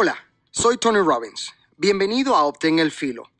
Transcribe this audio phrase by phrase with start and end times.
[0.00, 0.16] Hola,
[0.52, 1.52] soy Tony Robbins.
[1.76, 3.32] Bienvenido a Obtén el Filo,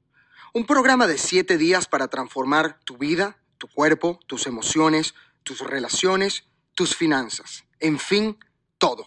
[0.53, 6.49] un programa de siete días para transformar tu vida, tu cuerpo, tus emociones, tus relaciones,
[6.75, 8.41] tus finanzas, en fin,
[8.77, 9.07] todo.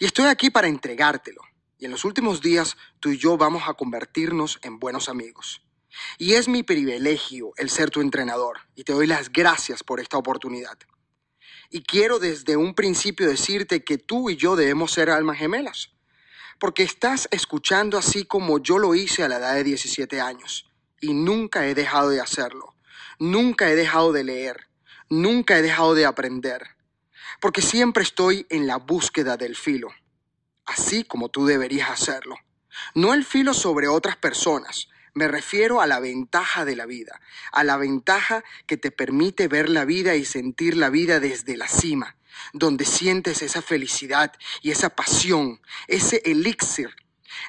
[0.00, 1.40] Y estoy aquí para entregártelo.
[1.78, 5.62] Y en los últimos días tú y yo vamos a convertirnos en buenos amigos.
[6.18, 10.18] Y es mi privilegio el ser tu entrenador y te doy las gracias por esta
[10.18, 10.76] oportunidad.
[11.70, 15.95] Y quiero desde un principio decirte que tú y yo debemos ser almas gemelas,
[16.58, 20.70] porque estás escuchando así como yo lo hice a la edad de 17 años
[21.00, 22.74] y nunca he dejado de hacerlo,
[23.18, 24.68] nunca he dejado de leer,
[25.08, 26.76] nunca he dejado de aprender,
[27.40, 29.88] porque siempre estoy en la búsqueda del filo,
[30.64, 32.36] así como tú deberías hacerlo.
[32.94, 37.20] No el filo sobre otras personas, me refiero a la ventaja de la vida,
[37.52, 41.68] a la ventaja que te permite ver la vida y sentir la vida desde la
[41.68, 42.15] cima,
[42.52, 44.32] donde sientes esa felicidad
[44.62, 46.90] y esa pasión, ese elixir.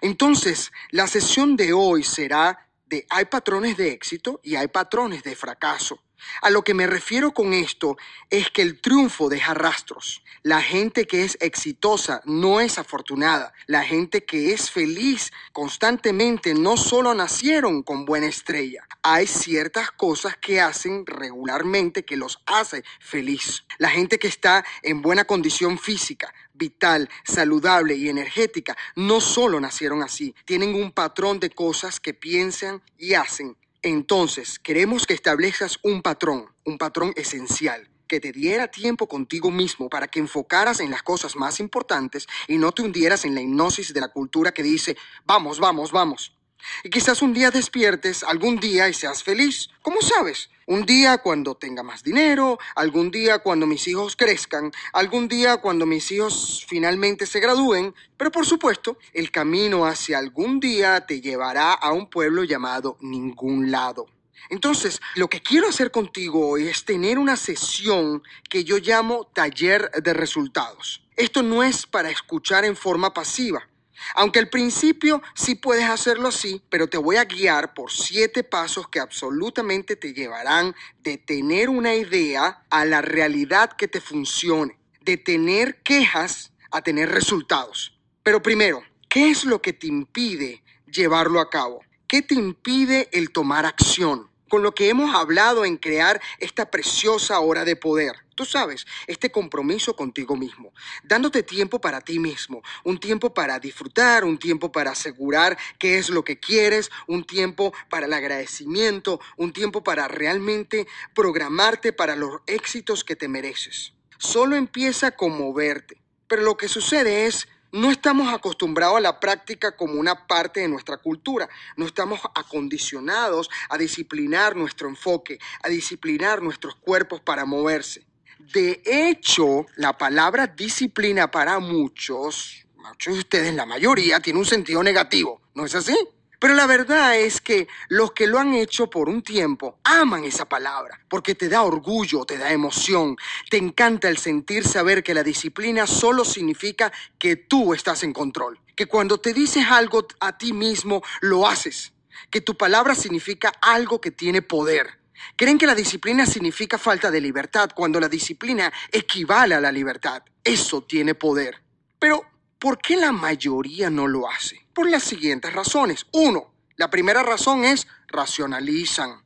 [0.02, 5.36] Entonces, la sesión de hoy será de hay patrones de éxito y hay patrones de
[5.36, 6.00] fracaso.
[6.42, 7.98] A lo que me refiero con esto
[8.30, 10.24] es que el triunfo deja rastros.
[10.44, 13.54] La gente que es exitosa no es afortunada.
[13.66, 18.88] La gente que es feliz constantemente no solo nacieron con buena estrella.
[19.04, 23.64] Hay ciertas cosas que hacen regularmente que los hace feliz.
[23.78, 30.04] La gente que está en buena condición física, vital, saludable y energética no solo nacieron
[30.04, 30.36] así.
[30.46, 36.48] Tienen un patrón de cosas que piensan y hacen entonces, queremos que establezcas un patrón,
[36.66, 41.36] un patrón esencial, que te diera tiempo contigo mismo para que enfocaras en las cosas
[41.36, 45.60] más importantes y no te hundieras en la hipnosis de la cultura que dice, vamos,
[45.60, 46.36] vamos, vamos.
[46.84, 49.70] Y quizás un día despiertes algún día y seas feliz.
[49.82, 50.50] ¿Cómo sabes?
[50.70, 55.86] Un día cuando tenga más dinero, algún día cuando mis hijos crezcan, algún día cuando
[55.86, 61.72] mis hijos finalmente se gradúen, pero por supuesto, el camino hacia algún día te llevará
[61.72, 64.08] a un pueblo llamado ningún lado.
[64.50, 69.90] Entonces, lo que quiero hacer contigo hoy es tener una sesión que yo llamo taller
[69.92, 71.02] de resultados.
[71.16, 73.70] Esto no es para escuchar en forma pasiva.
[74.16, 78.88] Aunque al principio sí puedes hacerlo así, pero te voy a guiar por siete pasos
[78.88, 85.18] que absolutamente te llevarán de tener una idea a la realidad que te funcione, de
[85.18, 87.98] tener quejas a tener resultados.
[88.24, 91.82] Pero primero, ¿qué es lo que te impide llevarlo a cabo?
[92.08, 94.30] ¿Qué te impide el tomar acción?
[94.50, 99.32] Con lo que hemos hablado en crear esta preciosa hora de poder Tú sabes, este
[99.32, 100.72] compromiso contigo mismo,
[101.04, 106.12] dándote tiempo para ti mismo, un tiempo para disfrutar, un tiempo para asegurar qué es
[106.12, 112.42] lo que quieres, un tiempo para el agradecimiento, un tiempo para realmente programarte para los
[112.46, 113.94] éxitos que te mereces.
[114.20, 119.76] Solo empieza con moverte, pero lo que sucede es no estamos acostumbrados a la práctica
[119.76, 121.50] como una parte de nuestra cultura.
[121.76, 128.06] No estamos acondicionados a disciplinar nuestro enfoque, a disciplinar nuestros cuerpos para moverse.
[128.40, 134.84] De hecho, la palabra disciplina para muchos, muchos de ustedes, la mayoría, tiene un sentido
[134.84, 135.96] negativo, ¿no es así?
[136.40, 140.48] Pero la verdad es que los que lo han hecho por un tiempo aman esa
[140.48, 143.18] palabra, porque te da orgullo, te da emoción,
[143.50, 148.60] te encanta el sentir saber que la disciplina solo significa que tú estás en control,
[148.76, 151.94] que cuando te dices algo a ti mismo, lo haces,
[152.30, 155.00] que tu palabra significa algo que tiene poder,
[155.36, 160.24] Creen que la disciplina significa falta de libertad cuando la disciplina equivale a la libertad.
[160.44, 161.62] Eso tiene poder.
[162.00, 162.24] Pero,
[162.60, 164.68] ¿por qué la mayoría no lo hace?
[164.74, 166.06] Por las siguientes razones.
[166.12, 169.24] Uno, la primera razón es racionalizan.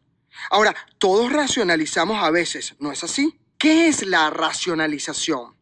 [0.50, 3.40] Ahora, todos racionalizamos a veces, ¿no es así?
[3.58, 5.56] ¿Qué es la racionalización?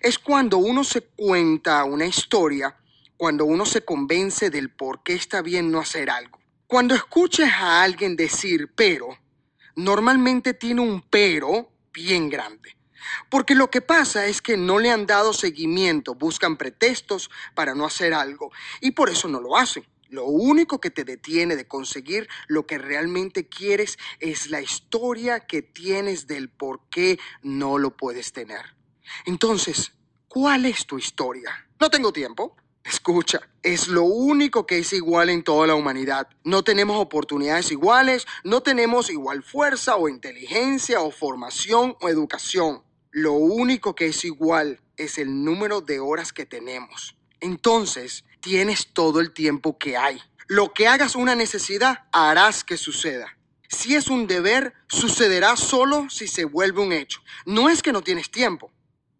[0.00, 2.76] Es cuando uno se cuenta una historia,
[3.16, 6.38] cuando uno se convence del por qué está bien no hacer algo.
[6.66, 9.18] Cuando escuches a alguien decir pero,
[9.76, 12.76] normalmente tiene un pero bien grande.
[13.28, 17.84] Porque lo que pasa es que no le han dado seguimiento, buscan pretextos para no
[17.84, 19.86] hacer algo y por eso no lo hacen.
[20.08, 25.62] Lo único que te detiene de conseguir lo que realmente quieres es la historia que
[25.62, 28.76] tienes del por qué no lo puedes tener.
[29.26, 29.92] Entonces,
[30.28, 31.50] ¿cuál es tu historia?
[31.80, 32.56] No tengo tiempo.
[32.84, 36.28] Escucha, es lo único que es igual en toda la humanidad.
[36.44, 42.82] No tenemos oportunidades iguales, no tenemos igual fuerza o inteligencia o formación o educación.
[43.10, 47.16] Lo único que es igual es el número de horas que tenemos.
[47.40, 50.20] Entonces, tienes todo el tiempo que hay.
[50.46, 53.38] Lo que hagas una necesidad, harás que suceda.
[53.68, 57.22] Si es un deber, sucederá solo si se vuelve un hecho.
[57.46, 58.70] No es que no tienes tiempo,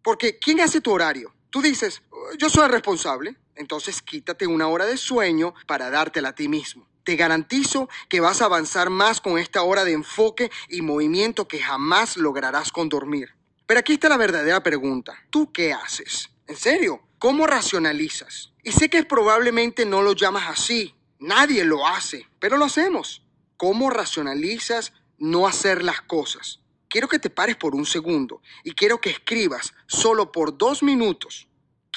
[0.03, 1.33] porque ¿quién hace tu horario?
[1.49, 2.03] Tú dices,
[2.37, 3.35] yo soy el responsable.
[3.55, 6.87] Entonces quítate una hora de sueño para dártela a ti mismo.
[7.03, 11.59] Te garantizo que vas a avanzar más con esta hora de enfoque y movimiento que
[11.59, 13.29] jamás lograrás con dormir.
[13.67, 15.15] Pero aquí está la verdadera pregunta.
[15.29, 16.29] ¿Tú qué haces?
[16.47, 17.01] ¿En serio?
[17.19, 18.53] ¿Cómo racionalizas?
[18.63, 20.95] Y sé que probablemente no lo llamas así.
[21.19, 23.23] Nadie lo hace, pero lo hacemos.
[23.57, 26.59] ¿Cómo racionalizas no hacer las cosas?
[26.89, 31.47] Quiero que te pares por un segundo y quiero que escribas solo por dos minutos.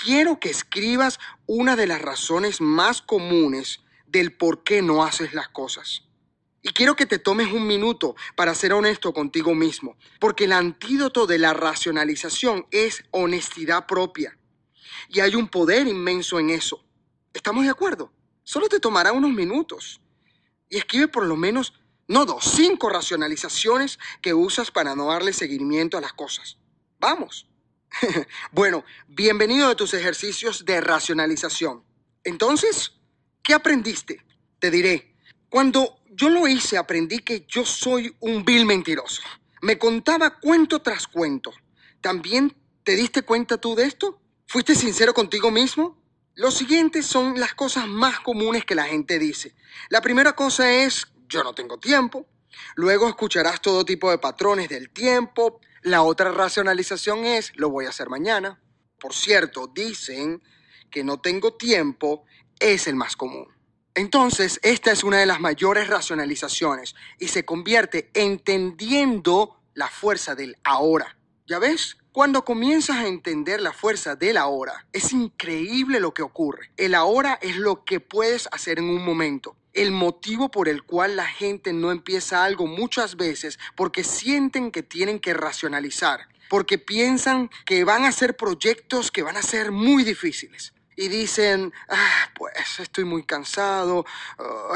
[0.04, 5.48] Quiero que escribas una de las razones más comunes del por qué no haces las
[5.48, 6.04] cosas.
[6.62, 11.26] Y quiero que te tomes un minuto para ser honesto contigo mismo, porque el antídoto
[11.26, 14.38] de la racionalización es honestidad propia.
[15.08, 16.84] Y hay un poder inmenso en eso.
[17.32, 18.12] ¿Estamos de acuerdo?
[18.44, 20.00] Solo te tomará unos minutos.
[20.68, 21.74] Y escribe por lo menos,
[22.06, 26.58] no dos, cinco racionalizaciones que usas para no darle seguimiento a las cosas.
[27.00, 27.47] Vamos.
[28.52, 31.82] bueno, bienvenido a tus ejercicios de racionalización.
[32.24, 32.92] Entonces,
[33.42, 34.24] ¿qué aprendiste?
[34.58, 35.14] Te diré,
[35.48, 39.22] cuando yo lo hice aprendí que yo soy un vil mentiroso.
[39.62, 41.52] Me contaba cuento tras cuento.
[42.00, 42.54] ¿También
[42.84, 44.20] te diste cuenta tú de esto?
[44.46, 45.98] ¿Fuiste sincero contigo mismo?
[46.34, 49.54] Los siguientes son las cosas más comunes que la gente dice.
[49.90, 52.26] La primera cosa es, yo no tengo tiempo.
[52.76, 55.60] Luego escucharás todo tipo de patrones del tiempo.
[55.88, 58.60] La otra racionalización es, lo voy a hacer mañana.
[59.00, 60.42] Por cierto, dicen
[60.90, 62.26] que no tengo tiempo
[62.60, 63.48] es el más común.
[63.94, 70.58] Entonces, esta es una de las mayores racionalizaciones y se convierte entendiendo la fuerza del
[70.62, 71.16] ahora.
[71.46, 71.96] ¿Ya ves?
[72.12, 76.70] Cuando comienzas a entender la fuerza del ahora, es increíble lo que ocurre.
[76.76, 79.56] El ahora es lo que puedes hacer en un momento.
[79.78, 84.82] El motivo por el cual la gente no empieza algo muchas veces porque sienten que
[84.82, 90.02] tienen que racionalizar, porque piensan que van a ser proyectos que van a ser muy
[90.02, 94.04] difíciles y dicen, ah, pues estoy muy cansado,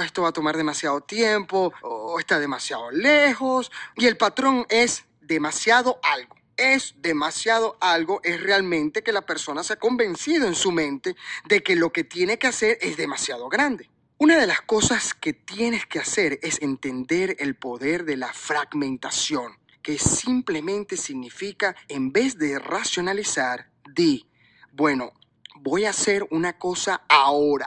[0.05, 5.99] esto va a tomar demasiado tiempo, o está demasiado lejos, y el patrón es demasiado
[6.05, 6.37] algo.
[6.57, 11.17] Es demasiado algo, es realmente que la persona se ha convencido en su mente
[11.47, 13.91] de que lo que tiene que hacer es demasiado grande.
[14.19, 19.59] Una de las cosas que tienes que hacer es entender el poder de la fragmentación,
[19.83, 24.27] que simplemente significa, en vez de racionalizar, di,
[24.73, 25.13] bueno,
[25.57, 27.67] voy a hacer una cosa ahora.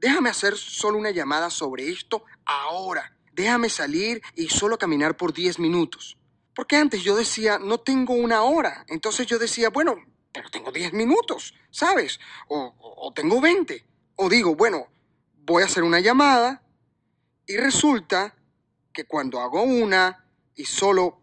[0.00, 3.16] Déjame hacer solo una llamada sobre esto ahora.
[3.32, 6.16] Déjame salir y solo caminar por 10 minutos.
[6.54, 8.84] Porque antes yo decía, no tengo una hora.
[8.88, 9.96] Entonces yo decía, bueno,
[10.32, 12.20] pero tengo 10 minutos, ¿sabes?
[12.48, 13.84] O, o, tengo 20.
[14.16, 14.88] O digo, bueno,
[15.46, 16.62] voy a hacer una llamada
[17.46, 18.34] y resulta
[18.92, 20.24] que cuando hago una
[20.54, 21.20] y solo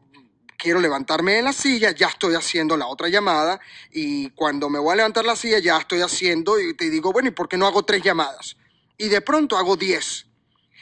[0.57, 3.59] quiero levantarme de la silla, ya estoy haciendo la otra llamada
[3.91, 7.29] y cuando me voy a levantar la silla ya estoy haciendo y te digo, bueno,
[7.29, 8.57] ¿y por qué no hago tres llamadas?
[8.97, 10.27] Y de pronto hago diez.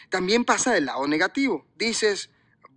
[0.09, 1.65] También pasa del lado negativo.
[1.77, 2.29] Dices,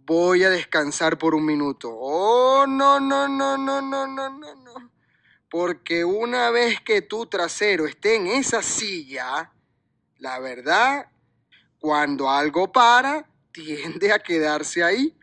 [0.05, 1.91] voy a descansar por un minuto.
[1.91, 4.93] Oh, no, no, no, no, no, no, no, no.
[5.51, 9.53] Porque una vez que tu trasero esté en esa silla,
[10.23, 11.11] la verdad,
[11.81, 15.19] cuando algo para, tiende a quedarse ahí.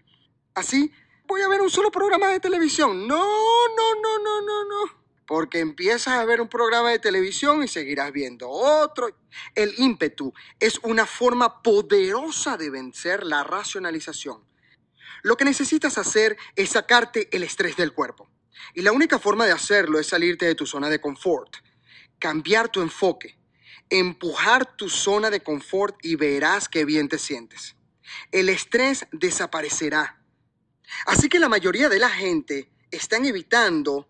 [0.53, 0.91] Así
[1.25, 3.07] voy a ver un solo programa de televisión.
[3.07, 4.99] No, no, no, no, no, no.
[5.25, 9.07] Porque empiezas a ver un programa de televisión y seguirás viendo otro.
[9.55, 14.43] El ímpetu es una forma poderosa de vencer la racionalización.
[15.23, 18.29] Lo que necesitas hacer es sacarte el estrés del cuerpo.
[18.73, 21.55] Y la única forma de hacerlo es salirte de tu zona de confort,
[22.19, 23.38] cambiar tu enfoque,
[23.89, 27.75] empujar tu zona de confort y verás qué bien te sientes.
[28.31, 30.19] El estrés desaparecerá
[31.05, 34.07] Así que la mayoría de la gente están evitando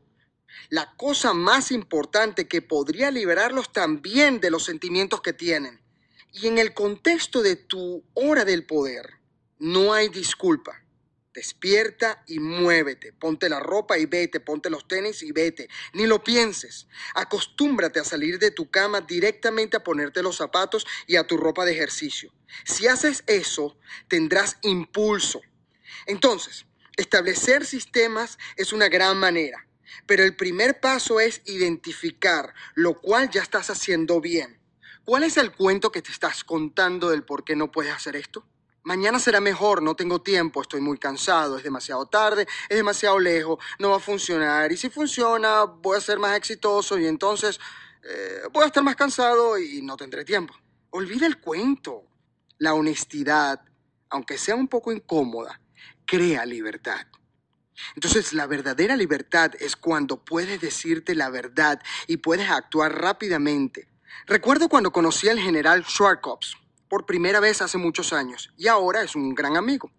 [0.69, 5.81] la cosa más importante que podría liberarlos también de los sentimientos que tienen.
[6.31, 9.19] Y en el contexto de tu hora del poder,
[9.57, 10.83] no hay disculpa.
[11.33, 13.13] Despierta y muévete.
[13.13, 14.39] Ponte la ropa y vete.
[14.39, 15.69] Ponte los tenis y vete.
[15.93, 16.88] Ni lo pienses.
[17.15, 21.65] Acostúmbrate a salir de tu cama directamente a ponerte los zapatos y a tu ropa
[21.65, 22.33] de ejercicio.
[22.65, 25.41] Si haces eso, tendrás impulso.
[26.07, 26.65] Entonces,
[27.00, 29.65] Establecer sistemas es una gran manera,
[30.05, 34.59] pero el primer paso es identificar lo cual ya estás haciendo bien.
[35.05, 38.45] ¿Cuál es el cuento que te estás contando del por qué no puedes hacer esto?
[38.83, 43.59] Mañana será mejor, no tengo tiempo, estoy muy cansado, es demasiado tarde, es demasiado lejos,
[43.77, 44.71] no va a funcionar.
[44.71, 47.59] Y si funciona, voy a ser más exitoso y entonces
[48.03, 50.53] eh, voy a estar más cansado y no tendré tiempo.
[50.91, 52.05] Olvida el cuento.
[52.57, 53.62] La honestidad,
[54.09, 55.62] aunque sea un poco incómoda,
[56.05, 57.07] crea libertad.
[57.95, 63.88] Entonces la verdadera libertad es cuando puedes decirte la verdad y puedes actuar rápidamente.
[64.25, 66.58] Recuerdo cuando conocí al general Schwarzkopf
[66.89, 69.91] por primera vez hace muchos años y ahora es un gran amigo.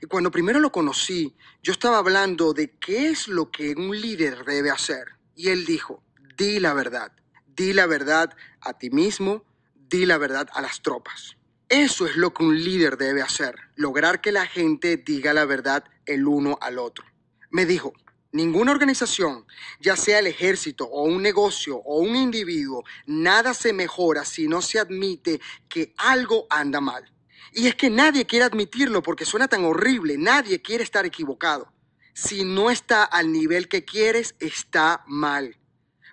[0.00, 4.44] Y cuando primero lo conocí, yo estaba hablando de qué es lo que un líder
[4.44, 5.06] debe hacer.
[5.34, 6.02] Y él dijo,
[6.36, 7.12] di la verdad,
[7.46, 11.36] di la verdad a ti mismo, di la verdad a las tropas.
[11.68, 15.84] Eso es lo que un líder debe hacer, lograr que la gente diga la verdad
[16.06, 17.04] el uno al otro.
[17.50, 17.92] Me dijo,
[18.36, 19.46] ninguna organización,
[19.80, 24.62] ya sea el ejército o un negocio o un individuo, nada se mejora si no
[24.62, 27.04] se admite que algo anda mal.
[27.52, 31.72] Y es que nadie quiere admitirlo porque suena tan horrible, nadie quiere estar equivocado.
[32.12, 35.58] Si no está al nivel que quieres, está mal,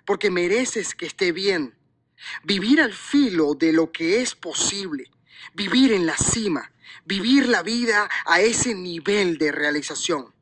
[0.04, 1.78] porque mereces que esté bien.
[2.42, 5.10] Vivir al filo de lo que es posible,
[5.54, 6.72] vivir en la cima,
[7.04, 10.33] vivir la vida a ese nivel de realización.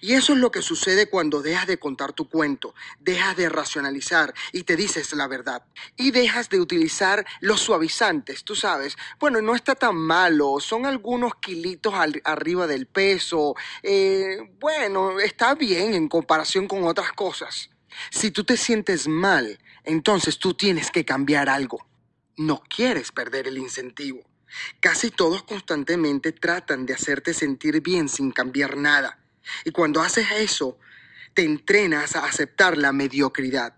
[0.00, 4.34] Y eso es lo que sucede cuando dejas de contar tu cuento, dejas de racionalizar
[4.52, 5.64] y te dices la verdad.
[5.96, 8.96] Y dejas de utilizar los suavizantes, tú sabes.
[9.18, 13.54] Bueno, no está tan malo, son algunos kilitos arriba del peso.
[13.82, 17.70] Eh, bueno, está bien en comparación con otras cosas.
[18.10, 21.86] Si tú te sientes mal, entonces tú tienes que cambiar algo.
[22.36, 24.20] No quieres perder el incentivo.
[24.80, 29.18] Casi todos constantemente tratan de hacerte sentir bien sin cambiar nada.
[29.64, 30.78] Y cuando haces eso,
[31.34, 33.74] te entrenas a aceptar la mediocridad.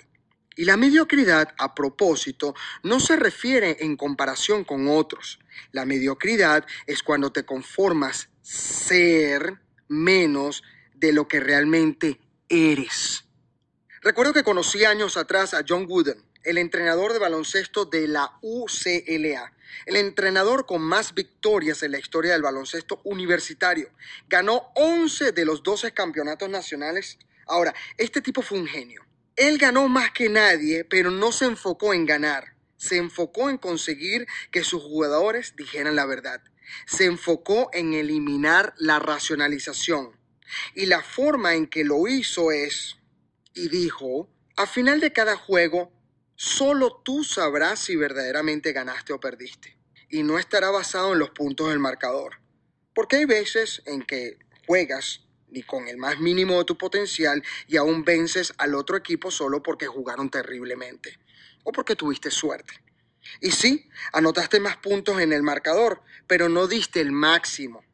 [0.57, 5.39] Y la mediocridad, a propósito, no se refiere en comparación con otros.
[5.73, 10.63] La mediocridad es cuando te conformas ser menos
[10.95, 13.25] de lo que realmente eres.
[14.01, 19.53] Recuerdo que conocí años atrás a John Wooden, el entrenador de baloncesto de la UCLA,
[19.87, 23.91] el entrenador con más victorias en la historia del baloncesto universitario.
[24.29, 27.19] Ganó 11 de los 12 campeonatos nacionales.
[27.47, 29.07] Ahora, este tipo fue un genio.
[29.37, 32.55] Él ganó más que nadie, pero no se enfocó en ganar.
[32.77, 36.43] Se enfocó en conseguir que sus jugadores dijeran la verdad.
[36.87, 40.17] Se enfocó en eliminar la racionalización.
[40.75, 42.97] Y la forma en que lo hizo es,
[43.55, 45.93] y dijo, a final de cada juego
[46.37, 49.79] Solo tú sabrás si verdaderamente ganaste o perdiste.
[50.11, 52.41] Y no estará basado en los puntos del marcador.
[52.95, 57.79] Porque hay veces en que juegas ni con el más mínimo de tu potencial y
[57.79, 61.19] aún vences al otro equipo solo porque jugaron terriblemente
[61.65, 62.75] o porque tuviste suerte.
[63.41, 67.85] Y sí, anotaste más puntos en el marcador, pero no diste el máximo.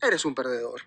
[0.00, 0.82] Eres un perdedor.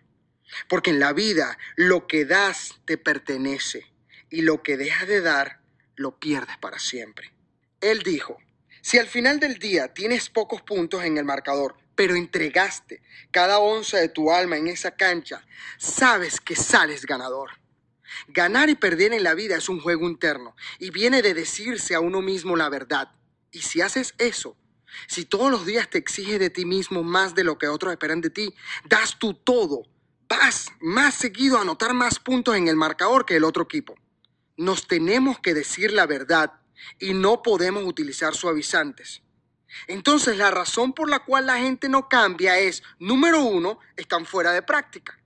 [0.67, 3.85] Porque en la vida lo que das te pertenece
[4.29, 5.61] y lo que dejas de dar
[5.97, 7.33] lo pierdes para siempre.
[7.81, 8.37] Él dijo,
[8.81, 13.01] si al final del día tienes pocos puntos en el marcador, pero entregaste
[13.31, 15.45] cada onza de tu alma en esa cancha,
[15.77, 17.51] sabes que sales ganador.
[18.29, 21.99] Ganar y perder en la vida es un juego interno y viene de decirse a
[21.99, 23.11] uno mismo la verdad.
[23.51, 24.55] Y si haces eso,
[25.07, 28.21] si todos los días te exiges de ti mismo más de lo que otros esperan
[28.21, 28.53] de ti,
[28.85, 29.83] das tu todo,
[30.29, 33.95] vas más seguido a anotar más puntos en el marcador que el otro equipo
[34.57, 36.53] nos tenemos que decir la verdad
[36.99, 39.21] y no podemos utilizar suavizantes.
[39.87, 44.51] Entonces la razón por la cual la gente no cambia es, número uno, están fuera
[44.51, 45.19] de práctica.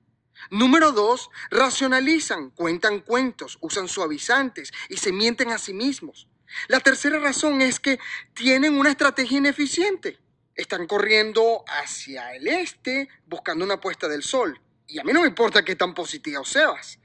[0.50, 6.28] Número dos, racionalizan, cuentan cuentos, usan suavizantes y se mienten a sí mismos.
[6.68, 8.00] La tercera razón es que
[8.34, 10.20] tienen una estrategia ineficiente.
[10.56, 14.60] Están corriendo hacia el este buscando una puesta del sol.
[14.88, 17.00] Y a mí no me importa qué tan positiva seas.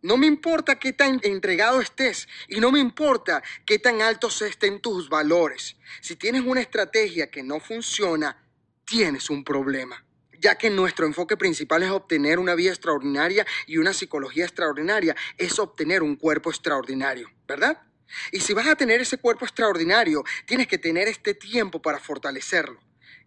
[0.00, 4.80] No me importa qué tan entregado estés y no me importa qué tan altos estén
[4.80, 5.76] tus valores.
[6.00, 8.40] Si tienes una estrategia que no funciona,
[8.84, 10.04] tienes un problema.
[10.40, 15.58] Ya que nuestro enfoque principal es obtener una vida extraordinaria y una psicología extraordinaria, es
[15.58, 17.82] obtener un cuerpo extraordinario, ¿verdad?
[18.30, 22.80] Y si vas a tener ese cuerpo extraordinario, tienes que tener este tiempo para fortalecerlo.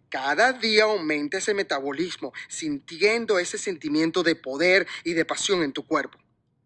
[0.08, 5.86] Cada día aumenta ese metabolismo, sintiendo ese sentimiento de poder y de pasión en tu
[5.86, 6.21] cuerpo.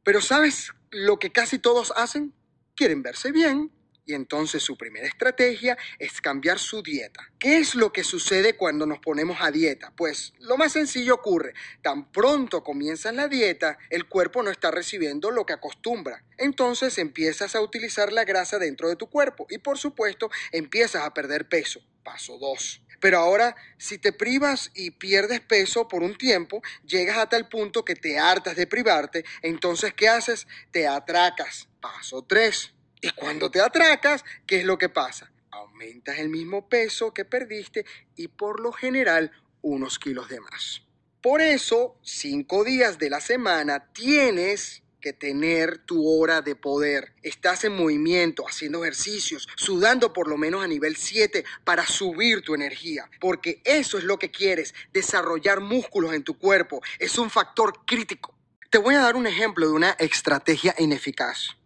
[0.07, 2.33] Pero ¿sabes lo que casi todos hacen?
[2.77, 3.73] Quieren verse bien
[4.05, 7.29] y entonces su primera estrategia es cambiar su dieta.
[7.41, 9.93] ¿Qué es lo que sucede cuando nos ponemos a dieta?
[9.97, 11.55] Pues lo más sencillo ocurre.
[11.83, 16.23] Tan pronto comienzas la dieta, el cuerpo no está recibiendo lo que acostumbra.
[16.39, 21.13] Entonces empiezas a utilizar la grasa dentro de tu cuerpo y por supuesto empiezas a
[21.15, 21.81] perder peso.
[22.07, 22.83] Paso 2.
[23.01, 27.85] Pero ahora, si te privas y pierdes peso por un tiempo, llegas a tal punto
[27.85, 30.47] que te hartas de privarte, entonces ¿qué haces?
[30.71, 31.69] Te atracas.
[31.81, 32.73] Paso 3.
[33.03, 35.33] Y cuando te atracas, ¿qué es lo que pasa?
[35.51, 37.85] Aumentas el mismo peso que perdiste
[38.15, 39.33] y por lo general
[39.63, 40.83] unos kilos de más.
[41.21, 47.15] Por eso, cinco días de la semana tienes que tener tu hora de poder.
[47.23, 52.57] Estás en movimiento, haciendo ejercicios, sudando por lo menos a nivel 7 para subir tu
[52.57, 56.83] energía, porque eso es lo que quieres, desarrollar músculos en tu cuerpo.
[56.99, 58.37] Es un factor crítico.
[58.69, 61.57] Te voy a dar un ejemplo de una estrategia ineficaz.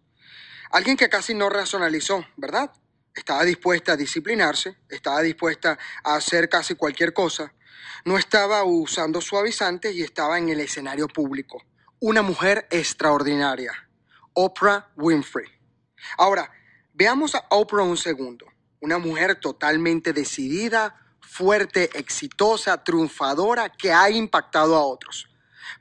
[0.70, 2.70] Alguien que casi no racionalizó, ¿verdad?
[3.14, 7.54] Estaba dispuesta a disciplinarse, estaba dispuesta a hacer casi cualquier cosa,
[8.04, 11.64] no estaba usando suavizantes y estaba en el escenario público.
[12.02, 13.72] Una mujer extraordinaria,
[14.32, 15.44] Oprah Winfrey.
[16.16, 16.50] Ahora,
[16.94, 18.46] veamos a Oprah un segundo.
[18.80, 25.28] Una mujer totalmente decidida, fuerte, exitosa, triunfadora, que ha impactado a otros.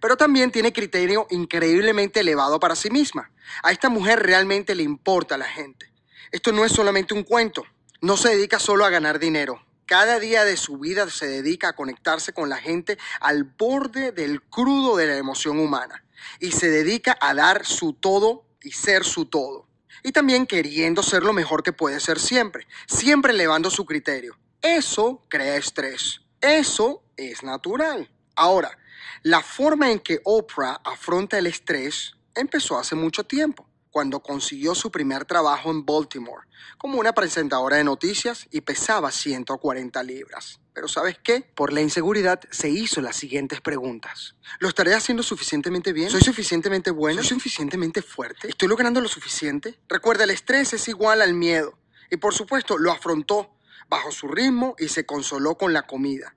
[0.02, 3.32] Pero también tiene criterio increíblemente elevado para sí misma.
[3.64, 5.90] A esta mujer realmente le importa a la gente.
[6.34, 7.64] Esto no es solamente un cuento.
[8.02, 9.64] No se dedica solo a ganar dinero.
[9.86, 14.42] Cada día de su vida se dedica a conectarse con la gente al borde del
[14.42, 16.04] crudo de la emoción humana
[16.40, 19.68] y se dedica a dar su todo y ser su todo.
[20.04, 24.38] Y también queriendo ser lo mejor que puede ser siempre, siempre elevando su criterio.
[24.62, 26.22] Eso crea estrés.
[26.42, 28.10] Eso es natural.
[28.36, 28.78] Ahora,
[29.24, 34.92] la forma en que Oprah afronta el estrés empezó hace mucho tiempo cuando consiguió su
[34.92, 36.48] primer trabajo en Baltimore
[36.78, 40.60] como una presentadora de noticias y pesaba 140 libras.
[40.80, 41.42] Pero ¿sabes qué?
[41.42, 44.38] Por la inseguridad se hizo las siguientes preguntas.
[44.60, 46.10] ¿Lo estaré haciendo suficientemente bien?
[46.10, 47.22] ¿Soy suficientemente bueno?
[47.22, 48.48] ¿Soy suficientemente fuerte?
[48.48, 49.78] ¿Estoy logrando lo suficiente?
[49.90, 51.78] Recuerda, el estrés es igual al miedo.
[52.10, 53.58] Y por supuesto, lo afrontó
[53.90, 56.34] bajo su ritmo y se consoló con la comida.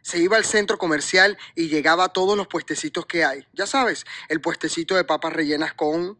[0.00, 3.46] Se iba al centro comercial y llegaba a todos los puestecitos que hay.
[3.52, 6.18] Ya sabes, el puestecito de papas rellenas con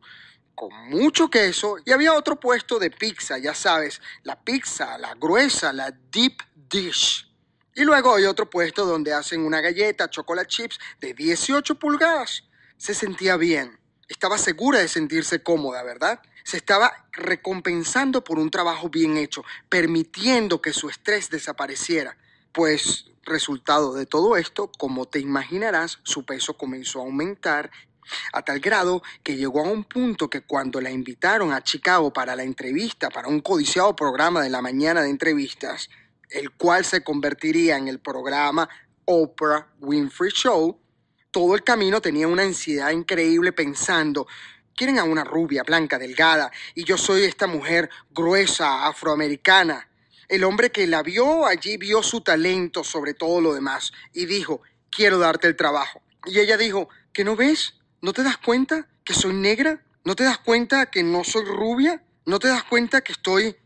[0.55, 5.73] con mucho queso y había otro puesto de pizza, ya sabes, la pizza, la gruesa,
[5.73, 7.32] la deep dish.
[7.75, 12.45] Y luego hay otro puesto donde hacen una galleta, chocolate chips de 18 pulgadas.
[12.77, 16.21] Se sentía bien, estaba segura de sentirse cómoda, ¿verdad?
[16.45, 22.19] Se estaba recompensando por un trabajo bien hecho, permitiendo que su estrés desapareciera.
[22.53, 27.71] Pues resultado de todo esto, como te imaginarás, su peso comenzó a aumentar
[28.33, 32.37] a tal grado que llegó a un punto que cuando la invitaron a Chicago para
[32.37, 35.89] la entrevista, para un codiciado programa de la mañana de entrevistas,
[36.35, 38.69] el cual se convertiría en el programa
[39.05, 40.79] Oprah Winfrey Show,
[41.31, 44.27] todo el camino tenía una ansiedad increíble pensando,
[44.77, 49.89] quieren a una rubia, blanca, delgada, y yo soy esta mujer gruesa, afroamericana.
[50.29, 54.63] El hombre que la vio allí vio su talento sobre todo lo demás y dijo,
[54.91, 56.03] quiero darte el trabajo.
[56.27, 57.75] Y ella dijo, ¿que no ves?
[58.01, 59.83] ¿No te das cuenta que soy negra?
[60.05, 62.03] ¿No te das cuenta que no soy rubia?
[62.27, 63.57] ¿No te das cuenta que estoy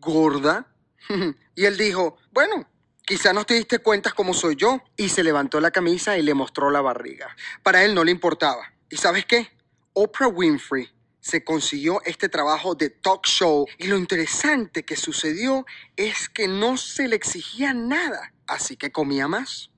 [0.00, 0.66] gorda?
[1.54, 2.68] y él dijo, bueno,
[3.04, 4.82] quizá no te diste cuenta cómo soy yo.
[4.96, 7.34] Y se levantó la camisa y le mostró la barriga.
[7.62, 8.72] Para él no le importaba.
[8.90, 9.50] ¿Y sabes qué?
[9.92, 16.28] Oprah Winfrey se consiguió este trabajo de talk show y lo interesante que sucedió es
[16.28, 19.70] que no se le exigía nada, así que comía más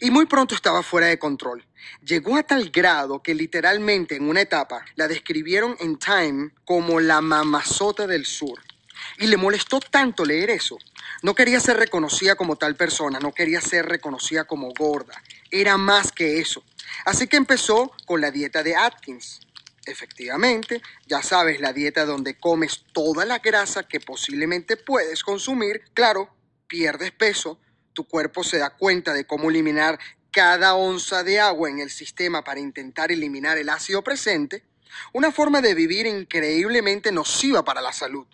[0.00, 1.64] y muy pronto estaba fuera de control.
[2.04, 7.20] Llegó a tal grado que literalmente en una etapa la describieron en Time como la
[7.20, 8.60] mamazota del sur.
[9.18, 10.76] Y le molestó tanto leer eso.
[11.22, 15.22] No quería ser reconocida como tal persona, no quería ser reconocida como gorda.
[15.50, 16.62] Era más que eso.
[17.04, 19.40] Así que empezó con la dieta de Atkins.
[19.86, 25.82] Efectivamente, ya sabes, la dieta donde comes toda la grasa que posiblemente puedes consumir.
[25.94, 26.28] Claro,
[26.66, 27.60] pierdes peso,
[27.92, 29.98] tu cuerpo se da cuenta de cómo eliminar
[30.32, 34.64] cada onza de agua en el sistema para intentar eliminar el ácido presente,
[35.14, 38.26] una forma de vivir increíblemente nociva para la salud.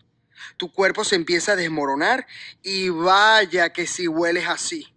[0.62, 2.24] Tu cuerpo se empieza a desmoronar
[2.62, 4.94] y vaya que si hueles así.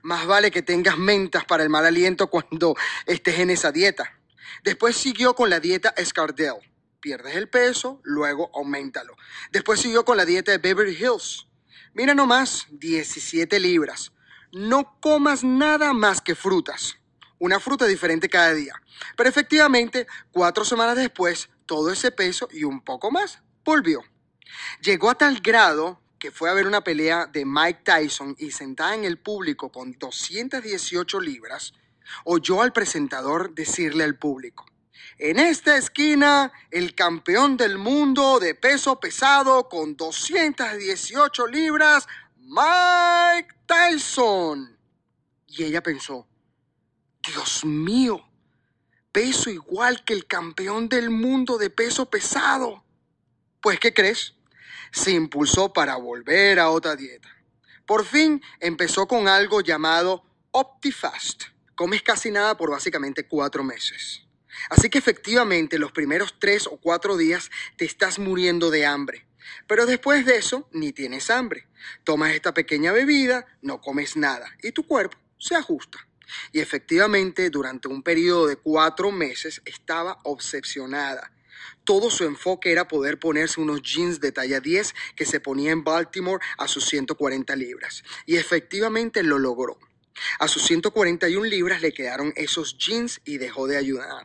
[0.00, 4.16] Más vale que tengas mentas para el mal aliento cuando estés en esa dieta.
[4.62, 6.60] Después siguió con la dieta Escardell.
[7.00, 9.16] Pierdes el peso, luego aumentalo.
[9.50, 11.48] Después siguió con la dieta de Beverly Hills.
[11.94, 14.12] Mira nomás, 17 libras.
[14.52, 16.96] No comas nada más que frutas.
[17.40, 18.80] Una fruta diferente cada día.
[19.16, 24.04] Pero efectivamente, cuatro semanas después, todo ese peso y un poco más volvió.
[24.80, 28.94] Llegó a tal grado que fue a ver una pelea de Mike Tyson y sentada
[28.94, 31.74] en el público con 218 libras,
[32.24, 34.66] oyó al presentador decirle al público,
[35.18, 42.06] en esta esquina, el campeón del mundo de peso pesado con 218 libras,
[42.36, 44.78] Mike Tyson.
[45.48, 46.26] Y ella pensó,
[47.20, 48.24] Dios mío,
[49.10, 52.84] peso igual que el campeón del mundo de peso pesado.
[53.60, 54.37] Pues, ¿qué crees?
[54.90, 57.28] Se impulsó para volver a otra dieta.
[57.86, 61.44] Por fin empezó con algo llamado OptiFast.
[61.74, 64.26] Comes casi nada por básicamente cuatro meses.
[64.70, 69.26] Así que efectivamente los primeros tres o cuatro días te estás muriendo de hambre.
[69.66, 71.68] Pero después de eso ni tienes hambre.
[72.04, 75.98] Tomas esta pequeña bebida, no comes nada y tu cuerpo se ajusta.
[76.52, 81.32] Y efectivamente durante un periodo de cuatro meses estaba obsesionada.
[81.88, 85.84] Todo su enfoque era poder ponerse unos jeans de talla 10 que se ponía en
[85.84, 88.04] Baltimore a sus 140 libras.
[88.26, 89.78] Y efectivamente lo logró.
[90.38, 94.22] A sus 141 libras le quedaron esos jeans y dejó de ayudar.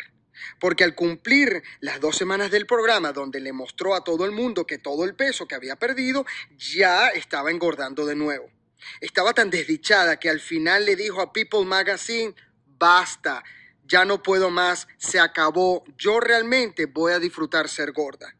[0.60, 4.68] Porque al cumplir las dos semanas del programa donde le mostró a todo el mundo
[4.68, 6.26] que todo el peso que había perdido
[6.58, 8.52] ya estaba engordando de nuevo.
[9.00, 13.42] Estaba tan desdichada que al final le dijo a People Magazine, basta,
[13.84, 18.36] ya no puedo más, se acabó, yo realmente voy a disfrutar ser gorda.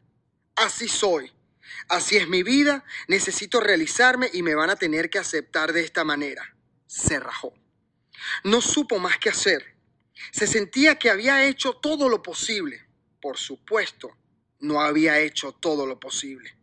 [0.56, 1.32] Así soy,
[1.88, 6.04] así es mi vida, necesito realizarme y me van a tener que aceptar de esta
[6.04, 6.54] manera.
[6.86, 7.54] Se rajó.
[8.44, 9.74] No supo más qué hacer.
[10.32, 12.86] Se sentía que había hecho todo lo posible.
[13.20, 14.16] Por supuesto,
[14.60, 16.56] no había hecho todo lo posible.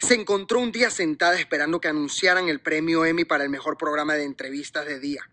[0.00, 4.14] Se encontró un día sentada esperando que anunciaran el premio Emmy para el mejor programa
[4.14, 5.30] de entrevistas de día.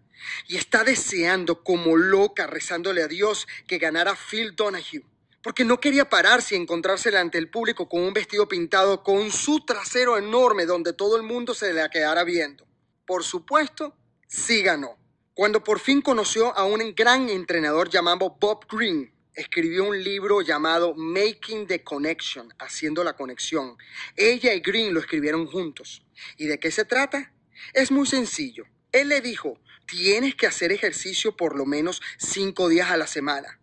[0.48, 5.04] Y está deseando como loca, rezándole a Dios, que ganara Phil Donahue.
[5.42, 9.64] Porque no quería pararse y encontrársela ante el público con un vestido pintado con su
[9.64, 12.66] trasero enorme donde todo el mundo se la quedara viendo.
[13.06, 13.96] Por supuesto,
[14.28, 14.98] sí ganó.
[15.36, 20.96] Cuando por fin conoció a un gran entrenador llamado Bob Green, escribió un libro llamado
[20.96, 23.78] Making the Connection, haciendo la conexión.
[24.16, 26.04] Ella y Green lo escribieron juntos.
[26.38, 27.34] ¿Y de qué se trata?
[27.74, 28.66] Es muy sencillo.
[28.96, 33.60] Él le dijo, tienes que hacer ejercicio por lo menos cinco días a la semana.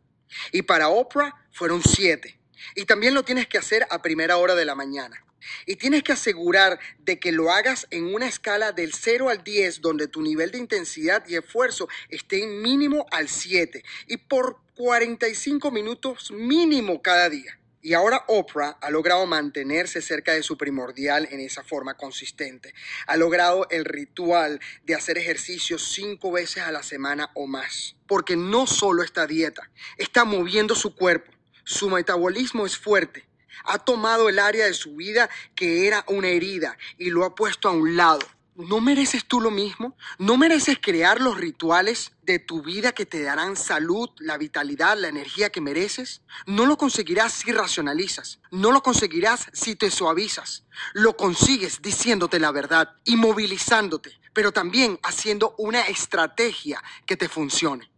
[0.53, 2.38] Y para Oprah fueron siete.
[2.75, 5.25] Y también lo tienes que hacer a primera hora de la mañana.
[5.64, 9.81] Y tienes que asegurar de que lo hagas en una escala del 0 al 10,
[9.81, 16.31] donde tu nivel de intensidad y esfuerzo esté mínimo al 7 y por 45 minutos
[16.31, 17.59] mínimo cada día.
[17.83, 22.73] Y ahora Oprah ha logrado mantenerse cerca de su primordial en esa forma consistente.
[23.09, 27.97] Ha logrado el ritual de hacer ejercicio cinco veces a la semana o más.
[28.07, 29.68] Porque no solo esta dieta,
[29.99, 31.33] está moviendo su cuerpo.
[31.64, 33.27] Su metabolismo es fuerte
[33.64, 37.68] ha tomado el área de su vida que era una herida y lo ha puesto
[37.68, 38.21] a un lado.
[38.55, 39.97] ¿No mereces tú lo mismo?
[40.19, 45.09] ¿No mereces crear los rituales de tu vida que te darán salud, la vitalidad, la
[45.09, 46.21] energía que mereces?
[46.47, 48.41] No lo conseguirás si racionalizas.
[48.51, 50.65] No lo conseguirás si te suavizas.
[50.93, 57.91] Lo consigues diciéndote la verdad y movilizándote, pero también haciendo una estrategia que te funcione.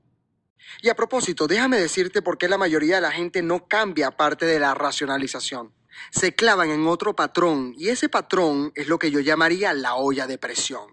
[0.83, 4.47] Y a propósito, déjame decirte por qué la mayoría de la gente no cambia aparte
[4.47, 5.73] de la racionalización.
[6.11, 10.27] Se clavan en otro patrón y ese patrón es lo que yo llamaría la olla
[10.27, 10.87] de presión.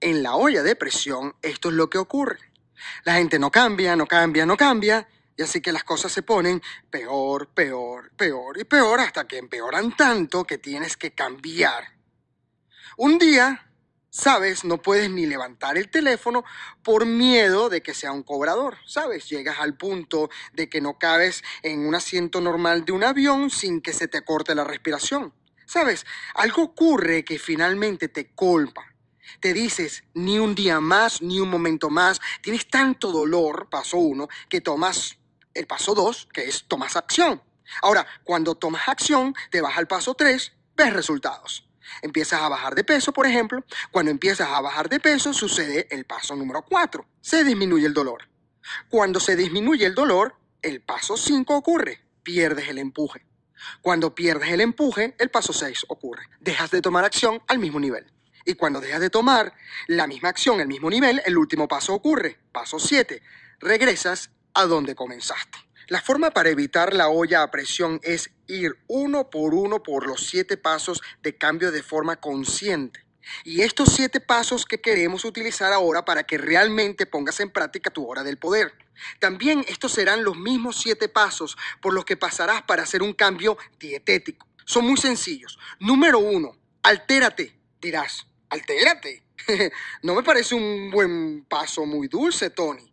[0.00, 2.38] En la olla de presión esto es lo que ocurre.
[3.04, 6.62] La gente no cambia, no cambia, no cambia y así que las cosas se ponen
[6.90, 11.84] peor, peor, peor y peor hasta que empeoran tanto que tienes que cambiar.
[12.96, 13.69] Un día
[14.10, 16.44] sabes, no puedes ni levantar el teléfono
[16.82, 21.42] por miedo de que sea un cobrador, sabes, llegas al punto de que no cabes
[21.62, 25.32] en un asiento normal de un avión sin que se te corte la respiración.
[25.66, 28.84] Sabes, algo ocurre que finalmente te colpa.
[29.38, 34.28] Te dices, ni un día más, ni un momento más, tienes tanto dolor, paso uno,
[34.48, 35.18] que tomas
[35.54, 37.40] el paso dos, que es tomas acción.
[37.82, 41.69] Ahora, cuando tomas acción, te vas al paso tres, ves resultados.
[42.02, 43.64] Empiezas a bajar de peso, por ejemplo.
[43.90, 47.06] Cuando empiezas a bajar de peso, sucede el paso número 4.
[47.20, 48.28] Se disminuye el dolor.
[48.88, 52.00] Cuando se disminuye el dolor, el paso 5 ocurre.
[52.22, 53.24] Pierdes el empuje.
[53.82, 56.24] Cuando pierdes el empuje, el paso 6 ocurre.
[56.40, 58.10] Dejas de tomar acción al mismo nivel.
[58.44, 59.52] Y cuando dejas de tomar
[59.86, 62.38] la misma acción al mismo nivel, el último paso ocurre.
[62.52, 63.22] Paso 7.
[63.60, 65.58] Regresas a donde comenzaste.
[65.90, 70.24] La forma para evitar la olla a presión es ir uno por uno por los
[70.24, 73.04] siete pasos de cambio de forma consciente.
[73.42, 78.08] Y estos siete pasos que queremos utilizar ahora para que realmente pongas en práctica tu
[78.08, 78.72] hora del poder.
[79.18, 83.58] También estos serán los mismos siete pasos por los que pasarás para hacer un cambio
[83.80, 84.46] dietético.
[84.64, 85.58] Son muy sencillos.
[85.80, 87.52] Número uno, altérate.
[87.80, 89.24] Dirás, altérate.
[90.04, 92.88] no me parece un buen paso muy dulce, Tony.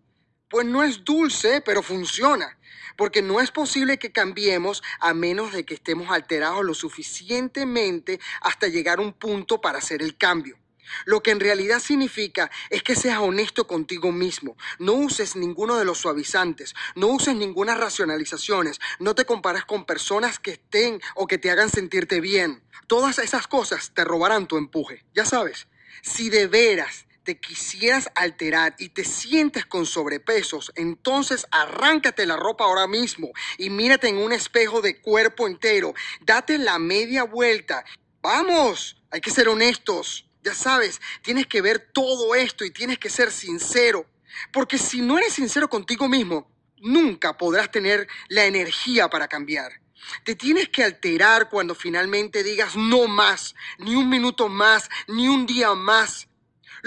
[0.50, 2.57] Pues no es dulce, pero funciona.
[2.98, 8.68] Porque no es posible que cambiemos a menos de que estemos alterados lo suficientemente hasta
[8.68, 10.58] llegar a un punto para hacer el cambio.
[11.06, 14.58] Lo que en realidad significa es que seas honesto contigo mismo.
[14.80, 20.40] No uses ninguno de los suavizantes, no uses ninguna racionalizaciones, no te compares con personas
[20.40, 22.64] que estén o que te hagan sentirte bien.
[22.88, 25.04] Todas esas cosas te robarán tu empuje.
[25.14, 25.68] Ya sabes,
[26.02, 32.64] si de veras te quisieras alterar y te sientes con sobrepesos, entonces arráncate la ropa
[32.64, 35.94] ahora mismo y mírate en un espejo de cuerpo entero.
[36.22, 37.84] Date la media vuelta.
[38.22, 40.26] Vamos, hay que ser honestos.
[40.42, 44.06] Ya sabes, tienes que ver todo esto y tienes que ser sincero.
[44.54, 49.74] Porque si no eres sincero contigo mismo, nunca podrás tener la energía para cambiar.
[50.24, 55.46] Te tienes que alterar cuando finalmente digas no más, ni un minuto más, ni un
[55.46, 56.27] día más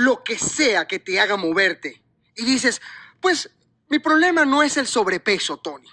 [0.00, 2.02] lo que sea que te haga moverte.
[2.34, 2.80] Y dices,
[3.20, 3.50] pues
[3.88, 5.88] mi problema no es el sobrepeso, Tony.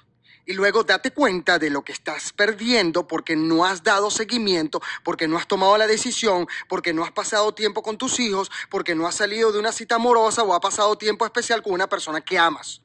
[0.45, 5.27] Y luego date cuenta de lo que estás perdiendo porque no has dado seguimiento, porque
[5.27, 9.07] no has tomado la decisión, porque no has pasado tiempo con tus hijos, porque no
[9.07, 12.39] has salido de una cita amorosa o has pasado tiempo especial con una persona que
[12.39, 12.81] amas.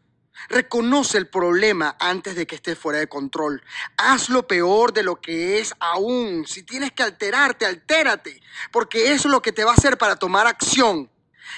[0.48, 3.62] Reconoce el problema antes de que esté fuera de control.
[3.96, 6.46] Haz lo peor de lo que es aún.
[6.48, 8.40] Si tienes que alterarte, altérate,
[8.72, 11.11] porque eso es lo que te va a hacer para tomar acción.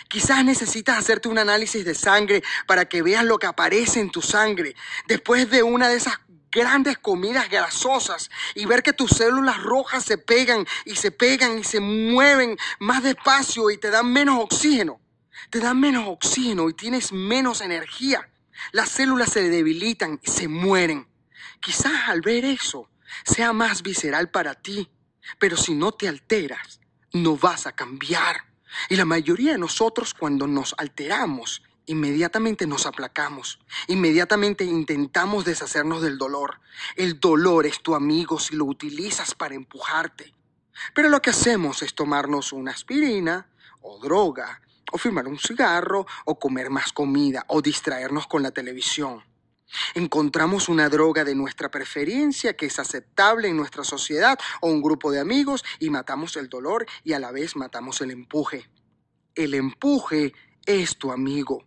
[0.08, 4.22] Quizás necesitas hacerte un análisis de sangre para que veas lo que aparece en tu
[4.22, 4.74] sangre
[5.06, 6.18] después de una de esas
[6.50, 11.64] grandes comidas grasosas y ver que tus células rojas se pegan y se pegan y
[11.64, 15.00] se mueven más despacio y te dan menos oxígeno.
[15.50, 18.30] Te dan menos oxígeno y tienes menos energía.
[18.72, 21.08] Las células se debilitan y se mueren.
[21.60, 22.88] Quizás al ver eso
[23.24, 24.88] sea más visceral para ti,
[25.38, 26.80] pero si no te alteras,
[27.12, 28.53] no vas a cambiar.
[28.88, 33.58] Y la mayoría de nosotros cuando nos alteramos, inmediatamente nos aplacamos,
[33.88, 36.60] inmediatamente intentamos deshacernos del dolor.
[36.96, 40.32] El dolor es tu amigo si lo utilizas para empujarte.
[40.94, 43.48] Pero lo que hacemos es tomarnos una aspirina
[43.80, 44.60] o droga
[44.94, 49.24] o fumar un cigarro, o comer más comida, o distraernos con la televisión.
[49.94, 55.10] Encontramos una droga de nuestra preferencia que es aceptable en nuestra sociedad o un grupo
[55.10, 58.68] de amigos y matamos el dolor y a la vez matamos el empuje.
[59.34, 60.32] El empuje
[60.66, 61.64] es tu amigo.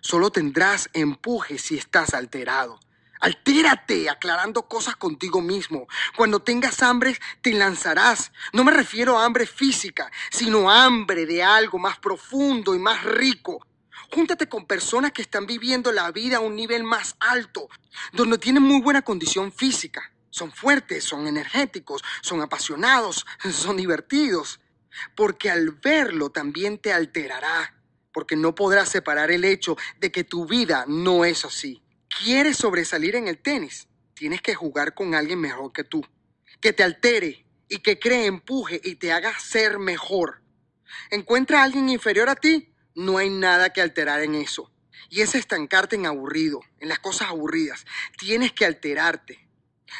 [0.00, 2.78] Solo tendrás empuje si estás alterado.
[3.20, 5.86] Altérate aclarando cosas contigo mismo.
[6.14, 8.32] Cuando tengas hambre, te lanzarás.
[8.52, 13.66] No me refiero a hambre física, sino hambre de algo más profundo y más rico.
[14.10, 17.68] Júntate con personas que están viviendo la vida a un nivel más alto,
[18.12, 20.12] donde tienen muy buena condición física.
[20.30, 24.60] Son fuertes, son energéticos, son apasionados, son divertidos.
[25.16, 27.74] Porque al verlo también te alterará,
[28.12, 31.84] porque no podrás separar el hecho de que tu vida no es así
[32.22, 36.04] quieres sobresalir en el tenis, tienes que jugar con alguien mejor que tú,
[36.60, 40.42] que te altere y que cree empuje y te haga ser mejor.
[41.10, 44.70] Encuentra a alguien inferior a ti, no hay nada que alterar en eso.
[45.10, 47.84] Y es estancarte en aburrido, en las cosas aburridas.
[48.18, 49.44] Tienes que alterarte.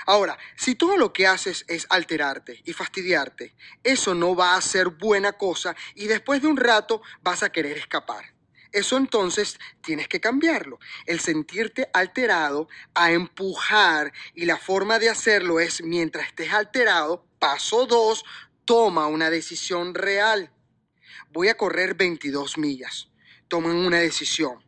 [0.06, 4.88] Ahora, si todo lo que haces es alterarte y fastidiarte, eso no va a ser
[4.88, 8.34] buena cosa y después de un rato vas a querer escapar.
[8.72, 10.80] Eso entonces tienes que cambiarlo.
[11.06, 17.86] El sentirte alterado a empujar y la forma de hacerlo es mientras estés alterado, paso
[17.86, 18.24] dos,
[18.64, 20.50] toma una decisión real.
[21.34, 23.08] Voy a correr 22 millas.
[23.48, 24.64] Toman una decisión.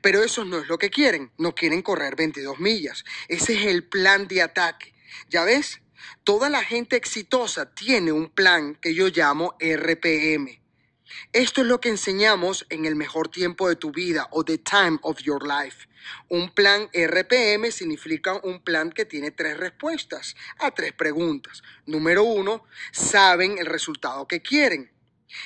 [0.00, 1.32] Pero eso no es lo que quieren.
[1.36, 3.04] No quieren correr 22 millas.
[3.28, 4.94] Ese es el plan de ataque.
[5.28, 5.82] ¿Ya ves?
[6.24, 10.62] Toda la gente exitosa tiene un plan que yo llamo RPM.
[11.34, 14.98] Esto es lo que enseñamos en el mejor tiempo de tu vida o the time
[15.02, 15.88] of your life.
[16.30, 21.62] Un plan RPM significa un plan que tiene tres respuestas a tres preguntas.
[21.84, 24.90] Número uno, saben el resultado que quieren.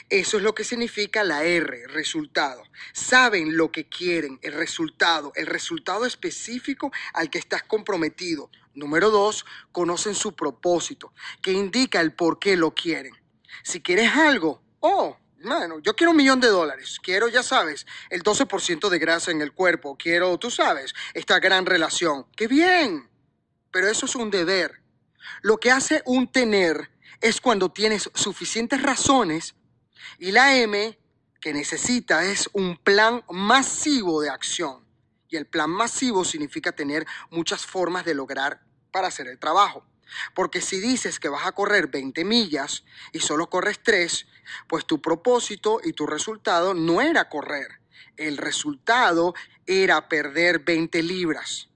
[0.08, 2.62] Eso es lo que significa la R, resultado.
[2.92, 8.50] Saben lo que quieren, el resultado, el resultado específico al que estás comprometido.
[8.74, 13.14] Número dos, conocen su propósito, que indica el por qué lo quieren.
[13.62, 18.22] Si quieres algo, oh, bueno, yo quiero un millón de dólares, quiero, ya sabes, el
[18.22, 22.26] 12% de grasa en el cuerpo, quiero, tú sabes, esta gran relación.
[22.36, 23.10] ¡Qué bien!
[23.70, 24.82] Pero eso es un deber.
[25.42, 26.90] Lo que hace un tener
[27.20, 29.54] es cuando tienes suficientes razones
[30.18, 30.98] y la M
[31.40, 34.86] que necesita es un plan masivo de acción.
[35.28, 38.62] Y el plan masivo significa tener muchas formas de lograr
[38.92, 39.84] para hacer el trabajo.
[40.34, 44.26] Porque si dices que vas a correr 20 millas y solo corres 3,
[44.68, 47.80] pues tu propósito y tu resultado no era correr.
[48.16, 49.34] El resultado
[49.66, 51.70] era perder 20 libras,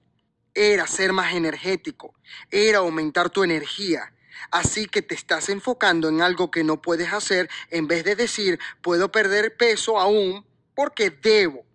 [0.53, 2.13] era ser más energético,
[2.51, 4.13] era aumentar tu energía.
[4.51, 8.59] Así que te estás enfocando en algo que no puedes hacer en vez de decir,
[8.81, 10.45] puedo perder peso aún
[10.75, 11.65] porque debo.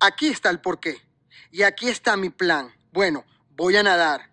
[0.00, 1.00] Aquí está el porqué.
[1.50, 2.74] Y aquí está mi plan.
[2.92, 4.30] Bueno, voy a nadar.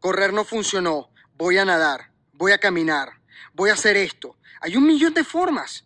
[0.00, 3.12] Correr no funcionó voy a nadar, voy a caminar,
[3.54, 4.36] voy a hacer esto.
[4.60, 5.84] Hay un millón de formas.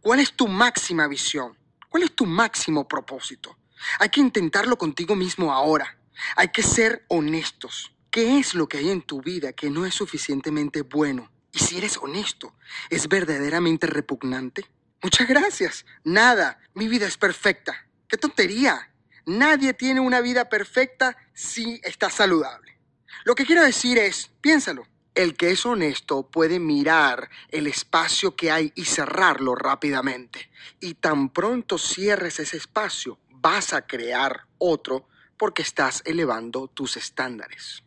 [0.00, 1.58] ¿Cuál es tu máxima visión?
[1.88, 3.58] ¿Cuál es tu máximo propósito?
[3.98, 5.98] Hay que intentarlo contigo mismo ahora.
[6.36, 7.91] Hay que ser honestos.
[8.12, 11.32] ¿Qué es lo que hay en tu vida que no es suficientemente bueno?
[11.50, 12.54] Y si eres honesto,
[12.90, 14.66] ¿es verdaderamente repugnante?
[15.02, 15.86] Muchas gracias.
[16.04, 16.60] Nada.
[16.74, 17.88] Mi vida es perfecta.
[18.06, 18.92] ¡Qué tontería!
[19.24, 22.78] Nadie tiene una vida perfecta si está saludable.
[23.24, 24.86] Lo que quiero decir es, piénsalo.
[25.14, 30.50] El que es honesto puede mirar el espacio que hay y cerrarlo rápidamente.
[30.80, 37.82] Y tan pronto cierres ese espacio, vas a crear otro porque estás elevando tus estándares.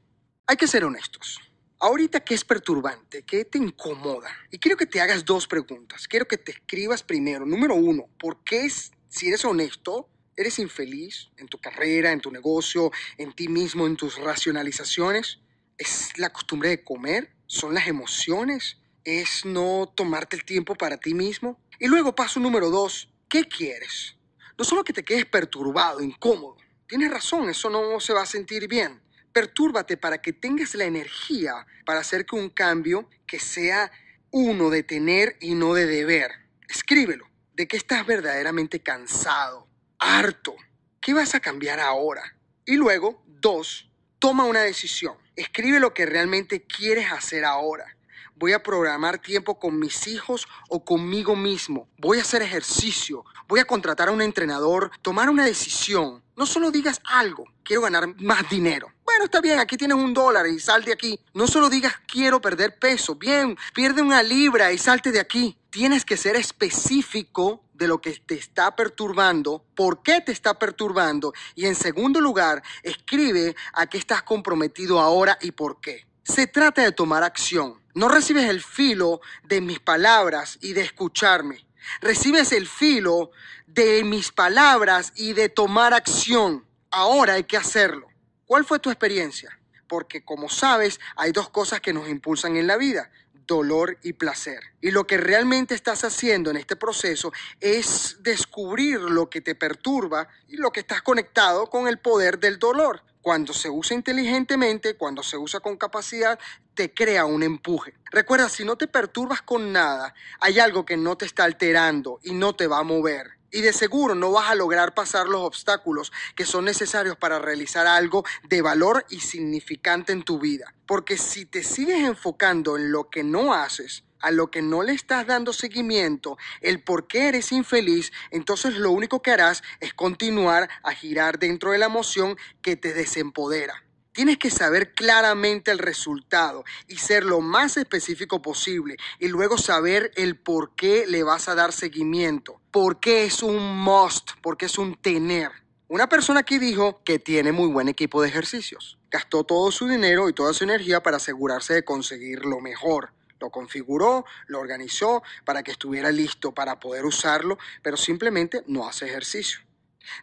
[0.47, 1.39] Hay que ser honestos.
[1.79, 3.23] Ahorita, ¿qué es perturbante?
[3.23, 4.29] ¿Qué te incomoda?
[4.51, 6.07] Y quiero que te hagas dos preguntas.
[6.07, 7.47] Quiero que te escribas primero.
[7.47, 12.31] Número uno, ¿por qué es, si eres honesto, eres infeliz en tu carrera, en tu
[12.31, 15.39] negocio, en ti mismo, en tus racionalizaciones?
[15.79, 17.35] ¿Es la costumbre de comer?
[17.47, 18.77] ¿Son las emociones?
[19.03, 21.59] ¿Es no tomarte el tiempo para ti mismo?
[21.79, 24.15] Y luego paso número dos, ¿qué quieres?
[24.59, 26.57] No solo que te quedes perturbado, incómodo.
[26.87, 29.01] Tienes razón, eso no se va a sentir bien.
[29.35, 33.91] Pertúrbate para que tengas la energía para hacer que un cambio que sea
[34.31, 36.31] uno de tener y no de deber.
[36.69, 37.27] Escríbelo.
[37.53, 39.67] ¿De qué estás verdaderamente cansado?
[39.99, 40.55] Harto.
[41.01, 42.37] ¿Qué vas a cambiar ahora?
[42.65, 45.17] Y luego, dos, toma una decisión.
[45.35, 47.97] Escribe lo que realmente quieres hacer ahora.
[48.35, 51.89] Voy a programar tiempo con mis hijos o conmigo mismo.
[51.97, 53.25] Voy a hacer ejercicio.
[53.49, 54.91] Voy a contratar a un entrenador.
[55.01, 56.23] Tomar una decisión.
[56.37, 57.43] No solo digas algo.
[57.65, 58.94] Quiero ganar más dinero.
[59.05, 61.19] Bueno, está bien, aquí tienes un dólar y sal de aquí.
[61.33, 63.15] No solo digas quiero perder peso.
[63.15, 65.57] Bien, pierde una libra y salte de aquí.
[65.69, 71.33] Tienes que ser específico de lo que te está perturbando, por qué te está perturbando
[71.55, 76.07] y en segundo lugar, escribe a qué estás comprometido ahora y por qué.
[76.23, 77.79] Se trata de tomar acción.
[77.93, 81.65] No recibes el filo de mis palabras y de escucharme.
[82.01, 83.29] Recibes el filo
[83.67, 86.65] de mis palabras y de tomar acción.
[86.89, 88.07] Ahora hay que hacerlo.
[88.45, 89.57] ¿Cuál fue tu experiencia?
[89.87, 93.11] Porque como sabes, hay dos cosas que nos impulsan en la vida
[93.45, 94.59] dolor y placer.
[94.81, 100.27] Y lo que realmente estás haciendo en este proceso es descubrir lo que te perturba
[100.47, 103.03] y lo que estás conectado con el poder del dolor.
[103.21, 106.39] Cuando se usa inteligentemente, cuando se usa con capacidad,
[106.75, 107.95] te crea un empuje.
[108.11, 112.33] Recuerda, si no te perturbas con nada, hay algo que no te está alterando y
[112.33, 113.34] no te va a mover.
[113.55, 117.87] Y de seguro no vas a lograr pasar los obstáculos que son necesarios para realizar
[117.87, 120.73] algo de valor y significante en tu vida.
[120.85, 124.91] Porque si te sigues enfocando en lo que no haces, a lo que no le
[124.91, 130.69] estás dando seguimiento, el por qué eres infeliz, entonces lo único que harás es continuar
[130.83, 133.84] a girar dentro de la emoción que te desempodera.
[134.15, 140.13] Tienes que saber claramente el resultado y ser lo más específico posible y luego saber
[140.15, 142.61] el por qué le vas a dar seguimiento.
[142.71, 144.31] ¿Por qué es un must?
[144.41, 145.51] ¿Por qué es un tener?
[145.89, 148.97] Una persona aquí dijo que tiene muy buen equipo de ejercicios.
[149.11, 153.11] Gastó todo su dinero y toda su energía para asegurarse de conseguir lo mejor.
[153.41, 159.07] Lo configuró, lo organizó para que estuviera listo para poder usarlo, pero simplemente no hace
[159.07, 159.59] ejercicio.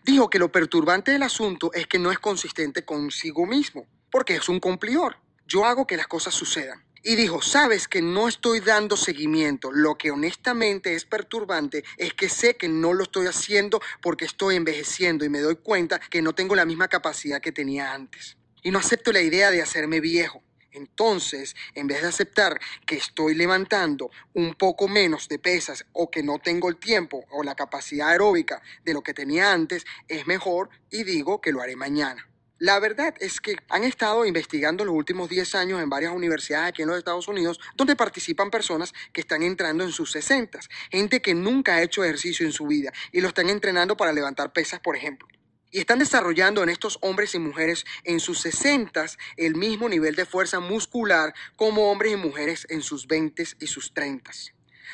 [0.04, 4.48] Dijo que lo perturbante del asunto es que no es consistente consigo mismo, porque es
[4.48, 5.16] un cumplidor.
[5.46, 6.84] Yo hago que las cosas sucedan.
[7.04, 9.72] Y dijo, sabes que no estoy dando seguimiento.
[9.72, 14.54] Lo que honestamente es perturbante es que sé que no lo estoy haciendo porque estoy
[14.54, 18.36] envejeciendo y me doy cuenta que no tengo la misma capacidad que tenía antes.
[18.62, 20.44] Y no acepto la idea de hacerme viejo.
[20.72, 26.22] Entonces, en vez de aceptar que estoy levantando un poco menos de pesas o que
[26.22, 30.70] no tengo el tiempo o la capacidad aeróbica de lo que tenía antes, es mejor
[30.90, 32.28] y digo que lo haré mañana.
[32.58, 36.82] La verdad es que han estado investigando los últimos 10 años en varias universidades aquí
[36.82, 40.60] en los Estados Unidos donde participan personas que están entrando en sus 60,
[40.92, 44.52] gente que nunca ha hecho ejercicio en su vida y lo están entrenando para levantar
[44.52, 45.26] pesas, por ejemplo
[45.72, 48.92] y están desarrollando en estos hombres y mujeres en sus 60
[49.36, 53.92] el mismo nivel de fuerza muscular como hombres y mujeres en sus 20 y sus
[53.92, 54.30] 30.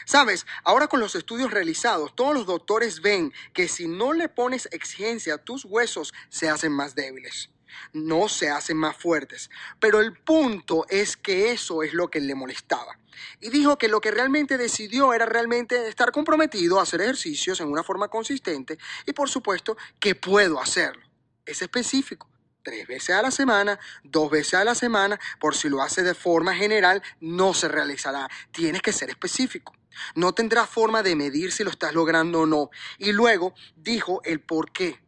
[0.06, 4.68] Sabes, ahora con los estudios realizados, todos los doctores ven que si no le pones
[4.70, 7.50] exigencia, tus huesos se hacen más débiles,
[7.92, 9.50] no se hacen más fuertes.
[9.80, 12.98] Pero el punto es que eso es lo que le molestaba
[13.40, 17.68] y dijo que lo que realmente decidió era realmente estar comprometido a hacer ejercicios en
[17.68, 21.02] una forma consistente y por supuesto que puedo hacerlo.
[21.44, 22.28] Es específico.
[22.62, 26.14] Tres veces a la semana, dos veces a la semana, por si lo hace de
[26.14, 28.28] forma general, no se realizará.
[28.50, 29.74] Tienes que ser específico.
[30.14, 32.70] No tendrás forma de medir si lo estás logrando o no.
[32.98, 35.00] Y luego dijo el por qué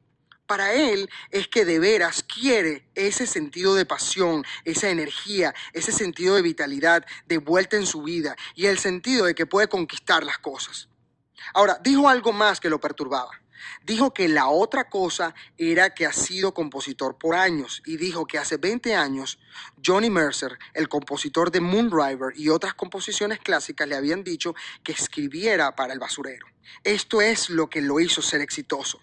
[0.51, 6.35] para él es que de veras quiere ese sentido de pasión, esa energía, ese sentido
[6.35, 10.39] de vitalidad de vuelta en su vida y el sentido de que puede conquistar las
[10.39, 10.89] cosas.
[11.55, 13.31] Ahora, dijo algo más que lo perturbaba.
[13.85, 18.39] Dijo que la otra cosa era que ha sido compositor por años y dijo que
[18.39, 19.39] hace 20 años
[19.87, 25.77] Johnny Mercer, el compositor de Moonriver y otras composiciones clásicas, le habían dicho que escribiera
[25.77, 26.49] para el basurero.
[26.83, 29.01] Esto es lo que lo hizo ser exitoso.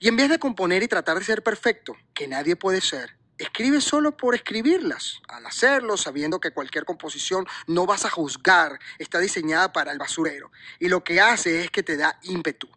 [0.00, 3.80] Y en vez de componer y tratar de ser perfecto, que nadie puede ser, escribe
[3.80, 5.20] solo por escribirlas.
[5.28, 10.50] Al hacerlo, sabiendo que cualquier composición no vas a juzgar, está diseñada para el basurero.
[10.78, 12.68] Y lo que hace es que te da ímpetu.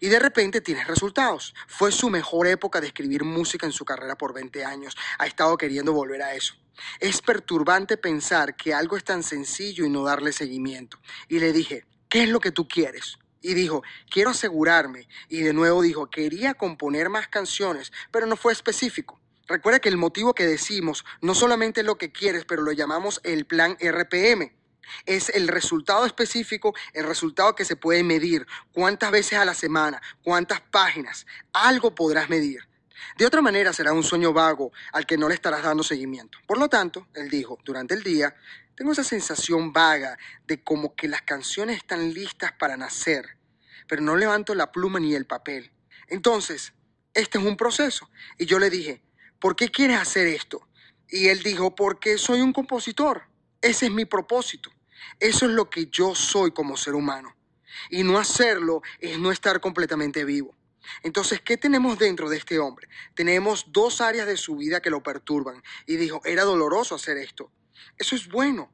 [0.00, 1.54] Y de repente tienes resultados.
[1.66, 4.96] Fue su mejor época de escribir música en su carrera por 20 años.
[5.18, 6.54] Ha estado queriendo volver a eso.
[7.00, 10.98] Es perturbante pensar que algo es tan sencillo y no darle seguimiento.
[11.28, 13.18] Y le dije, ¿qué es lo que tú quieres?
[13.42, 15.08] Y dijo, quiero asegurarme.
[15.28, 19.20] Y de nuevo dijo, quería componer más canciones, pero no fue específico.
[19.46, 23.20] Recuerda que el motivo que decimos no solamente es lo que quieres, pero lo llamamos
[23.24, 24.52] el plan RPM.
[25.06, 28.46] Es el resultado específico, el resultado que se puede medir.
[28.72, 30.00] ¿Cuántas veces a la semana?
[30.22, 31.26] ¿Cuántas páginas?
[31.52, 32.66] Algo podrás medir.
[33.16, 36.38] De otra manera será un sueño vago al que no le estarás dando seguimiento.
[36.46, 38.34] Por lo tanto, él dijo, durante el día,
[38.76, 43.36] tengo esa sensación vaga de como que las canciones están listas para nacer,
[43.86, 45.72] pero no levanto la pluma ni el papel.
[46.08, 46.72] Entonces,
[47.14, 48.08] este es un proceso.
[48.38, 49.02] Y yo le dije,
[49.38, 50.66] ¿por qué quieres hacer esto?
[51.08, 53.24] Y él dijo, porque soy un compositor.
[53.60, 54.70] Ese es mi propósito.
[55.20, 57.36] Eso es lo que yo soy como ser humano.
[57.90, 60.56] Y no hacerlo es no estar completamente vivo.
[61.02, 62.88] Entonces, ¿qué tenemos dentro de este hombre?
[63.14, 65.62] Tenemos dos áreas de su vida que lo perturban.
[65.86, 67.52] Y dijo, era doloroso hacer esto.
[67.98, 68.72] Eso es bueno.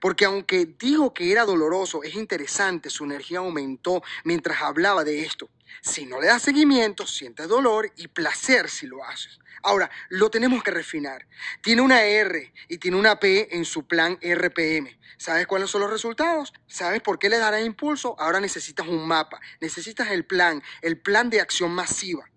[0.00, 5.50] Porque aunque dijo que era doloroso, es interesante, su energía aumentó mientras hablaba de esto.
[5.80, 9.38] Si no le das seguimiento, sientes dolor y placer si lo haces.
[9.62, 11.26] Ahora, lo tenemos que refinar.
[11.62, 14.98] Tiene una R y tiene una P en su plan RPM.
[15.16, 16.52] ¿Sabes cuáles son los resultados?
[16.66, 18.14] ¿Sabes por qué le dará impulso?
[18.18, 22.30] Ahora necesitas un mapa, necesitas el plan, el plan de acción masiva.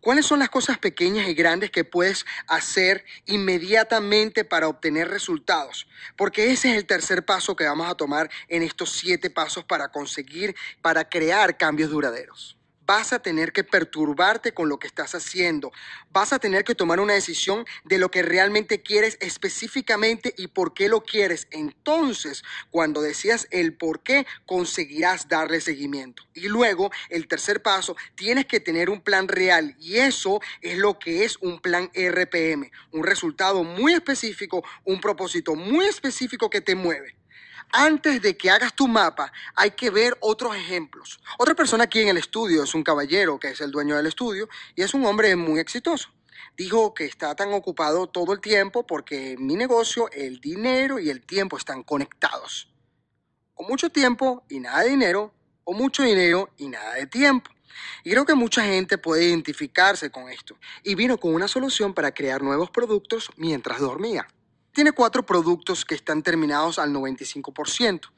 [0.00, 5.88] ¿Cuáles son las cosas pequeñas y grandes que puedes hacer inmediatamente para obtener resultados?
[6.16, 9.88] Porque ese es el tercer paso que vamos a tomar en estos siete pasos para
[9.88, 12.57] conseguir, para crear cambios duraderos
[12.88, 15.70] vas a tener que perturbarte con lo que estás haciendo.
[16.10, 20.72] Vas a tener que tomar una decisión de lo que realmente quieres específicamente y por
[20.72, 21.48] qué lo quieres.
[21.50, 26.22] Entonces, cuando decías el por qué, conseguirás darle seguimiento.
[26.32, 30.98] Y luego, el tercer paso, tienes que tener un plan real y eso es lo
[30.98, 36.74] que es un plan RPM, un resultado muy específico, un propósito muy específico que te
[36.74, 37.17] mueve
[37.72, 41.20] antes de que hagas tu mapa, hay que ver otros ejemplos.
[41.38, 44.48] Otra persona aquí en el estudio es un caballero que es el dueño del estudio
[44.74, 46.10] y es un hombre muy exitoso.
[46.56, 51.24] Dijo que está tan ocupado todo el tiempo porque mi negocio, el dinero y el
[51.24, 52.72] tiempo están conectados.
[53.54, 57.50] O mucho tiempo y nada de dinero, o mucho dinero y nada de tiempo.
[58.02, 60.56] Y creo que mucha gente puede identificarse con esto.
[60.82, 64.26] Y vino con una solución para crear nuevos productos mientras dormía.
[64.72, 68.10] Tiene cuatro productos que están terminados al 95%.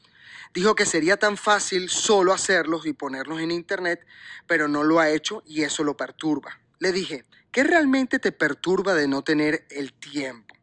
[0.52, 4.04] Dijo que sería tan fácil solo hacerlos y ponerlos en internet,
[4.46, 6.58] pero no lo ha hecho y eso lo perturba.
[6.78, 10.54] Le dije, ¿qué realmente te perturba de no tener el tiempo?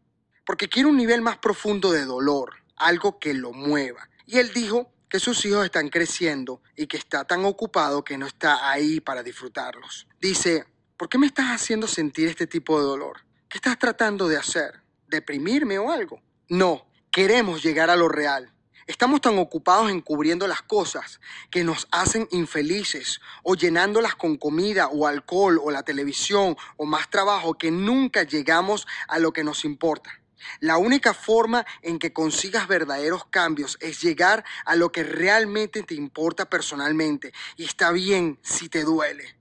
[0.46, 4.10] Porque quiere un nivel más profundo de dolor, algo que lo mueva.
[4.26, 8.28] Y él dijo que sus hijos están creciendo y que está tan ocupado que no
[8.28, 10.08] está ahí para disfrutarlos.
[10.20, 10.66] Dice,
[10.98, 13.22] ¿por qué me estás haciendo sentir este tipo de dolor?
[13.48, 14.82] ¿Qué estás tratando de hacer?
[15.08, 16.22] Deprimirme o algo.
[16.50, 18.54] No, queremos llegar a lo real.
[18.88, 21.20] Estamos tan ocupados en cubriendo las cosas
[21.52, 27.10] que nos hacen infelices o llenándolas con comida o alcohol o la televisión o más
[27.10, 30.22] trabajo que nunca llegamos a lo que nos importa.
[30.62, 35.96] La única forma en que consigas verdaderos cambios es llegar a lo que realmente te
[35.96, 39.38] importa personalmente y está bien si te duele.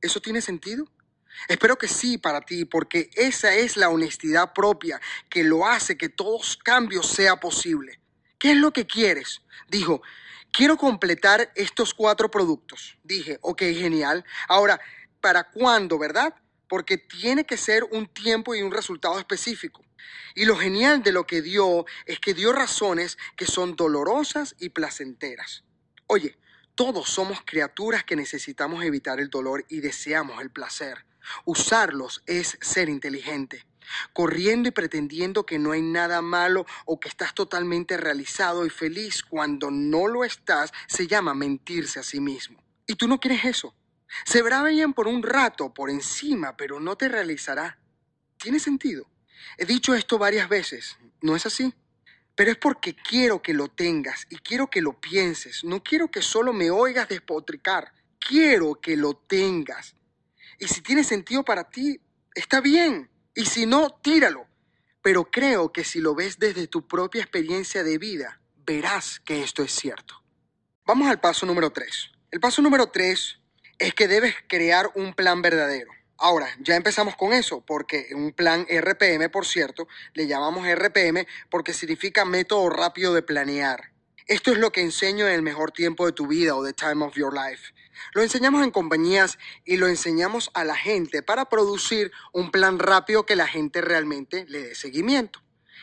[0.00, 0.86] ¿Eso tiene sentido?
[1.48, 6.08] Espero que sí para ti, porque esa es la honestidad propia que lo hace que
[6.08, 8.00] todos cambios sea posible.
[8.38, 9.42] ¿Qué es lo que quieres?
[9.68, 10.02] Dijo,
[10.52, 12.98] quiero completar estos cuatro productos.
[13.02, 14.24] Dije, ok, genial.
[14.48, 14.80] Ahora,
[15.20, 16.34] ¿para cuándo, verdad?
[16.68, 19.84] Porque tiene que ser un tiempo y un resultado específico.
[20.34, 24.70] Y lo genial de lo que dio es que dio razones que son dolorosas y
[24.70, 25.64] placenteras.
[26.06, 26.38] Oye,
[26.74, 31.04] todos somos criaturas que necesitamos evitar el dolor y deseamos el placer.
[31.44, 33.66] Usarlos es ser inteligente.
[34.12, 39.22] Corriendo y pretendiendo que no hay nada malo o que estás totalmente realizado y feliz
[39.22, 42.62] cuando no lo estás, se llama mentirse a sí mismo.
[42.86, 43.74] Y tú no quieres eso.
[44.24, 47.78] Se verá bien por un rato, por encima, pero no te realizará.
[48.36, 49.06] ¿Tiene sentido?
[49.58, 51.74] He dicho esto varias veces, ¿no es así?
[52.34, 55.64] Pero es porque quiero que lo tengas y quiero que lo pienses.
[55.64, 57.92] No quiero que solo me oigas despotricar.
[58.18, 59.94] quiero que lo tengas.
[60.60, 62.00] Y si tiene sentido para ti,
[62.34, 63.10] está bien.
[63.34, 64.46] Y si no, tíralo.
[65.02, 69.62] Pero creo que si lo ves desde tu propia experiencia de vida, verás que esto
[69.62, 70.22] es cierto.
[70.84, 72.12] Vamos al paso número 3.
[72.30, 73.40] El paso número 3
[73.78, 75.90] es que debes crear un plan verdadero.
[76.18, 81.72] Ahora, ya empezamos con eso, porque un plan RPM, por cierto, le llamamos RPM porque
[81.72, 83.92] significa método rápido de planear.
[84.26, 87.02] Esto es lo que enseño en el mejor tiempo de tu vida o the time
[87.02, 87.72] of your life.
[88.12, 93.26] Lo enseñamos en compañías y lo enseñamos a la gente para producir un plan rápido
[93.26, 95.40] que la gente realmente le dé seguimiento.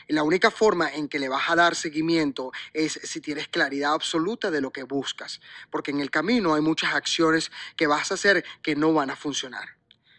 [0.07, 3.93] Y la única forma en que le vas a dar seguimiento es si tienes claridad
[3.93, 8.13] absoluta de lo que buscas, porque en el camino hay muchas acciones que vas a
[8.13, 9.76] hacer que no van a funcionar.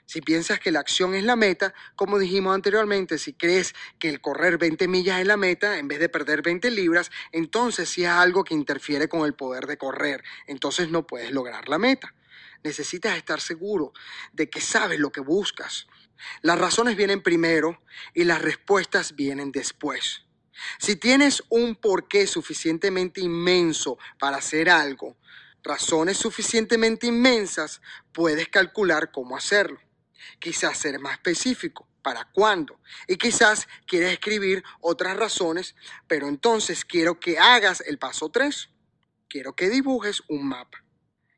[0.08, 4.22] Si piensas que la acción es la meta, como dijimos anteriormente, si crees que el
[4.22, 8.08] correr 20 millas es la meta en vez de perder 20 libras, entonces sí es
[8.08, 10.24] algo que interfiere con el poder de correr.
[10.46, 12.14] Entonces no puedes lograr la meta.
[12.64, 13.92] Necesitas estar seguro
[14.32, 15.88] de que sabes lo que buscas.
[16.40, 17.82] Las razones vienen primero
[18.14, 20.22] y las respuestas vienen después.
[20.78, 25.18] Si tienes un porqué suficientemente inmenso para hacer algo,
[25.62, 29.78] razones suficientemente inmensas, puedes calcular cómo hacerlo.
[30.38, 32.80] Quizás ser más específico, para cuándo.
[33.06, 35.74] Y quizás quieres escribir otras razones,
[36.06, 38.70] pero entonces quiero que hagas el paso 3.
[39.28, 40.82] Quiero que dibujes un mapa.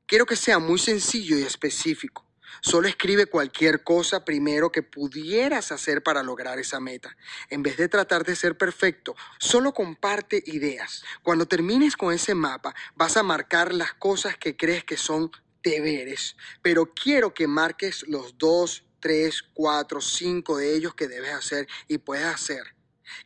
[0.06, 2.26] Quiero que sea muy sencillo y específico.
[2.62, 7.16] Solo escribe cualquier cosa primero que pudieras hacer para lograr esa meta.
[7.48, 11.02] En vez de tratar de ser perfecto, solo comparte ideas.
[11.22, 15.30] Cuando termines con ese mapa, vas a marcar las cosas que crees que son
[15.62, 21.66] deberes, pero quiero que marques los dos, tres, cuatro, cinco de ellos que debes hacer
[21.88, 22.62] y puedes hacer,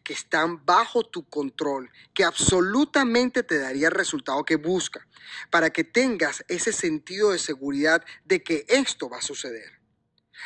[0.02, 5.06] que están bajo tu control, que absolutamente te daría el resultado que busca,
[5.50, 9.80] para que tengas ese sentido de seguridad de que esto va a suceder.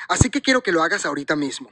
[0.08, 1.70] Así que quiero que lo hagas ahorita mismo.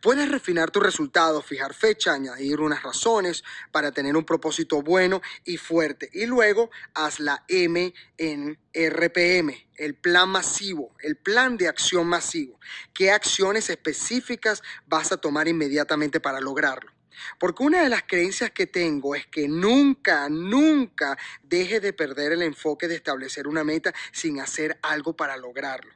[0.00, 5.56] Puedes refinar tu resultado, fijar fecha, añadir unas razones para tener un propósito bueno y
[5.56, 6.10] fuerte.
[6.12, 12.58] Y luego haz la M en RPM, el plan masivo, el plan de acción masivo.
[12.92, 16.92] ¿Qué acciones específicas vas a tomar inmediatamente para lograrlo?
[17.38, 22.42] Porque una de las creencias que tengo es que nunca, nunca dejes de perder el
[22.42, 25.92] enfoque de establecer una meta sin hacer algo para lograrlo.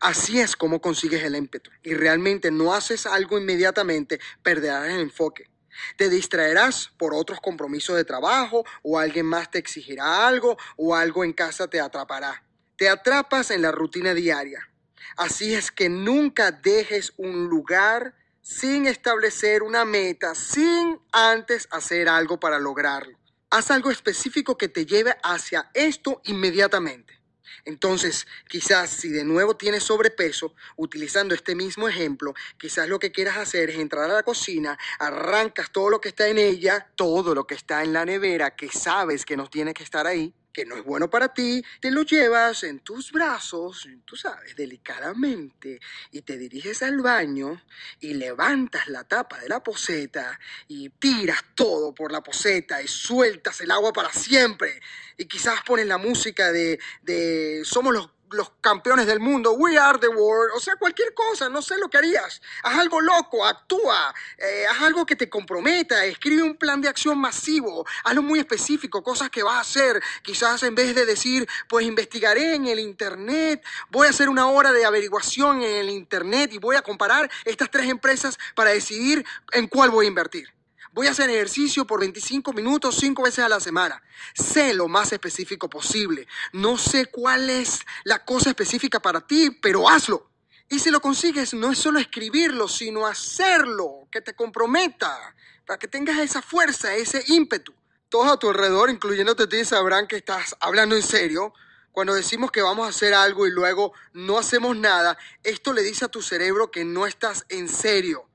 [0.00, 1.70] Así es como consigues el ímpetu.
[1.82, 5.50] Y realmente no haces algo inmediatamente, perderás el enfoque.
[5.96, 11.24] Te distraerás por otros compromisos de trabajo o alguien más te exigirá algo o algo
[11.24, 12.44] en casa te atrapará.
[12.76, 14.68] Te atrapas en la rutina diaria.
[15.16, 22.40] Así es que nunca dejes un lugar sin establecer una meta, sin antes hacer algo
[22.40, 23.18] para lograrlo.
[23.50, 27.21] Haz algo específico que te lleve hacia esto inmediatamente.
[27.64, 33.36] Entonces, quizás si de nuevo tienes sobrepeso, utilizando este mismo ejemplo, quizás lo que quieras
[33.36, 37.46] hacer es entrar a la cocina, arrancas todo lo que está en ella, todo lo
[37.46, 40.76] que está en la nevera, que sabes que no tiene que estar ahí, que no
[40.76, 45.80] es bueno para ti, te lo llevas en tus brazos, tú sabes, delicadamente,
[46.10, 47.62] y te diriges al baño
[48.00, 50.38] y levantas la tapa de la poseta
[50.68, 54.80] y tiras todo por la poseta y sueltas el agua para siempre.
[55.16, 59.98] Y quizás pones la música de, de Somos los los campeones del mundo, we are
[59.98, 62.40] the world, o sea, cualquier cosa, no sé lo que harías.
[62.62, 67.18] Haz algo loco, actúa, eh, haz algo que te comprometa, escribe un plan de acción
[67.18, 70.02] masivo, hazlo muy específico, cosas que vas a hacer.
[70.22, 74.72] Quizás en vez de decir, pues investigaré en el Internet, voy a hacer una hora
[74.72, 79.68] de averiguación en el Internet y voy a comparar estas tres empresas para decidir en
[79.68, 80.52] cuál voy a invertir.
[80.94, 84.02] Voy a hacer ejercicio por 25 minutos, cinco veces a la semana.
[84.34, 86.28] Sé lo más específico posible.
[86.52, 90.30] No sé cuál es la cosa específica para ti, pero hazlo.
[90.68, 95.34] Y si lo consigues, no es solo escribirlo, sino hacerlo, que te comprometa,
[95.64, 97.72] para que tengas esa fuerza, ese ímpetu.
[98.10, 101.54] Todos a tu alrededor, incluyéndote a ti, sabrán que estás hablando en serio.
[101.90, 106.04] Cuando decimos que vamos a hacer algo y luego no hacemos nada, esto le dice
[106.04, 108.28] a tu cerebro que no estás en serio.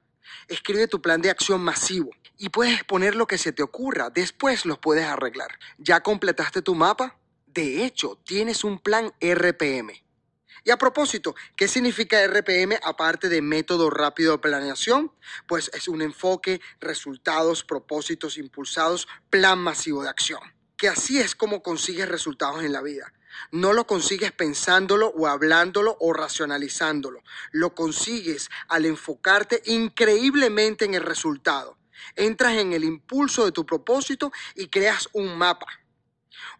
[0.48, 4.10] Escribe tu plan de acción masivo y puedes poner lo que se te ocurra.
[4.10, 5.60] Después los puedes arreglar.
[5.78, 7.18] ¿Ya completaste tu mapa?
[7.48, 9.92] De hecho, tienes un plan RPM.
[10.64, 15.14] Y a propósito, ¿qué significa RPM aparte de método rápido de planeación?
[15.48, 20.42] Pues es un enfoque, resultados, propósitos impulsados, plan masivo de acción.
[20.76, 23.14] Que así es como consigues resultados en la vida.
[23.52, 27.24] No lo consigues pensándolo o hablándolo o racionalizándolo.
[27.52, 31.78] Lo consigues al enfocarte increíblemente en el resultado.
[32.16, 35.68] Entras en el impulso de tu propósito y creas un mapa.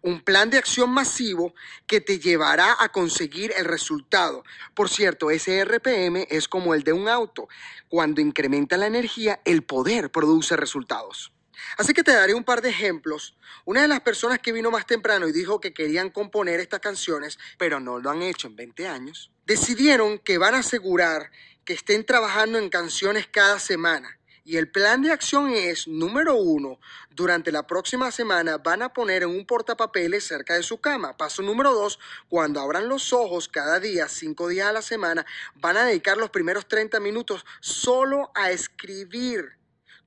[0.02, 1.54] Un plan de acción masivo
[1.86, 4.44] que te llevará a conseguir el resultado.
[4.74, 7.48] Por cierto, ese RPM es como el de un auto.
[7.88, 11.32] Cuando incrementa la energía, el poder produce resultados.
[11.76, 13.36] Así que te daré un par de ejemplos.
[13.64, 17.38] Una de las personas que vino más temprano y dijo que querían componer estas canciones,
[17.58, 21.30] pero no lo han hecho en 20 años, decidieron que van a asegurar
[21.64, 24.17] que estén trabajando en canciones cada semana.
[24.48, 26.80] Y el plan de acción es, número uno,
[27.10, 31.18] durante la próxima semana van a poner en un portapapeles cerca de su cama.
[31.18, 31.98] Paso número dos,
[32.30, 35.26] cuando abran los ojos cada día, cinco días a la semana,
[35.56, 39.58] van a dedicar los primeros 30 minutos solo a escribir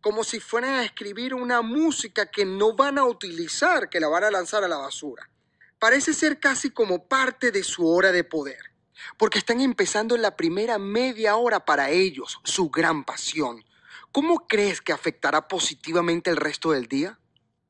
[0.01, 4.23] como si fueran a escribir una música que no van a utilizar, que la van
[4.23, 5.29] a lanzar a la basura.
[5.77, 8.71] Parece ser casi como parte de su hora de poder,
[9.19, 13.63] porque están empezando en la primera media hora para ellos, su gran pasión.
[14.11, 17.17] ¿Cómo crees que afectará positivamente el resto del día?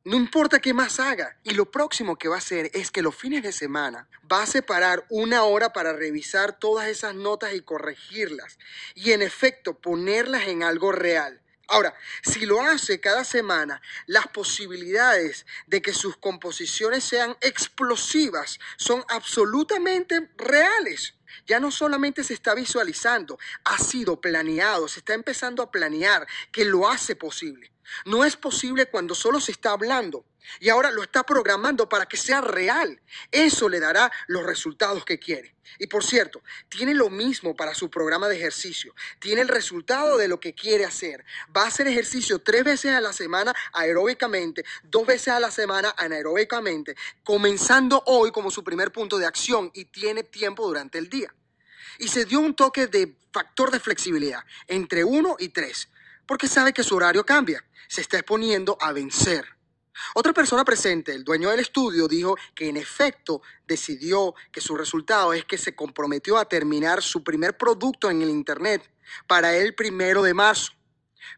[0.04, 1.38] No importa qué más haga.
[1.44, 4.48] Y lo próximo que va a hacer es que los fines de semana va a
[4.48, 8.58] separar una hora para revisar todas esas notas y corregirlas.
[8.96, 11.44] Y en efecto ponerlas en algo real.
[11.68, 19.06] Ahora, si lo hace cada semana, las posibilidades de que sus composiciones sean explosivas son
[19.10, 21.14] absolutamente reales
[21.46, 26.66] ya no solamente se está visualizando, ha sido planeado, se está empezando a planear que
[26.66, 27.72] lo hace posible.
[28.06, 30.26] No es posible cuando solo se está hablando
[30.60, 33.02] y ahora lo está programando para que sea real.
[33.32, 35.56] Eso le dará los resultados que quiere.
[35.80, 38.94] Y por cierto, tiene lo mismo para su programa de ejercicio.
[39.20, 41.24] Tiene el resultado de lo que quiere hacer.
[41.56, 45.94] Va a hacer ejercicio tres veces a la semana aeróbicamente, dos veces a la semana
[45.98, 51.34] anaeróbicamente, comenzando hoy como su primer punto de acción y tiene tiempo durante el día.
[52.00, 55.90] Y se dio un toque de factor de flexibilidad entre uno y tres,
[56.26, 57.64] porque sabe que su horario cambia.
[57.92, 59.44] Se está exponiendo a vencer.
[60.16, 65.34] Otra persona presente, el dueño del estudio, dijo que en efecto decidió que su resultado
[65.34, 68.90] es que se comprometió a terminar su primer producto en el Internet
[69.28, 70.72] para el primero de marzo.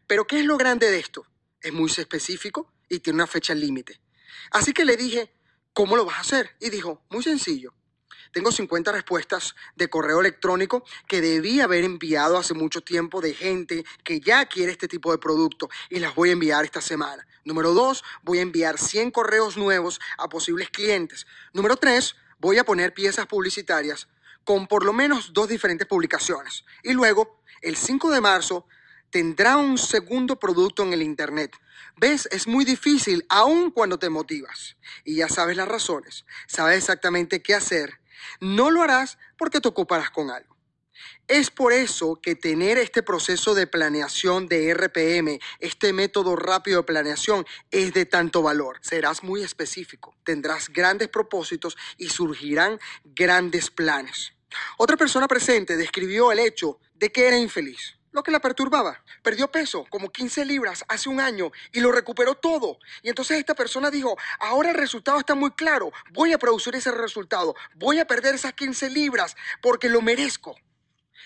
[0.06, 1.26] Pero ¿qué es lo grande de esto?
[1.60, 4.00] Es muy específico y tiene una fecha límite.
[4.52, 5.34] Así que le dije,
[5.72, 6.50] ¿cómo lo vas a hacer?
[6.60, 7.74] Y dijo, muy sencillo.
[8.34, 13.84] Tengo 50 respuestas de correo electrónico que debí haber enviado hace mucho tiempo de gente
[14.02, 17.24] que ya quiere este tipo de producto y las voy a enviar esta semana.
[17.44, 21.28] Número dos, voy a enviar 100 correos nuevos a posibles clientes.
[21.52, 24.08] Número tres, voy a poner piezas publicitarias
[24.42, 26.64] con por lo menos dos diferentes publicaciones.
[26.82, 28.66] Y luego, el 5 de marzo,
[29.10, 31.56] tendrá un segundo producto en el Internet.
[31.96, 32.28] ¿Ves?
[32.32, 34.76] Es muy difícil aun cuando te motivas.
[35.04, 36.26] Y ya sabes las razones.
[36.48, 38.00] Sabes exactamente qué hacer
[38.40, 40.54] no lo harás porque te ocuparás con algo.
[41.26, 46.86] Es por eso que tener este proceso de planeación de RPM, este método rápido de
[46.86, 48.78] planeación, es de tanto valor.
[48.82, 54.34] Serás muy específico, tendrás grandes propósitos y surgirán grandes planes.
[54.76, 59.02] Otra persona presente describió el hecho de que era infeliz lo que la perturbaba.
[59.22, 62.78] Perdió peso, como 15 libras, hace un año y lo recuperó todo.
[63.02, 66.92] Y entonces esta persona dijo, ahora el resultado está muy claro, voy a producir ese
[66.92, 70.56] resultado, voy a perder esas 15 libras porque lo merezco.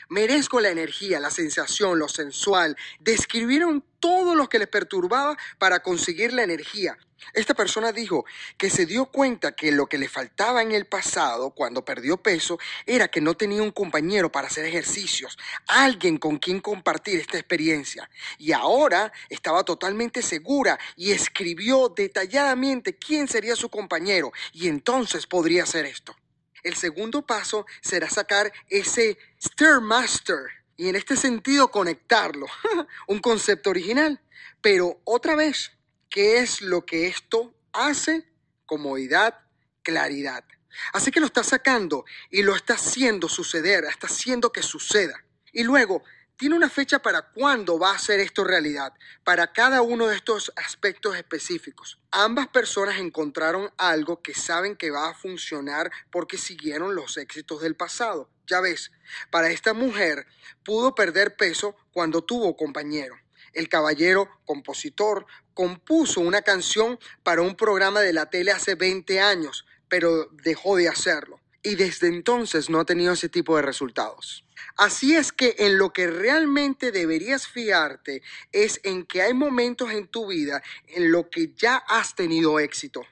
[0.09, 2.77] Merezco la energía, la sensación, lo sensual.
[3.01, 6.97] Describieron todo lo que les perturbaba para conseguir la energía.
[7.35, 8.25] Esta persona dijo
[8.57, 12.59] que se dio cuenta que lo que le faltaba en el pasado, cuando perdió peso,
[12.87, 15.37] era que no tenía un compañero para hacer ejercicios,
[15.67, 18.09] alguien con quien compartir esta experiencia.
[18.39, 25.65] Y ahora estaba totalmente segura y escribió detalladamente quién sería su compañero y entonces podría
[25.65, 26.15] hacer esto.
[26.63, 30.39] El segundo paso será sacar ese Stairmaster
[30.77, 32.47] y en este sentido conectarlo.
[33.09, 34.21] Un concepto original.
[34.61, 35.73] Pero otra vez,
[36.09, 38.25] ¿qué es lo que esto hace?
[38.67, 39.41] Comodidad,
[39.83, 40.45] claridad.
[40.93, 45.25] Así que lo está sacando y lo está haciendo suceder, está haciendo que suceda.
[45.53, 46.03] Y luego
[46.39, 50.53] tiene una fecha para cuándo va a ser esto realidad, para cada uno de estos
[50.55, 51.99] aspectos específicos.
[52.13, 57.75] Ambas personas encontraron algo que saben que va a funcionar porque siguieron los éxitos del
[57.75, 58.31] pasado.
[58.47, 58.93] Ya ves,
[59.31, 60.27] para esta mujer
[60.65, 63.17] pudo perder peso cuando tuvo compañero.
[63.53, 69.67] El caballero compositor compuso una canción para un programa de la tele hace 20 años,
[69.89, 71.38] pero dejó de hacerlo.
[71.69, 74.43] Y desde entonces no ha tenido ese tipo de resultados.
[74.79, 80.09] Así es que en lo que realmente deberías fijarte es en que hay momentos en
[80.09, 83.03] tu vida en lo que ya has tenido éxito.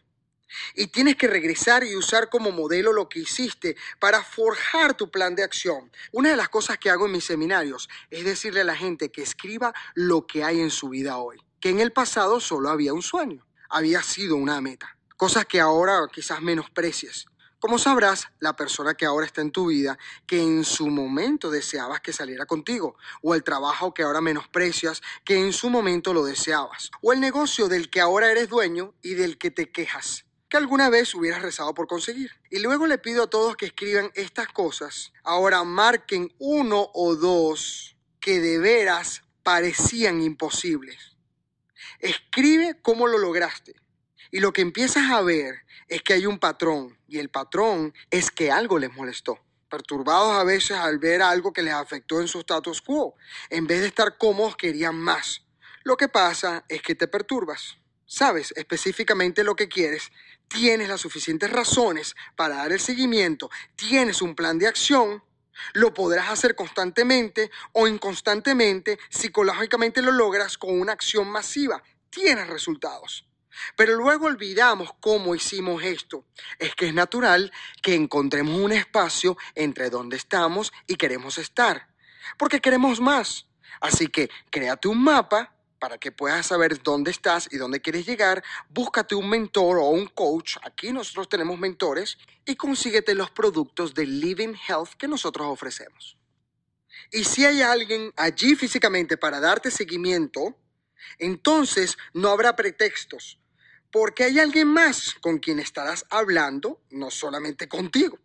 [0.74, 5.34] Y tienes que regresar y usar como modelo lo que hiciste para forjar tu plan
[5.34, 5.92] de acción.
[6.12, 9.20] Una de las cosas que hago en mis seminarios es decirle a la gente que
[9.22, 13.02] escriba lo que hay en su vida hoy, que en el pasado solo había un
[13.02, 14.96] sueño, había sido una meta.
[15.18, 17.26] cosas que ahora quizás menosprecies.
[17.58, 22.00] Como sabrás, la persona que ahora está en tu vida, que en su momento deseabas
[22.02, 26.90] que saliera contigo, o el trabajo que ahora menosprecias, que en su momento lo deseabas,
[27.00, 30.90] o el negocio del que ahora eres dueño y del que te quejas, que alguna
[30.90, 32.30] vez hubieras rezado por conseguir.
[32.50, 35.14] Y luego le pido a todos que escriban estas cosas.
[35.24, 41.16] Ahora marquen uno o dos que de veras parecían imposibles.
[42.00, 43.74] Escribe cómo lo lograste.
[44.30, 48.30] Y lo que empiezas a ver es que hay un patrón y el patrón es
[48.30, 49.38] que algo les molestó.
[49.68, 53.14] Perturbados a veces al ver algo que les afectó en su status quo.
[53.50, 55.42] En vez de estar cómodos querían más.
[55.82, 57.78] Lo que pasa es que te perturbas.
[58.06, 60.12] Sabes específicamente lo que quieres,
[60.46, 65.24] tienes las suficientes razones para dar el seguimiento, tienes un plan de acción,
[65.72, 73.26] lo podrás hacer constantemente o inconstantemente, psicológicamente lo logras con una acción masiva, tienes resultados.
[73.76, 76.24] Pero luego olvidamos cómo hicimos esto.
[76.58, 77.52] Es que es natural
[77.82, 81.88] que encontremos un espacio entre donde estamos y queremos estar,
[82.38, 83.46] porque queremos más.
[83.80, 88.42] Así que créate un mapa para que puedas saber dónde estás y dónde quieres llegar,
[88.70, 94.06] búscate un mentor o un coach, aquí nosotros tenemos mentores, y consíguete los productos de
[94.06, 96.16] Living Health que nosotros ofrecemos.
[97.12, 100.56] Y si hay alguien allí físicamente para darte seguimiento,
[101.18, 103.38] entonces no habrá pretextos
[103.98, 108.18] porque hay alguien más con quien estarás hablando, no solamente contigo.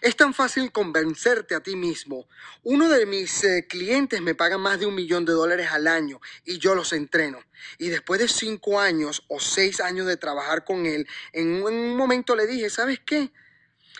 [0.00, 2.26] Es tan fácil convencerte a ti mismo.
[2.62, 6.18] Uno de mis eh, clientes me paga más de un millón de dólares al año
[6.46, 7.40] y yo los entreno.
[7.76, 12.34] Y después de cinco años o seis años de trabajar con él, en un momento
[12.34, 13.32] le dije, ¿sabes qué?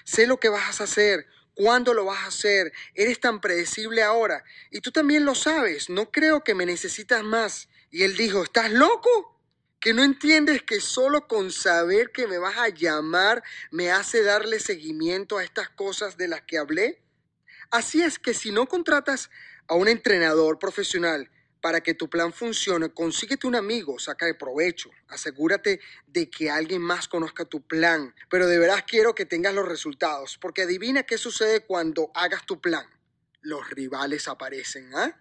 [0.05, 2.73] Sé lo que vas a hacer, cuándo lo vas a hacer.
[2.95, 4.45] Eres tan predecible ahora.
[4.71, 5.91] Y tú también lo sabes.
[5.91, 7.69] No creo que me necesitas más.
[7.91, 9.36] Y él dijo, ¿estás loco?
[9.81, 14.61] Que no entiendes que solo con saber que me vas a llamar me hace darle
[14.61, 17.03] seguimiento a estas cosas de las que hablé.
[17.71, 19.31] Así es que si no contratas
[19.69, 24.91] a un entrenador profesional para que tu plan funcione, consíguete un amigo, saca de provecho,
[25.09, 29.67] asegúrate de que alguien más conozca tu plan, pero de veras quiero que tengas los
[29.67, 32.87] resultados, porque adivina qué sucede cuando hagas tu plan.
[33.41, 35.21] Los rivales aparecen, ¿ah?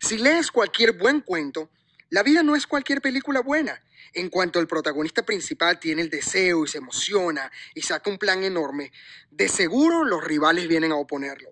[0.00, 1.70] Si lees cualquier buen cuento,
[2.10, 3.82] la vida no es cualquier película buena.
[4.14, 8.42] En cuanto el protagonista principal tiene el deseo y se emociona y saca un plan
[8.42, 8.90] enorme,
[9.30, 11.50] de seguro los rivales vienen a oponerlo.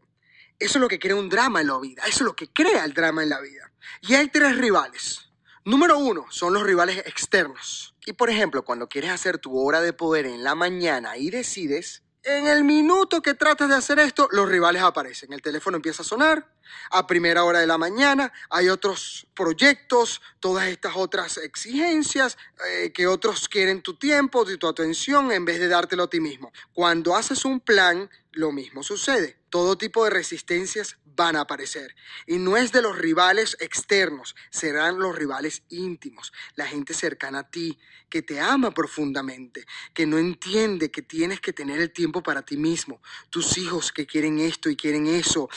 [0.58, 2.84] Eso es lo que crea un drama en la vida, eso es lo que crea
[2.84, 3.70] el drama en la vida.
[4.00, 5.28] Y hay tres rivales.
[5.66, 7.94] Número uno son los rivales externos.
[8.06, 12.04] Y por ejemplo, cuando quieres hacer tu hora de poder en la mañana y decides,
[12.26, 15.32] en el minuto que tratas de hacer esto, los rivales aparecen.
[15.32, 16.50] El teléfono empieza a sonar
[16.90, 18.32] a primera hora de la mañana.
[18.50, 22.36] Hay otros proyectos, todas estas otras exigencias
[22.68, 26.18] eh, que otros quieren tu tiempo, y tu atención en vez de dártelo a ti
[26.18, 26.52] mismo.
[26.72, 29.38] Cuando haces un plan, lo mismo sucede.
[29.56, 31.96] Todo tipo de resistencias van a aparecer.
[32.26, 37.50] Y no es de los rivales externos, serán los rivales íntimos, la gente cercana a
[37.50, 37.78] ti,
[38.10, 42.58] que te ama profundamente, que no entiende que tienes que tener el tiempo para ti
[42.58, 43.00] mismo,
[43.30, 45.48] tus hijos que quieren esto y quieren eso.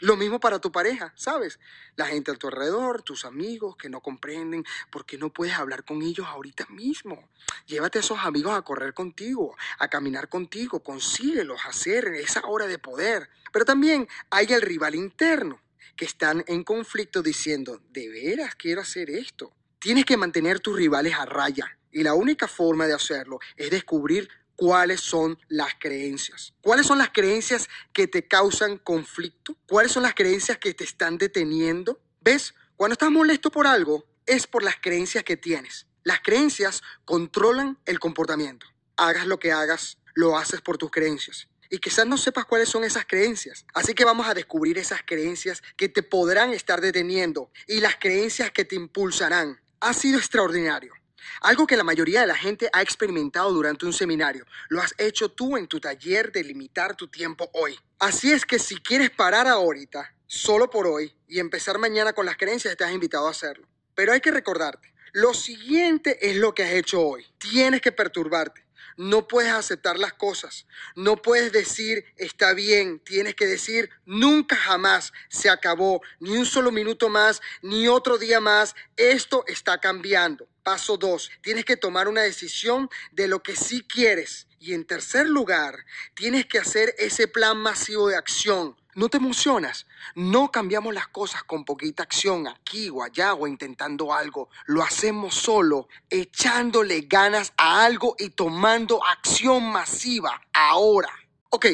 [0.00, 1.58] Lo mismo para tu pareja, ¿sabes?
[1.96, 5.84] La gente a tu alrededor, tus amigos que no comprenden por qué no puedes hablar
[5.84, 7.28] con ellos ahorita mismo.
[7.66, 12.68] Llévate a esos amigos a correr contigo, a caminar contigo, consíguelos, a hacer esa hora
[12.68, 13.28] de poder.
[13.52, 15.60] Pero también hay el rival interno,
[15.96, 19.52] que están en conflicto diciendo, ¿de veras quiero hacer esto?
[19.80, 21.76] Tienes que mantener tus rivales a raya.
[21.90, 24.28] Y la única forma de hacerlo es descubrir
[24.58, 26.52] cuáles son las creencias.
[26.60, 29.56] ¿Cuáles son las creencias que te causan conflicto?
[29.68, 32.00] ¿Cuáles son las creencias que te están deteniendo?
[32.20, 32.54] ¿Ves?
[32.76, 35.86] Cuando estás molesto por algo, es por las creencias que tienes.
[36.02, 38.66] Las creencias controlan el comportamiento.
[38.96, 42.82] Hagas lo que hagas, lo haces por tus creencias y quizás no sepas cuáles son
[42.82, 43.64] esas creencias.
[43.74, 48.50] Así que vamos a descubrir esas creencias que te podrán estar deteniendo y las creencias
[48.50, 49.60] que te impulsarán.
[49.78, 50.94] Ha sido extraordinario.
[51.40, 54.46] Algo que la mayoría de la gente ha experimentado durante un seminario.
[54.68, 57.78] Lo has hecho tú en tu taller de limitar tu tiempo hoy.
[57.98, 62.36] Así es que si quieres parar ahorita, solo por hoy, y empezar mañana con las
[62.36, 63.66] creencias, te has invitado a hacerlo.
[63.94, 67.26] Pero hay que recordarte, lo siguiente es lo que has hecho hoy.
[67.38, 68.66] Tienes que perturbarte.
[68.96, 70.66] No puedes aceptar las cosas.
[70.96, 72.98] No puedes decir está bien.
[73.00, 76.02] Tienes que decir nunca jamás se acabó.
[76.18, 78.74] Ni un solo minuto más, ni otro día más.
[78.96, 80.48] Esto está cambiando.
[80.68, 81.30] Paso dos.
[81.40, 84.48] Tienes que tomar una decisión de lo que sí quieres.
[84.60, 88.76] Y en tercer lugar, tienes que hacer ese plan masivo de acción.
[88.94, 89.86] ¿No te emocionas?
[90.14, 94.50] No cambiamos las cosas con poquita acción aquí o allá o intentando algo.
[94.66, 101.14] Lo hacemos solo, echándole ganas a algo y tomando acción masiva ahora.
[101.48, 101.64] Ok,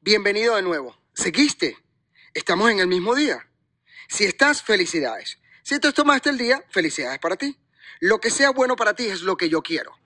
[0.00, 1.00] bienvenido de nuevo.
[1.14, 1.78] ¿Seguiste?
[2.34, 3.48] Estamos en el mismo día.
[4.08, 5.38] Si estás, felicidades.
[5.62, 7.56] Si te tomaste el día, felicidades para ti.
[7.98, 9.98] Lo que sea bueno para ti es lo que yo quiero.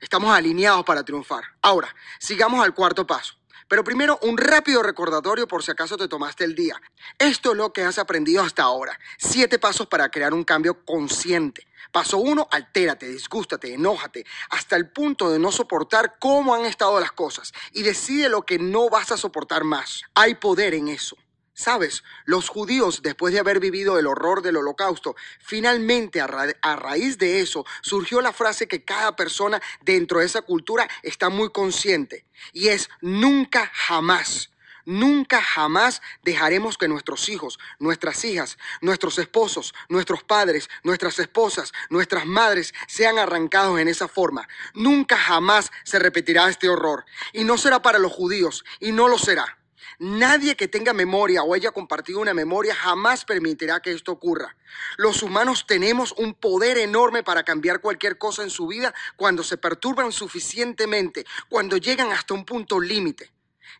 [0.00, 1.44] Estamos alineados para triunfar.
[1.62, 3.34] Ahora, sigamos al cuarto paso.
[3.68, 6.80] Pero primero, un rápido recordatorio por si acaso te tomaste el día.
[7.18, 8.98] Esto es lo que has aprendido hasta ahora.
[9.16, 11.68] Siete pasos para crear un cambio consciente.
[11.92, 17.12] Paso uno, altérate, disgústate, enójate, hasta el punto de no soportar cómo han estado las
[17.12, 20.02] cosas y decide lo que no vas a soportar más.
[20.14, 21.16] Hay poder en eso.
[21.60, 27.42] Sabes, los judíos, después de haber vivido el horror del holocausto, finalmente a, raíz de
[27.42, 32.68] eso surgió la frase que cada persona dentro de esa cultura está muy consciente y
[32.68, 34.48] es nunca jamás.
[34.86, 42.24] Nunca jamás dejaremos que nuestros hijos, nuestras hijas, nuestros esposos, nuestros padres, nuestras esposas, nuestras
[42.24, 44.48] madres sean arrancados en esa forma.
[44.72, 47.04] Nunca jamás se repetirá este horror.
[47.34, 49.59] Y no será para los judíos, y no lo será.
[50.02, 54.56] Nadie que tenga memoria o haya compartido una memoria jamás permitirá que esto ocurra.
[54.96, 59.58] Los humanos tenemos un poder enorme para cambiar cualquier cosa en su vida cuando se
[59.58, 63.30] perturban suficientemente, cuando llegan hasta un punto límite.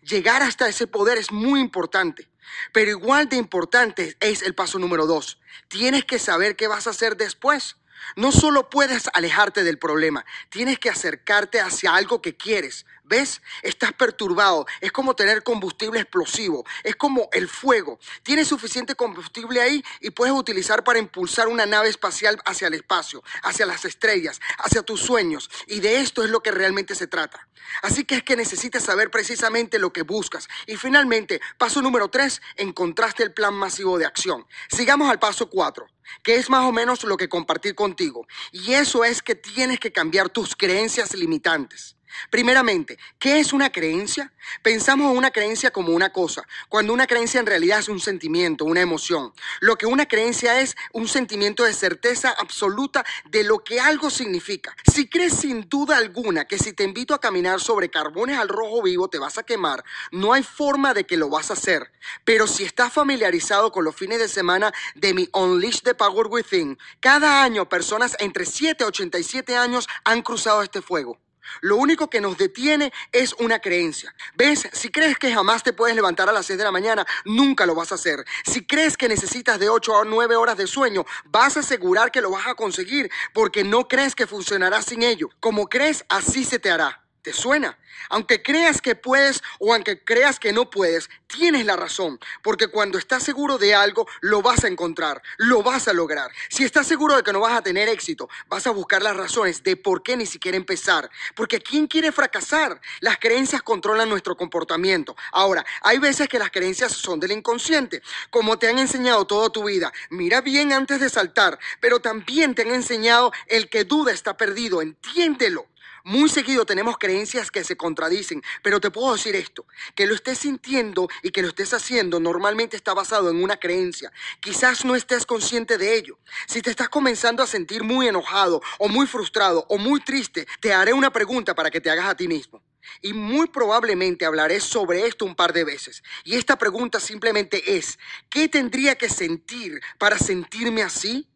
[0.02, 2.28] Llegar hasta ese poder es muy importante.
[2.74, 5.38] Pero igual de importante es el paso número dos.
[5.68, 7.76] Tienes que saber qué vas a hacer después.
[8.16, 12.86] No solo puedes alejarte del problema, tienes que acercarte hacia algo que quieres.
[13.10, 13.42] ¿Ves?
[13.64, 14.66] Estás perturbado.
[14.80, 16.64] Es como tener combustible explosivo.
[16.84, 17.98] Es como el fuego.
[18.22, 23.24] Tienes suficiente combustible ahí y puedes utilizar para impulsar una nave espacial hacia el espacio,
[23.42, 25.50] hacia las estrellas, hacia tus sueños.
[25.66, 27.48] Y de esto es lo que realmente se trata.
[27.82, 30.48] Así que es que necesitas saber precisamente lo que buscas.
[30.68, 34.46] Y finalmente, paso número tres, encontraste el plan masivo de acción.
[34.68, 35.88] Sigamos al paso cuatro
[36.24, 38.26] que es más o menos lo que compartir contigo.
[38.50, 41.96] Y eso es que tienes que cambiar tus creencias limitantes.
[42.30, 44.32] Primeramente, ¿qué es una creencia?
[44.62, 48.64] Pensamos en una creencia como una cosa, cuando una creencia en realidad es un sentimiento,
[48.64, 49.32] una emoción.
[49.60, 54.74] Lo que una creencia es un sentimiento de certeza absoluta de lo que algo significa.
[54.92, 58.82] Si crees sin duda alguna que si te invito a caminar sobre carbones al rojo
[58.82, 61.90] vivo te vas a quemar, no hay forma de que lo vas a hacer.
[62.24, 66.78] Pero si estás familiarizado con los fines de semana de mi Unleash the Power Within,
[67.00, 71.18] cada año personas entre 7 y 87 años han cruzado este fuego.
[71.60, 74.14] Lo único que nos detiene es una creencia.
[74.34, 74.68] ¿Ves?
[74.72, 77.74] Si crees que jamás te puedes levantar a las 6 de la mañana, nunca lo
[77.74, 78.24] vas a hacer.
[78.44, 82.20] Si crees que necesitas de 8 a 9 horas de sueño, vas a asegurar que
[82.20, 85.28] lo vas a conseguir porque no crees que funcionará sin ello.
[85.40, 87.02] Como crees, así se te hará.
[87.22, 87.78] ¿Te suena?
[88.08, 92.96] Aunque creas que puedes o aunque creas que no puedes, tienes la razón, porque cuando
[92.96, 96.30] estás seguro de algo, lo vas a encontrar, lo vas a lograr.
[96.48, 99.62] Si estás seguro de que no vas a tener éxito, vas a buscar las razones
[99.62, 102.80] de por qué ni siquiera empezar, porque ¿quién quiere fracasar?
[103.00, 105.14] Las creencias controlan nuestro comportamiento.
[105.32, 109.64] Ahora, hay veces que las creencias son del inconsciente, como te han enseñado toda tu
[109.64, 109.92] vida.
[110.08, 114.80] Mira bien antes de saltar, pero también te han enseñado el que duda está perdido,
[114.80, 115.66] entiéndelo.
[116.04, 120.38] Muy seguido tenemos creencias que se contradicen, pero te puedo decir esto, que lo estés
[120.38, 124.12] sintiendo y que lo estés haciendo normalmente está basado en una creencia.
[124.40, 126.18] Quizás no estés consciente de ello.
[126.46, 130.72] Si te estás comenzando a sentir muy enojado o muy frustrado o muy triste, te
[130.72, 132.62] haré una pregunta para que te hagas a ti mismo.
[133.02, 136.02] Y muy probablemente hablaré sobre esto un par de veces.
[136.24, 137.98] Y esta pregunta simplemente es,
[138.28, 141.28] ¿qué tendría que sentir para sentirme así?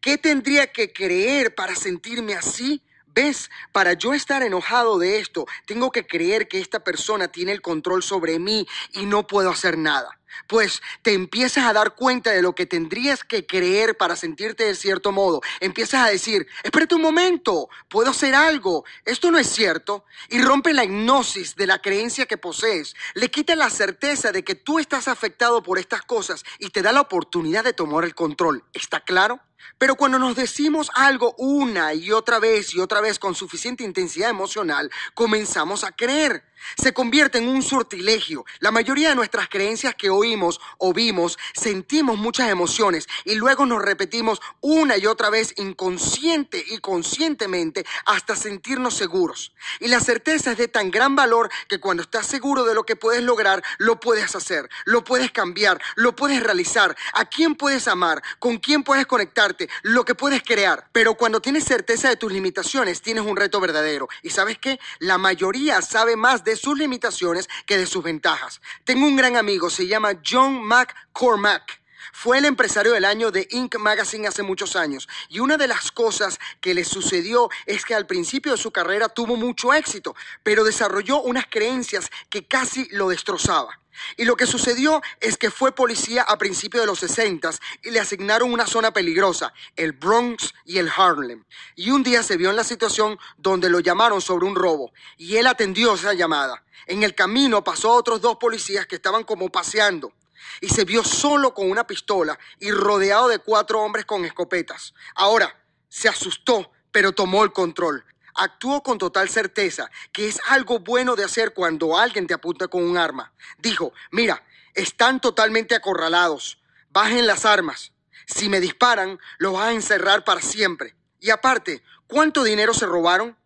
[0.00, 2.82] ¿Qué tendría que creer para sentirme así?
[3.14, 3.50] ¿Ves?
[3.72, 8.02] Para yo estar enojado de esto, tengo que creer que esta persona tiene el control
[8.02, 10.18] sobre mí y no puedo hacer nada.
[10.46, 14.74] Pues te empiezas a dar cuenta de lo que tendrías que creer para sentirte de
[14.74, 15.40] cierto modo.
[15.60, 20.04] Empiezas a decir, espérate un momento, puedo hacer algo, esto no es cierto.
[20.28, 22.94] Y rompe la hipnosis de la creencia que posees.
[23.14, 26.92] Le quita la certeza de que tú estás afectado por estas cosas y te da
[26.92, 28.64] la oportunidad de tomar el control.
[28.72, 29.40] ¿Está claro?
[29.78, 34.30] Pero cuando nos decimos algo una y otra vez y otra vez con suficiente intensidad
[34.30, 36.44] emocional, comenzamos a creer
[36.76, 38.44] se convierte en un sortilegio.
[38.60, 43.82] La mayoría de nuestras creencias que oímos o vimos, sentimos muchas emociones y luego nos
[43.82, 49.52] repetimos una y otra vez inconsciente y conscientemente hasta sentirnos seguros.
[49.80, 52.96] Y la certeza es de tan gran valor que cuando estás seguro de lo que
[52.96, 58.22] puedes lograr, lo puedes hacer, lo puedes cambiar, lo puedes realizar, a quién puedes amar,
[58.38, 60.88] con quién puedes conectarte, lo que puedes crear.
[60.92, 64.08] Pero cuando tienes certeza de tus limitaciones, tienes un reto verdadero.
[64.22, 64.78] ¿Y sabes qué?
[64.98, 68.60] La mayoría sabe más de de sus limitaciones que de sus ventajas.
[68.84, 71.81] Tengo un gran amigo, se llama John McCormack.
[72.14, 73.78] Fue el empresario del año de Inc.
[73.78, 78.06] Magazine hace muchos años y una de las cosas que le sucedió es que al
[78.06, 83.80] principio de su carrera tuvo mucho éxito, pero desarrolló unas creencias que casi lo destrozaba.
[84.16, 87.50] Y lo que sucedió es que fue policía a principios de los 60
[87.82, 91.44] y le asignaron una zona peligrosa, el Bronx y el Harlem.
[91.76, 95.36] Y un día se vio en la situación donde lo llamaron sobre un robo y
[95.36, 96.62] él atendió esa llamada.
[96.86, 100.12] En el camino pasó a otros dos policías que estaban como paseando
[100.60, 104.94] y se vio solo con una pistola y rodeado de cuatro hombres con escopetas.
[105.14, 105.56] Ahora,
[105.88, 108.04] se asustó, pero tomó el control.
[108.34, 112.82] Actuó con total certeza que es algo bueno de hacer cuando alguien te apunta con
[112.82, 113.32] un arma.
[113.58, 114.42] Dijo, mira,
[114.74, 116.58] están totalmente acorralados.
[116.90, 117.92] Bajen las armas.
[118.26, 120.94] Si me disparan, los vas a encerrar para siempre.
[121.20, 123.36] Y aparte, ¿cuánto dinero se robaron?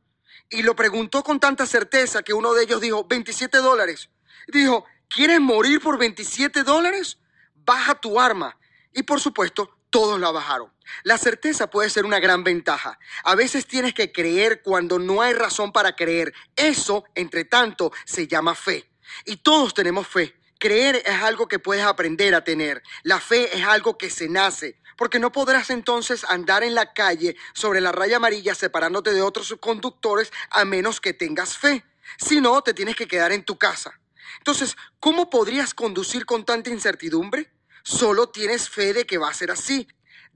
[0.49, 4.11] Y lo preguntó con tanta certeza que uno de ellos dijo, 27 dólares.
[4.49, 7.19] Dijo, ¿Quieres morir por 27 dólares?
[7.55, 8.59] Baja tu arma.
[8.93, 10.73] Y por supuesto, todos la bajaron.
[11.05, 12.99] La certeza puede ser una gran ventaja.
[13.25, 16.35] A veces tienes que creer cuando no hay razón para creer.
[16.55, 18.91] Eso, entre tanto, se llama fe.
[19.25, 20.37] Y todos tenemos fe.
[20.59, 22.83] Creer es algo que puedes aprender a tener.
[23.03, 24.79] La fe es algo que se nace.
[24.97, 29.55] Porque no podrás entonces andar en la calle sobre la raya amarilla separándote de otros
[29.61, 31.85] conductores a menos que tengas fe.
[32.19, 34.01] Si no, te tienes que quedar en tu casa.
[34.39, 37.51] Entonces, ¿cómo podrías conducir con tanta incertidumbre?
[37.82, 39.87] Solo tienes fe de que va a ser así.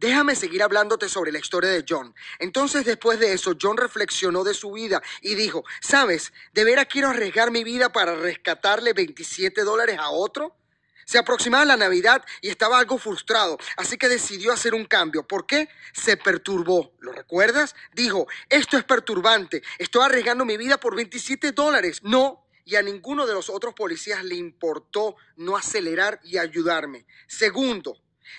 [0.01, 2.15] Déjame seguir hablándote sobre la historia de John.
[2.39, 6.33] Entonces, después de eso, John reflexionó de su vida y dijo, ¿sabes?
[6.55, 10.57] ¿De veras quiero arriesgar mi vida para rescatarle 27 dólares a otro?
[11.05, 15.27] Se aproximaba la Navidad y estaba algo frustrado, así que decidió hacer un cambio.
[15.27, 15.69] ¿Por qué?
[15.93, 16.93] Se perturbó.
[17.01, 17.75] ¿Lo recuerdas?
[17.93, 19.61] Dijo, esto es perturbante.
[19.77, 22.01] Estoy arriesgando mi vida por 27 dólares.
[22.05, 27.07] No, y a ninguno de los otros policías le importó no acelerar y ayudarme.
[27.27, 27.97] Segundo,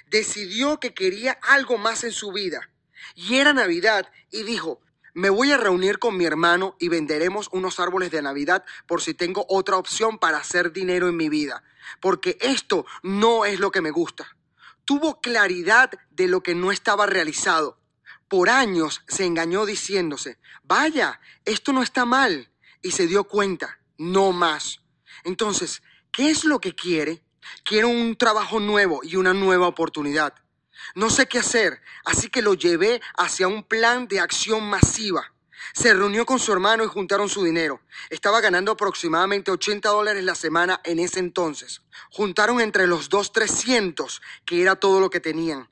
[0.10, 2.70] decidió que quería algo más en su vida.
[3.16, 4.82] Y era Navidad y dijo,
[5.14, 9.14] me voy a reunir con mi hermano y venderemos unos árboles de Navidad por si
[9.14, 11.64] tengo otra opción para hacer dinero en mi vida.
[12.00, 14.38] Porque esto no es lo que me gusta.
[14.86, 17.78] Tuvo claridad de lo que no estaba realizado.
[18.30, 22.50] Por años se engañó diciéndose, vaya, esto no está mal.
[22.82, 24.82] Y se dio cuenta no más.
[25.24, 27.24] Entonces, ¿qué es lo que quiere?
[27.64, 30.34] Quiero un trabajo nuevo y una nueva oportunidad.
[30.96, 35.32] No sé qué hacer, así que lo llevé hacia un plan de acción masiva.
[35.74, 37.82] Se reunió con su hermano y juntaron su dinero.
[38.10, 41.84] Estaba ganando aproximadamente 80 dólares la semana en ese entonces.
[42.10, 45.70] Juntaron entre los dos 300, que era todo lo que tenían,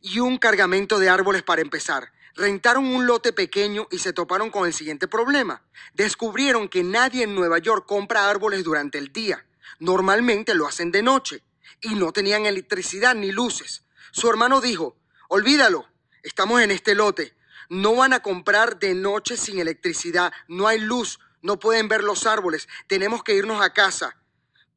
[0.00, 4.66] y un cargamento de árboles para empezar rentaron un lote pequeño y se toparon con
[4.66, 5.62] el siguiente problema.
[5.94, 9.46] Descubrieron que nadie en Nueva York compra árboles durante el día.
[9.78, 11.42] Normalmente lo hacen de noche
[11.80, 13.84] y no tenían electricidad ni luces.
[14.10, 14.96] Su hermano dijo,
[15.28, 15.88] olvídalo,
[16.22, 17.34] estamos en este lote.
[17.68, 22.26] No van a comprar de noche sin electricidad, no hay luz, no pueden ver los
[22.26, 24.16] árboles, tenemos que irnos a casa.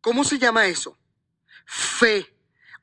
[0.01, 0.97] ¿Cómo se llama eso?
[1.65, 2.33] Fe.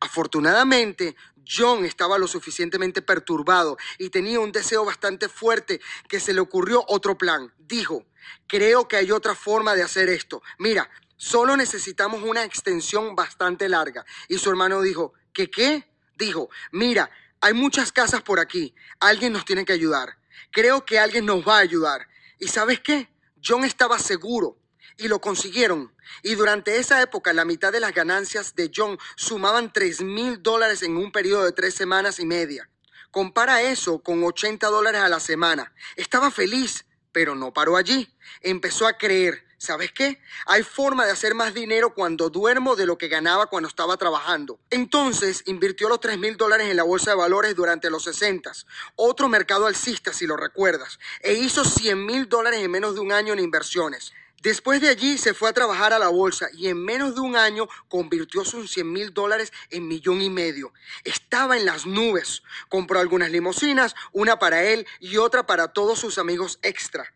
[0.01, 1.16] Afortunadamente,
[1.47, 6.85] John estaba lo suficientemente perturbado y tenía un deseo bastante fuerte que se le ocurrió
[6.89, 7.53] otro plan.
[7.59, 8.07] Dijo,
[8.47, 10.43] creo que hay otra forma de hacer esto.
[10.59, 14.05] Mira, solo necesitamos una extensión bastante larga.
[14.29, 15.89] Y su hermano dijo, ¿qué qué?
[16.17, 18.75] Dijo, mira, hay muchas casas por aquí.
[19.01, 20.19] Alguien nos tiene que ayudar.
[20.51, 22.09] Creo que alguien nos va a ayudar.
[22.39, 23.09] ¿Y sabes qué?
[23.45, 24.59] John estaba seguro
[24.97, 25.93] y lo consiguieron.
[26.22, 30.82] Y durante esa época la mitad de las ganancias de John sumaban 3 mil dólares
[30.82, 32.68] en un periodo de tres semanas y media.
[33.11, 35.72] Compara eso con 80 dólares a la semana.
[35.97, 38.12] Estaba feliz, pero no paró allí.
[38.41, 40.20] Empezó a creer, ¿sabes qué?
[40.47, 44.59] Hay forma de hacer más dinero cuando duermo de lo que ganaba cuando estaba trabajando.
[44.68, 48.51] Entonces invirtió los 3 mil dólares en la bolsa de valores durante los 60,
[48.97, 53.12] otro mercado alcista si lo recuerdas, e hizo 100 mil dólares en menos de un
[53.12, 54.12] año en inversiones.
[54.45, 57.35] Después de allí se fue a trabajar a la bolsa y en menos de un
[57.35, 60.75] año convirtió sus 100 mil dólares en millón y medio.
[61.03, 62.43] Estaba en las nubes.
[62.69, 67.11] Compró algunas limusinas, una para él y otra para todos sus amigos extra.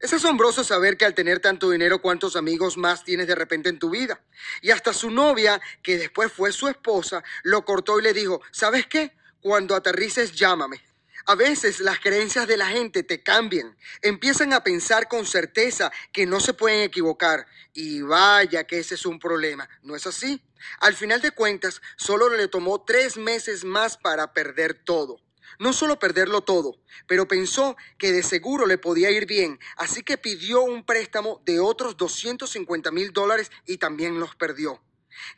[0.00, 3.78] Es asombroso saber que al tener tanto dinero, cuántos amigos más tienes de repente en
[3.78, 4.20] tu vida.
[4.60, 8.88] Y hasta su novia, que después fue su esposa, lo cortó y le dijo, ¿sabes
[8.88, 9.16] qué?
[9.40, 10.82] Cuando aterrices, llámame.
[11.26, 13.76] A veces las creencias de la gente te cambian.
[14.00, 17.46] Empiezan a pensar con certeza que no se pueden equivocar.
[17.72, 19.68] Y vaya que ese es un problema.
[19.82, 20.42] ¿No es así?
[20.80, 25.20] Al final de cuentas, solo le tomó tres meses más para perder todo.
[25.58, 30.18] no solo perderlo todo, pero pensó que de seguro le podía ir bien, así que
[30.18, 34.82] pidió un préstamo de otros 250 mil dólares y también los perdió.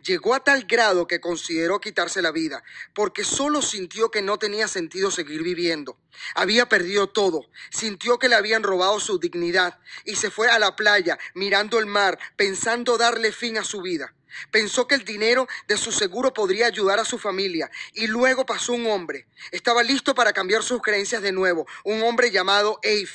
[0.05, 2.63] Llegó a tal grado que consideró quitarse la vida,
[2.95, 5.99] porque solo sintió que no tenía sentido seguir viviendo.
[6.35, 10.77] Había perdido todo, sintió que le habían robado su dignidad y se fue a la
[10.77, 14.15] playa mirando el mar, pensando darle fin a su vida.
[14.51, 18.73] Pensó que el dinero de su seguro podría ayudar a su familia y luego pasó
[18.73, 19.27] un hombre.
[19.53, 23.09] Estaba listo para cambiar sus creencias de nuevo, un hombre llamado Ave,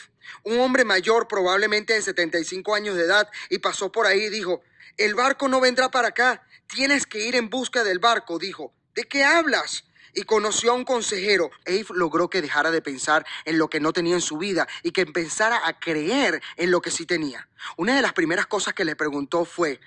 [0.43, 4.61] un hombre mayor probablemente de 75 años de edad y pasó por ahí y dijo,
[4.97, 8.73] el barco no vendrá para acá, tienes que ir en busca del barco, dijo.
[8.95, 9.83] ¿De qué hablas?
[10.13, 11.51] y conoció a un consejero.
[11.67, 14.91] Ave logró que dejara de pensar en lo que no tenía en su vida y
[14.91, 17.47] que empezara a creer en lo que sí tenía.
[17.77, 19.79] Una de las primeras cosas que le preguntó fue,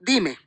[0.00, 0.38] dime,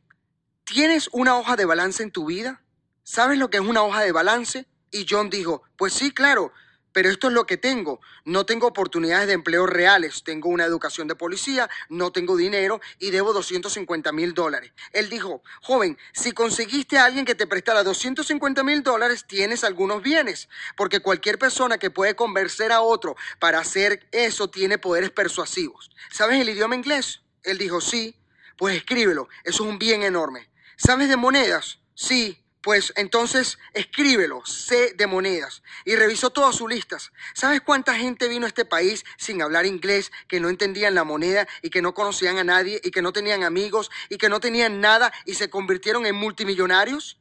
[0.64, 2.62] ¿tienes una hoja de balance en tu vida?
[3.04, 4.66] ¿Sabes lo que es una hoja de balance?
[4.92, 6.52] Y John dijo, pues sí, claro,
[6.96, 8.00] pero esto es lo que tengo.
[8.24, 10.24] No tengo oportunidades de empleo reales.
[10.24, 14.72] Tengo una educación de policía, no tengo dinero y debo 250 mil dólares.
[14.94, 20.02] Él dijo, joven, si conseguiste a alguien que te prestara 250 mil dólares, tienes algunos
[20.02, 25.92] bienes, porque cualquier persona que puede convencer a otro para hacer eso tiene poderes persuasivos.
[26.10, 27.24] ¿Sabes el idioma inglés?
[27.44, 28.16] Él dijo, sí,
[28.56, 30.50] pues escríbelo, eso es un bien enorme.
[30.78, 31.80] ¿Sabes de monedas?
[31.94, 35.62] Sí, pues entonces escríbelo, sé de monedas.
[35.86, 37.12] Y revisó todas sus listas.
[37.36, 41.48] ¿Sabes cuánta gente vino a este país sin hablar inglés, que no entendían la moneda
[41.62, 44.82] y que no conocían a nadie y que no tenían amigos y que no tenían
[44.82, 47.20] nada y se convirtieron en multimillonarios?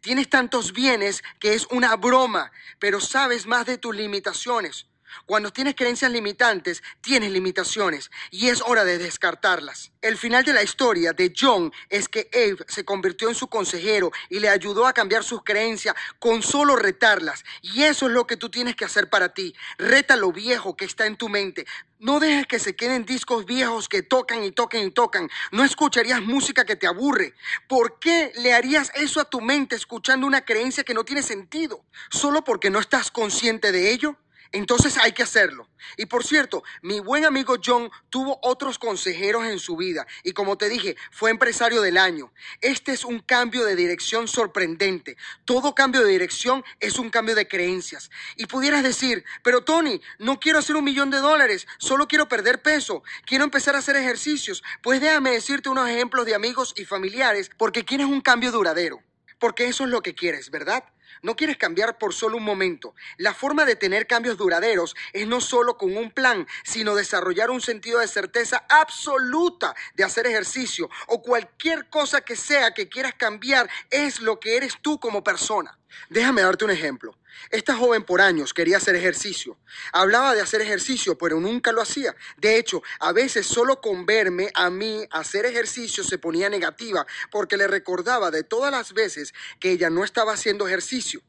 [0.00, 2.50] Tienes tantos bienes que es una broma,
[2.80, 4.88] pero sabes más de tus limitaciones.
[5.26, 9.92] Cuando tienes creencias limitantes, tienes limitaciones y es hora de descartarlas.
[10.02, 14.12] El final de la historia de John es que Abe se convirtió en su consejero
[14.28, 17.44] y le ayudó a cambiar sus creencias con solo retarlas.
[17.60, 19.54] Y eso es lo que tú tienes que hacer para ti.
[19.78, 21.66] Reta lo viejo que está en tu mente.
[21.98, 25.30] No dejes que se queden discos viejos que tocan y tocan y tocan.
[25.50, 27.34] No escucharías música que te aburre.
[27.68, 31.84] ¿Por qué le harías eso a tu mente escuchando una creencia que no tiene sentido?
[32.10, 34.16] ¿Solo porque no estás consciente de ello?
[34.56, 35.68] Entonces hay que hacerlo.
[35.98, 40.56] Y por cierto, mi buen amigo John tuvo otros consejeros en su vida y como
[40.56, 42.32] te dije, fue empresario del año.
[42.62, 45.18] Este es un cambio de dirección sorprendente.
[45.44, 48.10] Todo cambio de dirección es un cambio de creencias.
[48.36, 52.62] Y pudieras decir, pero Tony, no quiero hacer un millón de dólares, solo quiero perder
[52.62, 54.62] peso, quiero empezar a hacer ejercicios.
[54.82, 59.02] Pues déjame decirte unos ejemplos de amigos y familiares porque quieres un cambio duradero.
[59.38, 60.82] Porque eso es lo que quieres, ¿verdad?
[61.22, 62.94] No quieres cambiar por solo un momento.
[63.16, 67.60] La forma de tener cambios duraderos es no solo con un plan, sino desarrollar un
[67.60, 73.68] sentido de certeza absoluta de hacer ejercicio o cualquier cosa que sea que quieras cambiar
[73.90, 75.78] es lo que eres tú como persona.
[76.08, 77.14] Déjame darte un ejemplo.
[77.50, 79.58] Esta joven por años quería hacer ejercicio.
[79.92, 82.14] Hablaba de hacer ejercicio, pero nunca lo hacía.
[82.36, 87.56] De hecho, a veces solo con verme a mí hacer ejercicio se ponía negativa porque
[87.56, 91.22] le recordaba de todas las veces que ella no estaba haciendo ejercicio.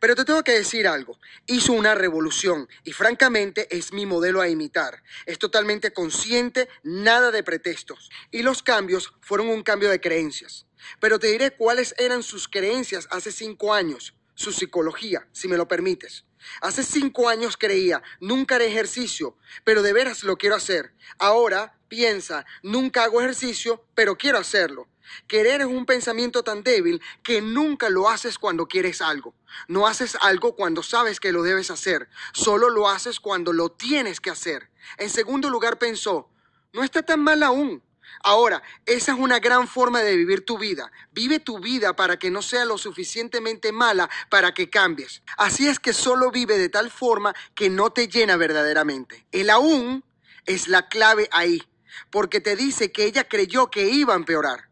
[0.00, 1.18] Pero te tengo que decir algo.
[1.46, 5.02] Hizo una revolución y francamente es mi modelo a imitar.
[5.26, 8.10] Es totalmente consciente, nada de pretextos.
[8.30, 10.66] Y los cambios fueron un cambio de creencias.
[11.00, 15.68] Pero te diré cuáles eran sus creencias hace cinco años, su psicología, si me lo
[15.68, 16.24] permites.
[16.60, 20.92] Hace cinco años creía, nunca haré ejercicio, pero de veras lo quiero hacer.
[21.18, 24.88] Ahora piensa, nunca hago ejercicio, pero quiero hacerlo.
[25.26, 29.34] Querer es un pensamiento tan débil que nunca lo haces cuando quieres algo.
[29.68, 32.08] No haces algo cuando sabes que lo debes hacer.
[32.32, 34.70] Solo lo haces cuando lo tienes que hacer.
[34.98, 36.30] En segundo lugar pensó,
[36.72, 37.82] no está tan mal aún.
[38.22, 40.90] Ahora, esa es una gran forma de vivir tu vida.
[41.12, 45.22] Vive tu vida para que no sea lo suficientemente mala para que cambies.
[45.36, 49.26] Así es que solo vive de tal forma que no te llena verdaderamente.
[49.32, 50.04] El aún
[50.46, 51.62] es la clave ahí,
[52.10, 54.68] porque te dice que ella creyó que iba a empeorar.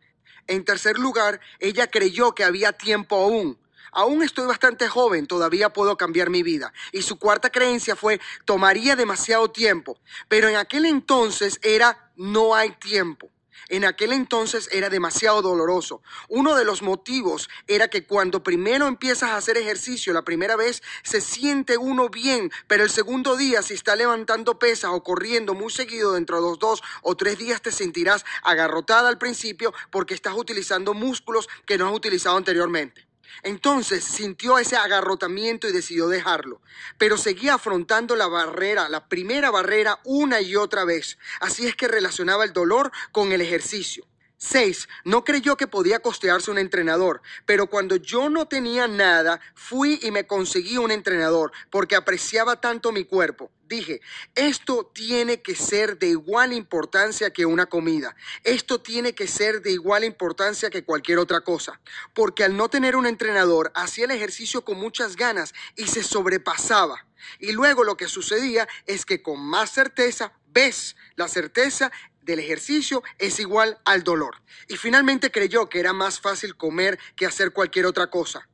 [0.46, 3.58] En tercer lugar, ella creyó que había tiempo aún.
[3.92, 6.72] Aún estoy bastante joven, todavía puedo cambiar mi vida.
[6.92, 9.98] Y su cuarta creencia fue, tomaría demasiado tiempo.
[10.28, 13.30] Pero en aquel entonces era, no hay tiempo.
[13.70, 16.02] En aquel entonces era demasiado doloroso.
[16.28, 20.82] Uno de los motivos era que cuando primero empiezas a hacer ejercicio, la primera vez
[21.02, 25.72] se siente uno bien, pero el segundo día, si está levantando pesas o corriendo muy
[25.72, 30.34] seguido dentro de los dos o tres días, te sentirás agarrotada al principio porque estás
[30.36, 33.09] utilizando músculos que no has utilizado anteriormente.
[33.42, 36.60] Entonces sintió ese agarrotamiento y decidió dejarlo,
[36.98, 41.18] pero seguía afrontando la barrera, la primera barrera, una y otra vez.
[41.40, 44.04] Así es que relacionaba el dolor con el ejercicio.
[44.40, 44.88] 6.
[45.04, 50.10] No creyó que podía costearse un entrenador, pero cuando yo no tenía nada, fui y
[50.10, 53.52] me conseguí un entrenador porque apreciaba tanto mi cuerpo.
[53.68, 54.00] Dije,
[54.34, 58.16] esto tiene que ser de igual importancia que una comida.
[58.42, 61.78] Esto tiene que ser de igual importancia que cualquier otra cosa.
[62.14, 67.06] Porque al no tener un entrenador, hacía el ejercicio con muchas ganas y se sobrepasaba.
[67.38, 71.92] Y luego lo que sucedía es que con más certeza ves la certeza
[72.30, 74.36] del ejercicio es igual al dolor.
[74.68, 78.48] Y finalmente creyó que era más fácil comer que hacer cualquier otra cosa.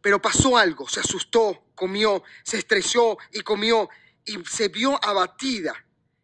[0.00, 3.88] Pero pasó algo, se asustó, comió, se estresó y comió
[4.24, 5.74] y se vio abatida.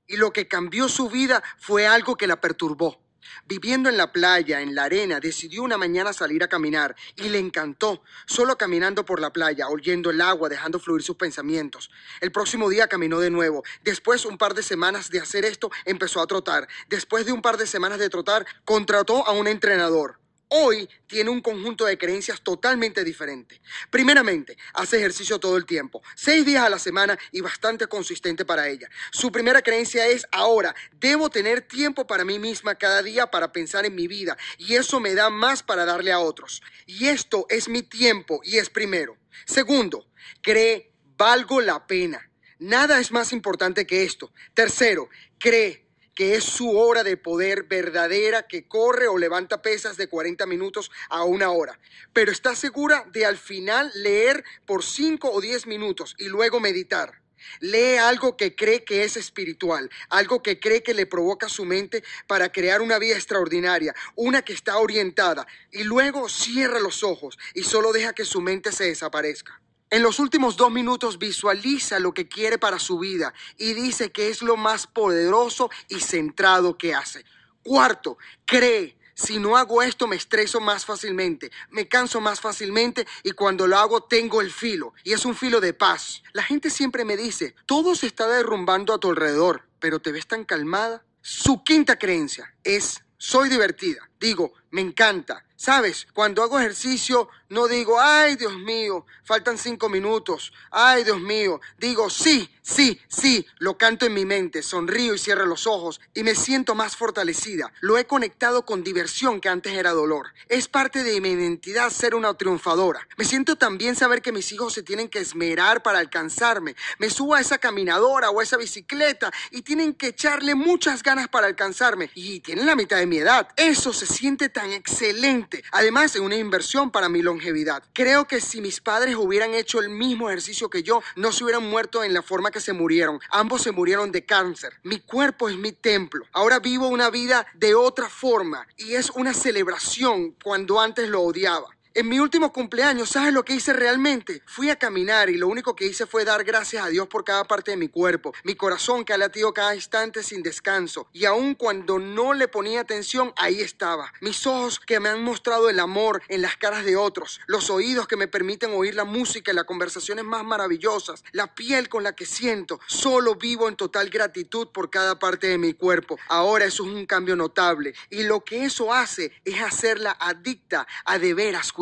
[0.07, 3.01] Y lo que cambió su vida fue algo que la perturbó.
[3.47, 7.39] Viviendo en la playa, en la arena, decidió una mañana salir a caminar y le
[7.39, 11.91] encantó, solo caminando por la playa, oyendo el agua, dejando fluir sus pensamientos.
[12.21, 13.63] El próximo día caminó de nuevo.
[13.83, 16.69] Después, un par de semanas de hacer esto, empezó a trotar.
[16.89, 20.19] Después de un par de semanas de trotar, contrató a un entrenador
[20.49, 23.61] hoy tiene un conjunto de creencias totalmente diferente.
[23.91, 28.69] Primeramente, hace ejercicio todo el tiempo, seis días a la semana y bastante consistente para
[28.69, 28.89] ella.
[29.11, 33.85] Su primera creencia es ahora, debo tener tiempo para mí misma cada día para pensar
[33.87, 36.63] en mi vida y eso me da más para darle a otros.
[36.87, 39.17] Y esto es mi tiempo y es primero.
[39.47, 40.07] Segundo,
[40.43, 42.31] cree, valgo la pena.
[42.59, 44.33] Nada es más importante que esto.
[44.55, 45.09] Tercero,
[45.39, 45.88] cree,
[46.19, 50.91] que es su hora de poder verdadera, que corre o levanta pesas de 40 minutos
[51.11, 51.79] a una hora.
[52.13, 57.23] Pero está segura de al final leer por 5 o 10 minutos y luego meditar.
[57.61, 62.03] Lee algo que cree que es espiritual, algo que cree que le provoca su mente
[62.27, 67.63] para crear una vida extraordinaria, una que está orientada, y luego cierra los ojos y
[67.63, 69.61] solo deja que su mente se desaparezca.
[69.91, 74.29] En los últimos dos minutos visualiza lo que quiere para su vida y dice que
[74.29, 77.25] es lo más poderoso y centrado que hace.
[77.63, 78.99] Cuarto, cree.
[79.15, 83.77] Si no hago esto me estreso más fácilmente, me canso más fácilmente y cuando lo
[83.77, 86.23] hago tengo el filo y es un filo de paz.
[86.35, 90.29] La gente siempre me dice, todo se está derrumbando a tu alrededor, pero te ves
[90.29, 91.05] tan calmada.
[91.21, 94.09] Su quinta creencia es, soy divertida.
[94.21, 95.45] Digo, me encanta.
[95.61, 101.61] Sabes, cuando hago ejercicio no digo, ay Dios mío, faltan cinco minutos, ay Dios mío,
[101.79, 106.23] digo, sí, sí, sí, lo canto en mi mente, sonrío y cierro los ojos y
[106.23, 107.73] me siento más fortalecida.
[107.81, 110.35] Lo he conectado con diversión que antes era dolor.
[110.49, 113.09] Es parte de mi identidad ser una triunfadora.
[113.17, 116.77] Me siento también saber que mis hijos se tienen que esmerar para alcanzarme.
[116.99, 121.29] Me subo a esa caminadora o a esa bicicleta y tienen que echarle muchas ganas
[121.29, 123.49] para alcanzarme y tienen la mitad de mi edad.
[123.57, 125.48] Eso se siente tan excelente.
[125.73, 127.83] Además, es una inversión para mi longevidad.
[127.93, 131.65] Creo que si mis padres hubieran hecho el mismo ejercicio que yo, no se hubieran
[131.65, 133.21] muerto en la forma que se murieron.
[133.31, 134.75] Ambos se murieron de cáncer.
[134.83, 136.25] Mi cuerpo es mi templo.
[136.33, 141.78] Ahora vivo una vida de otra forma y es una celebración cuando antes lo odiaba.
[141.95, 144.43] En mi último cumpleaños, ¿sabes lo que hice realmente?
[144.47, 147.45] Fui a caminar y lo único que hice fue dar gracias a Dios por cada
[147.45, 151.09] parte de mi cuerpo, mi corazón que ha latido cada instante sin descanso.
[151.15, 154.13] Y aun cuando no le ponía atención, ahí estaba.
[154.21, 158.07] Mis ojos que me han mostrado el amor en las caras de otros, los oídos
[158.07, 162.15] que me permiten oír la música y las conversaciones más maravillosas, la piel con la
[162.15, 162.81] que siento.
[162.87, 166.19] Solo vivo en total gratitud por cada parte de mi cuerpo.
[166.29, 167.95] Ahora eso es un cambio notable.
[168.11, 171.73] Y lo que eso hace es hacerla adicta a de veras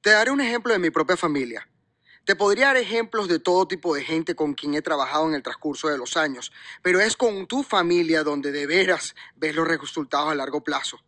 [0.00, 1.68] te daré un ejemplo de mi propia familia.
[2.24, 5.42] Te podría dar ejemplos de todo tipo de gente con quien he trabajado en el
[5.42, 10.32] transcurso de los años, pero es con tu familia donde de veras ves los resultados
[10.32, 11.00] a largo plazo.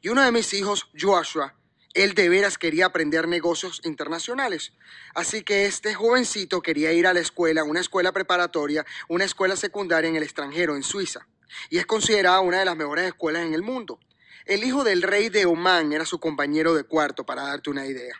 [0.00, 1.56] Y uno de mis hijos, Joshua,
[1.92, 4.74] él de veras quería aprender negocios internacionales.
[5.12, 10.08] Así que este jovencito quería ir a la escuela, una escuela preparatoria, una escuela secundaria
[10.08, 11.26] en el extranjero, en Suiza.
[11.68, 13.98] Y es considerada una de las mejores escuelas en el mundo.
[14.46, 18.14] El hijo del rey de Omán era su compañero de cuarto, para darte una idea.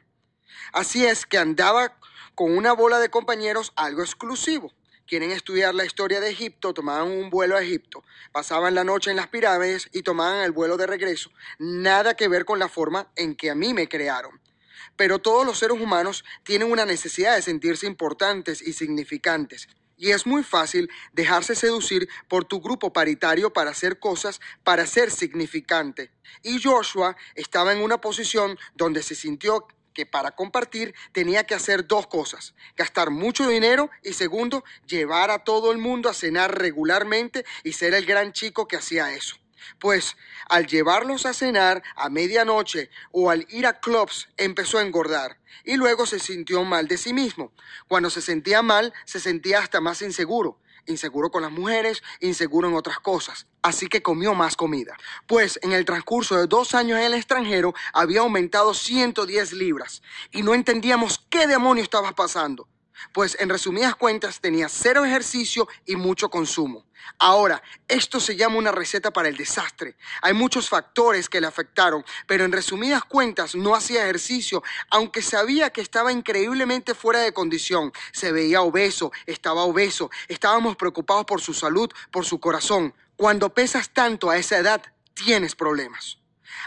[0.73, 1.97] Así es que andaba
[2.35, 4.73] con una bola de compañeros algo exclusivo.
[5.07, 9.17] Quieren estudiar la historia de Egipto, tomaban un vuelo a Egipto, pasaban la noche en
[9.17, 11.31] las pirámides y tomaban el vuelo de regreso.
[11.59, 14.41] Nada que ver con la forma en que a mí me crearon.
[14.97, 19.69] Pero todos los seres humanos tienen una necesidad de sentirse importantes y significantes
[20.01, 25.11] y es muy fácil dejarse seducir por tu grupo paritario para hacer cosas para ser
[25.11, 26.11] significante.
[26.43, 31.87] Y Joshua estaba en una posición donde se sintió que para compartir tenía que hacer
[31.87, 37.45] dos cosas, gastar mucho dinero y segundo, llevar a todo el mundo a cenar regularmente
[37.65, 39.40] y ser el gran chico que hacía eso.
[39.79, 40.17] Pues
[40.49, 45.77] al llevarlos a cenar a medianoche o al ir a clubs empezó a engordar y
[45.77, 47.53] luego se sintió mal de sí mismo.
[47.89, 50.59] Cuando se sentía mal, se sentía hasta más inseguro.
[50.87, 53.47] inseguro con las mujeres, inseguro en otras cosas.
[53.63, 54.97] Así que comió más comida.
[55.27, 60.43] Pues en el transcurso de dos años en el extranjero había aumentado 110 libras y
[60.43, 62.67] no entendíamos qué demonio estaba pasando.
[63.13, 66.87] Pues en resumidas cuentas tenía cero ejercicio y mucho consumo.
[67.19, 69.97] Ahora, esto se llama una receta para el desastre.
[70.23, 75.71] Hay muchos factores que le afectaron, pero en resumidas cuentas no hacía ejercicio, aunque sabía
[75.71, 77.93] que estaba increíblemente fuera de condición.
[78.13, 82.95] Se veía obeso, estaba obeso, estábamos preocupados por su salud, por su corazón.
[83.17, 84.83] Cuando pesas tanto a esa edad,
[85.15, 86.19] tienes problemas.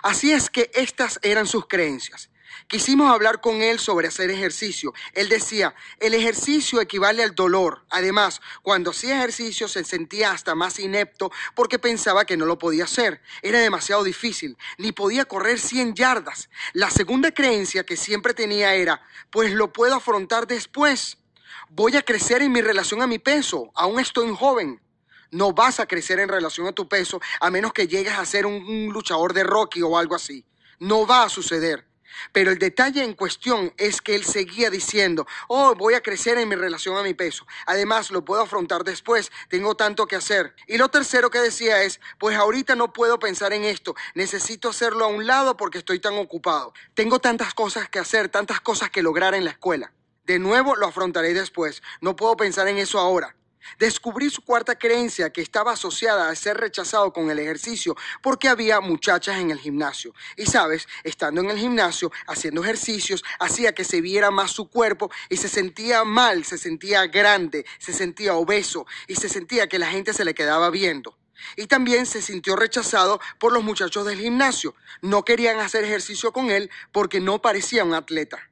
[0.01, 2.29] Así es que estas eran sus creencias.
[2.67, 4.93] Quisimos hablar con él sobre hacer ejercicio.
[5.13, 7.85] Él decía, el ejercicio equivale al dolor.
[7.89, 12.85] Además, cuando hacía ejercicio se sentía hasta más inepto porque pensaba que no lo podía
[12.85, 13.21] hacer.
[13.41, 14.57] Era demasiado difícil.
[14.77, 16.49] Ni podía correr 100 yardas.
[16.73, 21.17] La segunda creencia que siempre tenía era, pues lo puedo afrontar después.
[21.69, 23.71] Voy a crecer en mi relación a mi peso.
[23.75, 24.81] Aún estoy joven.
[25.31, 28.45] No vas a crecer en relación a tu peso a menos que llegues a ser
[28.45, 30.45] un, luchador de Rocky o algo así.
[30.77, 31.87] No va a suceder.
[32.31, 36.49] Pero el detalle en cuestión es que él seguía diciendo, oh, voy a crecer en
[36.49, 37.45] mi relación a mi peso.
[37.65, 40.55] Además, lo puedo afrontar después, tengo tanto que hacer.
[40.67, 45.05] Y lo tercero que decía es, pues ahorita no puedo pensar en esto, necesito hacerlo
[45.05, 46.73] a un lado porque estoy tan ocupado.
[46.93, 49.93] Tengo tantas cosas que hacer, tantas cosas que lograr en la escuela.
[50.25, 53.35] De nuevo lo afrontaré después, no puedo pensar en eso ahora.
[53.79, 58.79] Descubrí su cuarta creencia que estaba asociada a ser rechazado con el ejercicio porque había
[58.79, 60.13] muchachas en el gimnasio.
[60.37, 65.11] Y sabes, estando en el gimnasio, haciendo ejercicios, hacía que se viera más su cuerpo
[65.29, 69.87] y se sentía mal, se sentía grande, se sentía obeso y se sentía que la
[69.87, 71.17] gente se le quedaba viendo.
[71.57, 74.75] Y también se sintió rechazado por los muchachos del gimnasio.
[75.01, 78.49] No querían hacer ejercicio con él porque no parecía un atleta.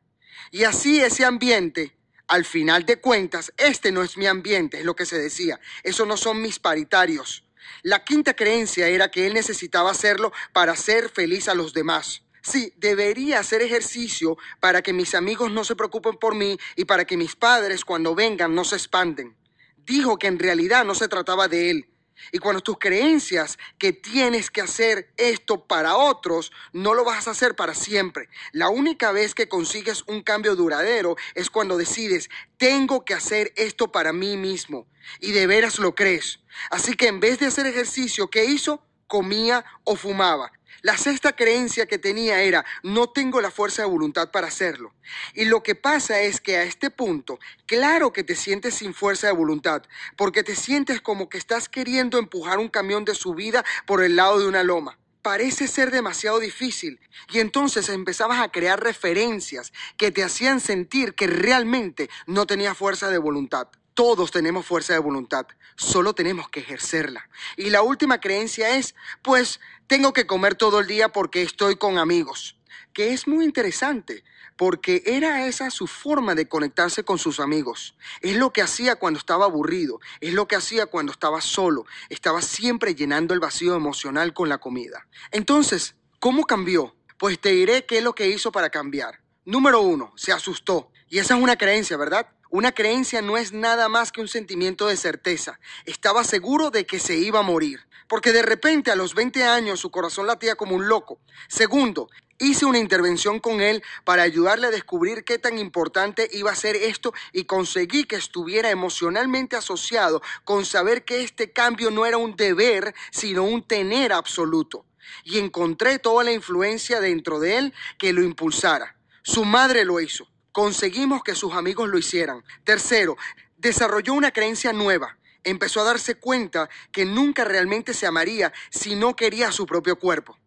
[0.52, 1.96] Y así ese ambiente
[2.32, 5.60] al final de cuentas, este no es mi ambiente, es lo que se decía.
[5.84, 7.44] Eso no son mis paritarios.
[7.84, 12.24] La quinta creencia era que él necesitaba hacerlo para ser feliz a los demás.
[12.42, 17.04] Sí, debería hacer ejercicio para que mis amigos no se preocupen por mí y para
[17.04, 19.36] que mis padres cuando vengan no se expanden.
[19.80, 21.90] Dijo que en realidad no se trataba de él,
[22.32, 27.32] y cuando tus creencias que tienes que hacer esto para otros, no lo vas a
[27.32, 28.30] hacer para siempre.
[28.52, 33.92] La única vez que consigues un cambio duradero es cuando decides, tengo que hacer esto
[33.92, 34.88] para mí mismo.
[35.20, 36.40] Y de veras lo crees.
[36.70, 38.84] Así que en vez de hacer ejercicio, ¿qué hizo?
[39.08, 40.52] Comía o fumaba.
[40.82, 44.94] La sexta creencia que tenía era, no tengo la fuerza de voluntad para hacerlo.
[45.34, 49.28] Y lo que pasa es que a este punto, claro que te sientes sin fuerza
[49.28, 49.84] de voluntad,
[50.18, 54.40] porque te sientes como que estás queriendo empujar un camión de subida por el lado
[54.40, 57.00] de una loma parece ser demasiado difícil
[57.32, 63.10] y entonces empezabas a crear referencias que te hacían sentir que realmente no tenía fuerza
[63.10, 63.68] de voluntad.
[63.94, 65.46] Todos tenemos fuerza de voluntad,
[65.76, 67.30] solo tenemos que ejercerla.
[67.58, 71.98] Y la última creencia es, pues tengo que comer todo el día porque estoy con
[71.98, 72.58] amigos,
[72.94, 74.24] que es muy interesante,
[74.56, 77.96] porque era esa su forma de conectarse con sus amigos.
[78.22, 82.42] Es lo que hacía cuando estaba aburrido, es lo que hacía cuando estaba solo, estaba
[82.42, 85.08] siempre llenando el vacío emocional con la comida.
[85.32, 86.96] Entonces, ¿cómo cambió?
[87.18, 89.20] Pues te diré qué es lo que hizo para cambiar.
[89.46, 90.92] Número uno, se asustó.
[91.10, 92.28] Y esa es una creencia, ¿verdad?
[92.54, 95.58] Una creencia no es nada más que un sentimiento de certeza.
[95.86, 97.80] Estaba seguro de que se iba a morir,
[98.10, 101.18] porque de repente a los 20 años su corazón latía como un loco.
[101.48, 102.10] Segundo,
[102.40, 106.76] hice una intervención con él para ayudarle a descubrir qué tan importante iba a ser
[106.76, 112.36] esto y conseguí que estuviera emocionalmente asociado con saber que este cambio no era un
[112.36, 114.86] deber, sino un tener absoluto.
[115.24, 118.98] Y encontré toda la influencia dentro de él que lo impulsara.
[119.24, 122.44] Su madre lo hizo conseguimos que sus amigos lo hicieran.
[122.64, 123.18] Tercero,
[123.58, 125.18] desarrolló una creencia nueva.
[125.44, 130.38] Empezó a darse cuenta que nunca realmente se amaría si no quería su propio cuerpo.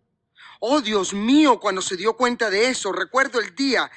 [0.61, 3.91] Oh Dios mío, cuando se dio cuenta de eso, recuerdo el día,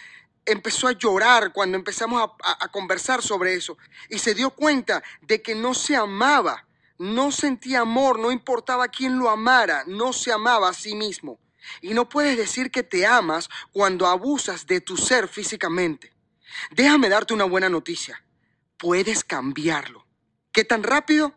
[0.45, 3.77] empezó a llorar cuando empezamos a, a conversar sobre eso
[4.09, 6.65] y se dio cuenta de que no se amaba,
[6.97, 11.39] no sentía amor, no importaba quién lo amara, no se amaba a sí mismo.
[11.81, 16.13] Y no puedes decir que te amas cuando abusas de tu ser físicamente.
[16.71, 18.23] Déjame darte una buena noticia.
[18.77, 20.05] Puedes cambiarlo.
[20.51, 21.33] ¿Qué tan rápido?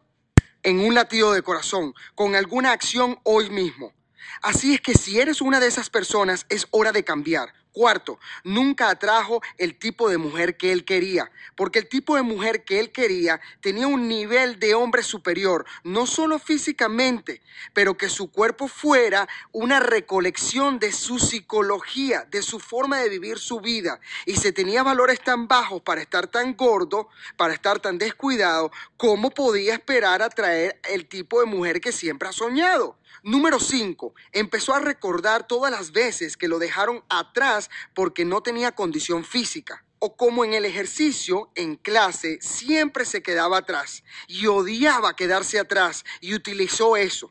[0.63, 3.95] En un latido de corazón, con alguna acción hoy mismo.
[4.43, 7.53] Así es que si eres una de esas personas, es hora de cambiar.
[7.73, 12.65] Cuarto, nunca atrajo el tipo de mujer que él quería, porque el tipo de mujer
[12.65, 17.41] que él quería tenía un nivel de hombre superior, no solo físicamente,
[17.73, 23.39] pero que su cuerpo fuera una recolección de su psicología, de su forma de vivir
[23.39, 24.01] su vida.
[24.27, 29.31] Y se tenía valores tan bajos para estar tan gordo, para estar tan descuidado, ¿cómo
[29.31, 32.97] podía esperar atraer el tipo de mujer que siempre ha soñado?
[33.23, 34.15] Número 5.
[34.33, 39.85] Empezó a recordar todas las veces que lo dejaron atrás porque no tenía condición física.
[39.99, 46.05] O como en el ejercicio, en clase, siempre se quedaba atrás y odiaba quedarse atrás
[46.21, 47.31] y utilizó eso.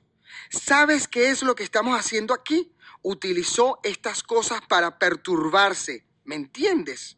[0.52, 2.72] ¿Sabes qué es lo que estamos haciendo aquí?
[3.02, 6.06] Utilizó estas cosas para perturbarse.
[6.26, 7.18] ¿Me entiendes?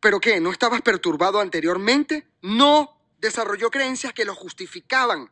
[0.00, 0.40] ¿Pero qué?
[0.40, 2.26] ¿No estabas perturbado anteriormente?
[2.40, 2.98] No.
[3.18, 5.30] Desarrolló creencias que lo justificaban.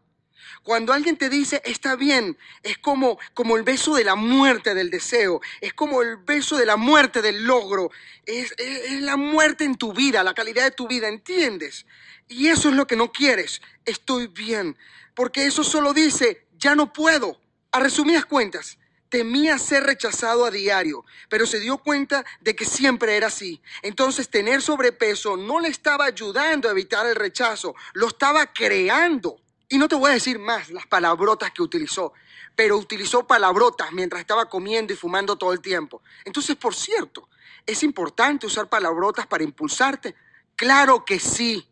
[0.62, 4.90] Cuando alguien te dice está bien, es como, como el beso de la muerte del
[4.90, 7.90] deseo, es como el beso de la muerte del logro,
[8.26, 11.86] es, es la muerte en tu vida, la calidad de tu vida, ¿entiendes?
[12.28, 14.76] Y eso es lo que no quieres, estoy bien,
[15.14, 17.40] porque eso solo dice ya no puedo.
[17.72, 18.78] A resumidas cuentas,
[19.10, 23.60] temía ser rechazado a diario, pero se dio cuenta de que siempre era así.
[23.82, 29.40] Entonces tener sobrepeso no le estaba ayudando a evitar el rechazo, lo estaba creando.
[29.72, 32.12] Y no te voy a decir más las palabrotas que utilizó,
[32.56, 36.02] pero utilizó palabrotas mientras estaba comiendo y fumando todo el tiempo.
[36.24, 37.28] Entonces, por cierto,
[37.64, 40.16] ¿es importante usar palabrotas para impulsarte?
[40.56, 41.68] Claro que sí.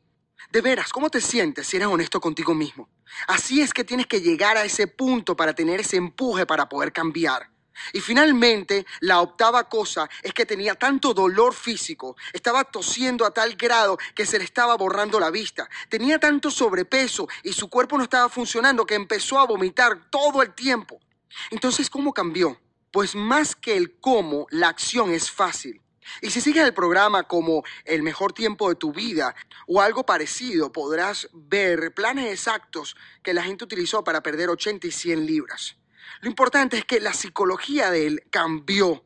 [0.53, 2.89] De veras, ¿cómo te sientes si eres honesto contigo mismo?
[3.27, 6.93] Así es que tienes que llegar a ese punto para tener ese empuje para poder
[6.93, 7.51] cambiar.
[7.93, 13.55] Y finalmente, la octava cosa es que tenía tanto dolor físico, estaba tosiendo a tal
[13.57, 18.05] grado que se le estaba borrando la vista, tenía tanto sobrepeso y su cuerpo no
[18.05, 21.01] estaba funcionando que empezó a vomitar todo el tiempo.
[21.51, 22.61] Entonces, ¿cómo cambió?
[22.91, 25.81] Pues más que el cómo, la acción es fácil.
[26.23, 29.35] Y si sigues el programa como el mejor tiempo de tu vida
[29.67, 34.91] o algo parecido, podrás ver planes exactos que la gente utilizó para perder 80 y
[34.91, 35.77] 100 libras.
[36.21, 39.05] Lo importante es que la psicología de él cambió.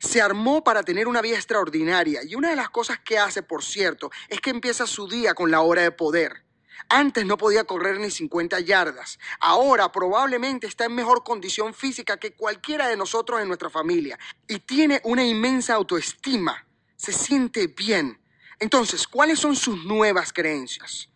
[0.00, 2.22] Se armó para tener una vida extraordinaria.
[2.24, 5.50] Y una de las cosas que hace, por cierto, es que empieza su día con
[5.50, 6.44] la hora de poder.
[6.88, 9.18] Antes no podía correr ni 50 yardas.
[9.38, 14.18] Ahora probablemente está en mejor condición física que cualquiera de nosotros en nuestra familia.
[14.48, 16.66] Y tiene una inmensa autoestima.
[16.96, 18.20] Se siente bien.
[18.58, 21.08] Entonces, ¿cuáles son sus nuevas creencias?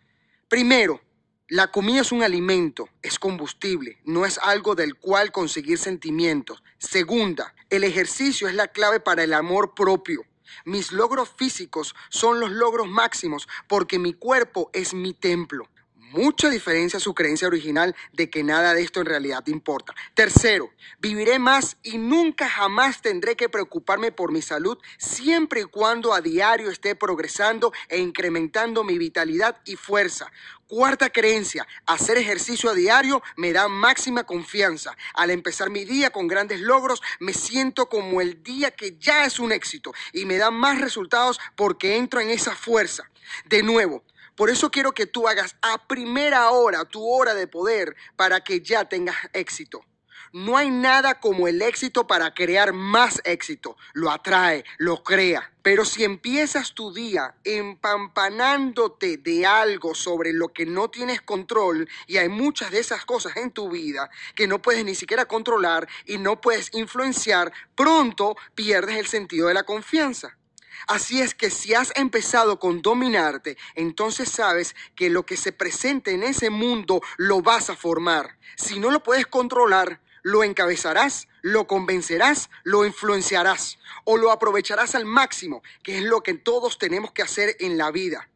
[0.47, 1.01] Primero,
[1.47, 6.63] la comida es un alimento, es combustible, no es algo del cual conseguir sentimientos.
[6.79, 10.25] Segunda, el ejercicio es la clave para el amor propio.
[10.65, 15.69] Mis logros físicos son los logros máximos porque mi cuerpo es mi templo
[16.15, 19.93] mucha diferencia a su creencia original de que nada de esto en realidad importa.
[20.13, 26.13] Tercero, viviré más y nunca jamás tendré que preocuparme por mi salud siempre y cuando
[26.13, 30.31] a diario esté progresando e incrementando mi vitalidad y fuerza.
[30.67, 34.97] Cuarta creencia, hacer ejercicio a diario me da máxima confianza.
[35.13, 39.37] Al empezar mi día con grandes logros, me siento como el día que ya es
[39.37, 43.11] un éxito y me da más resultados porque entro en esa fuerza.
[43.45, 44.03] De nuevo,
[44.35, 48.61] por eso quiero que tú hagas a primera hora tu hora de poder para que
[48.61, 49.85] ya tengas éxito.
[50.33, 53.77] No hay nada como el éxito para crear más éxito.
[53.93, 55.54] Lo atrae, lo crea.
[55.65, 62.17] Pero si empiezas tu día empampanándote de algo sobre lo que no tienes control, y
[62.17, 66.19] hay muchas de esas cosas en tu vida que no puedes ni siquiera controlar y
[66.19, 70.37] no puedes influenciar, pronto pierdes el sentido de la confianza.
[70.85, 76.11] Así es que si has empezado con dominarte, entonces sabes que lo que se presente
[76.11, 78.37] en ese mundo lo vas a formar.
[78.55, 85.05] Si no lo puedes controlar, lo encabezarás, lo convencerás, lo influenciarás o lo aprovecharás al
[85.05, 88.27] máximo, que es lo que todos tenemos que hacer en la vida.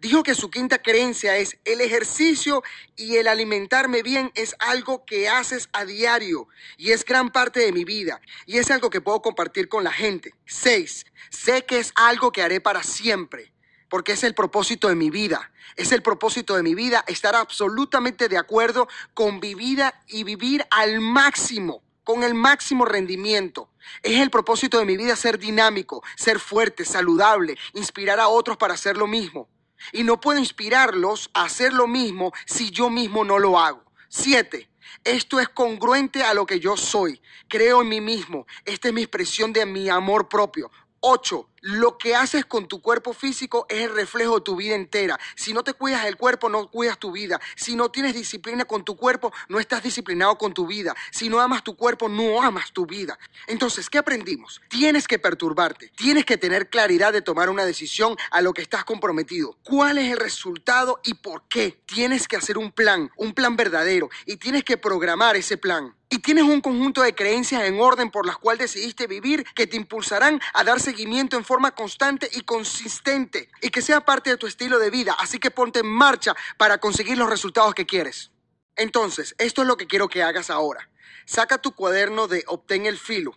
[0.00, 2.64] Dijo que su quinta creencia es el ejercicio
[2.96, 7.70] y el alimentarme bien es algo que haces a diario y es gran parte de
[7.70, 10.34] mi vida y es algo que puedo compartir con la gente.
[10.44, 13.52] Seis, sé que es algo que haré para siempre
[13.88, 15.50] porque es el propósito de mi vida.
[15.76, 20.66] Es el propósito de mi vida estar absolutamente de acuerdo con mi vida y vivir
[20.70, 23.70] al máximo, con el máximo rendimiento.
[24.02, 28.74] Es el propósito de mi vida ser dinámico, ser fuerte, saludable, inspirar a otros para
[28.74, 29.48] hacer lo mismo.
[29.92, 33.84] Y no puedo inspirarlos a hacer lo mismo si yo mismo no lo hago.
[34.08, 34.68] Siete,
[35.04, 37.20] esto es congruente a lo que yo soy.
[37.48, 38.46] Creo en mí mismo.
[38.64, 40.70] Esta es mi expresión de mi amor propio.
[41.00, 45.18] Ocho, Lo que haces con tu cuerpo físico es el reflejo de tu vida entera.
[45.34, 47.40] Si no te cuidas el cuerpo, no cuidas tu vida.
[47.56, 50.94] Si no tienes disciplina con tu cuerpo, no estás disciplinado con tu vida.
[51.10, 53.18] Si no amas tu cuerpo, no amas tu vida.
[53.46, 54.60] Entonces, ¿qué aprendimos?
[54.68, 55.92] Tienes que perturbarte.
[55.96, 59.56] Tienes que tener claridad de tomar una decisión a lo que estás comprometido.
[59.64, 61.80] ¿Cuál es el resultado y por qué?
[61.86, 64.08] Tienes que hacer un plan, un plan verdadero.
[64.26, 65.97] Y tienes que programar ese plan.
[66.10, 69.76] Y tienes un conjunto de creencias en orden por las cuales decidiste vivir que te
[69.76, 74.46] impulsarán a dar seguimiento en forma constante y consistente y que sea parte de tu
[74.46, 75.14] estilo de vida.
[75.18, 78.30] Así que ponte en marcha para conseguir los resultados que quieres.
[78.74, 80.88] Entonces, esto es lo que quiero que hagas ahora.
[81.26, 83.36] Saca tu cuaderno de Obtén el filo.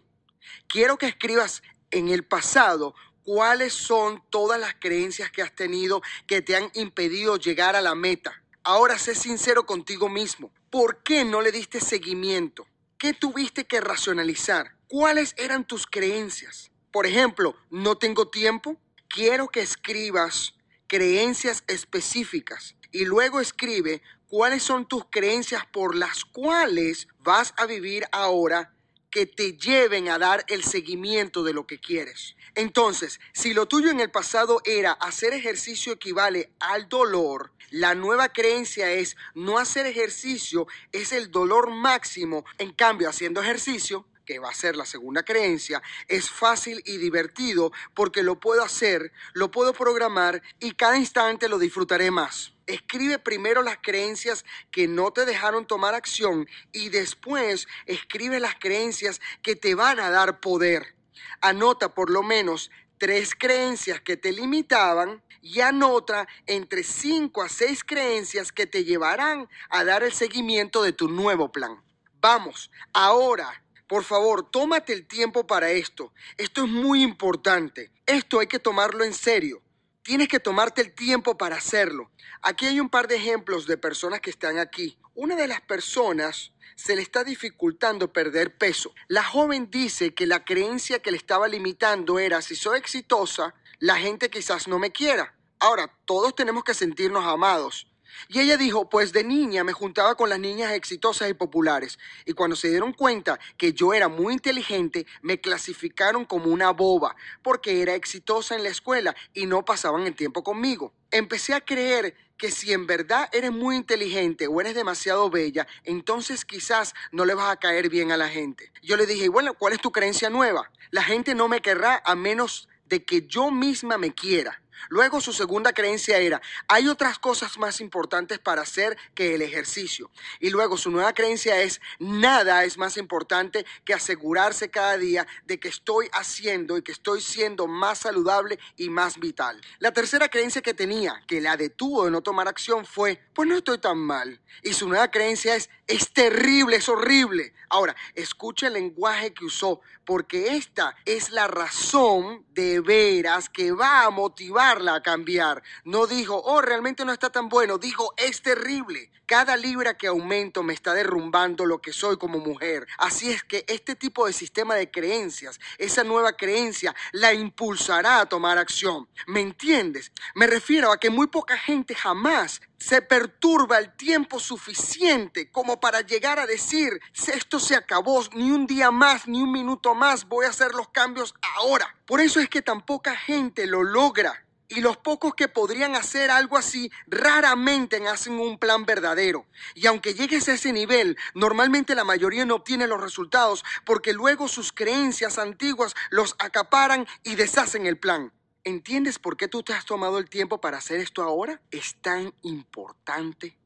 [0.67, 6.41] Quiero que escribas en el pasado cuáles son todas las creencias que has tenido que
[6.41, 8.41] te han impedido llegar a la meta.
[8.63, 10.51] Ahora sé sincero contigo mismo.
[10.69, 12.67] ¿Por qué no le diste seguimiento?
[12.99, 14.75] ¿Qué tuviste que racionalizar?
[14.87, 16.69] ¿Cuáles eran tus creencias?
[16.91, 18.77] Por ejemplo, no tengo tiempo.
[19.07, 20.53] Quiero que escribas
[20.85, 28.05] creencias específicas y luego escribe cuáles son tus creencias por las cuales vas a vivir
[28.11, 28.75] ahora
[29.11, 32.35] que te lleven a dar el seguimiento de lo que quieres.
[32.55, 38.29] Entonces, si lo tuyo en el pasado era hacer ejercicio equivale al dolor, la nueva
[38.29, 42.43] creencia es no hacer ejercicio es el dolor máximo.
[42.57, 47.71] En cambio, haciendo ejercicio, que va a ser la segunda creencia, es fácil y divertido
[47.93, 52.50] porque lo puedo hacer, lo puedo programar y cada instante lo disfrutaré más.
[52.67, 59.19] Escribe primero las creencias que no te dejaron tomar acción y después escribe las creencias
[59.41, 60.95] que te van a dar poder.
[61.41, 67.83] Anota por lo menos tres creencias que te limitaban y anota entre cinco a seis
[67.83, 71.81] creencias que te llevarán a dar el seguimiento de tu nuevo plan.
[72.21, 76.13] Vamos, ahora, por favor, tómate el tiempo para esto.
[76.37, 77.91] Esto es muy importante.
[78.05, 79.60] Esto hay que tomarlo en serio.
[80.03, 82.09] Tienes que tomarte el tiempo para hacerlo.
[82.41, 84.97] Aquí hay un par de ejemplos de personas que están aquí.
[85.13, 88.93] Una de las personas se le está dificultando perder peso.
[89.07, 93.97] La joven dice que la creencia que le estaba limitando era si soy exitosa, la
[93.97, 95.35] gente quizás no me quiera.
[95.59, 97.90] Ahora, todos tenemos que sentirnos amados.
[98.27, 101.99] Y ella dijo, pues de niña me juntaba con las niñas exitosas y populares.
[102.25, 107.15] Y cuando se dieron cuenta que yo era muy inteligente, me clasificaron como una boba,
[107.41, 110.93] porque era exitosa en la escuela y no pasaban el tiempo conmigo.
[111.11, 116.43] Empecé a creer que si en verdad eres muy inteligente o eres demasiado bella, entonces
[116.43, 118.71] quizás no le vas a caer bien a la gente.
[118.81, 120.71] Yo le dije, bueno, ¿cuál es tu creencia nueva?
[120.89, 124.60] La gente no me querrá a menos de que yo misma me quiera.
[124.89, 130.09] Luego su segunda creencia era, hay otras cosas más importantes para hacer que el ejercicio.
[130.39, 135.59] Y luego su nueva creencia es, nada es más importante que asegurarse cada día de
[135.59, 139.59] que estoy haciendo y que estoy siendo más saludable y más vital.
[139.79, 143.55] La tercera creencia que tenía, que la detuvo de no tomar acción, fue, pues no
[143.55, 144.39] estoy tan mal.
[144.63, 147.53] Y su nueva creencia es, es terrible, es horrible.
[147.69, 154.05] Ahora, escucha el lenguaje que usó, porque esta es la razón de veras que va
[154.05, 155.61] a motivarla a cambiar.
[155.83, 159.11] No dijo, oh, realmente no está tan bueno, dijo, es terrible.
[159.31, 162.85] Cada libra que aumento me está derrumbando lo que soy como mujer.
[162.97, 168.25] Así es que este tipo de sistema de creencias, esa nueva creencia, la impulsará a
[168.25, 169.07] tomar acción.
[169.27, 170.11] ¿Me entiendes?
[170.35, 176.01] Me refiero a que muy poca gente jamás se perturba el tiempo suficiente como para
[176.01, 176.99] llegar a decir,
[177.33, 180.89] esto se acabó, ni un día más, ni un minuto más, voy a hacer los
[180.89, 181.95] cambios ahora.
[182.05, 186.31] Por eso es que tan poca gente lo logra y los pocos que podrían hacer
[186.31, 189.45] algo así raramente hacen un plan verdadero.
[189.75, 194.47] Y aunque llegues a ese nivel, normalmente la mayoría no obtiene los resultados porque luego
[194.47, 198.31] sus creencias antiguas los acaparan y deshacen el plan.
[198.63, 201.61] ¿Entiendes por qué tú te has tomado el tiempo para hacer esto ahora?
[201.71, 203.60] Es tan importante.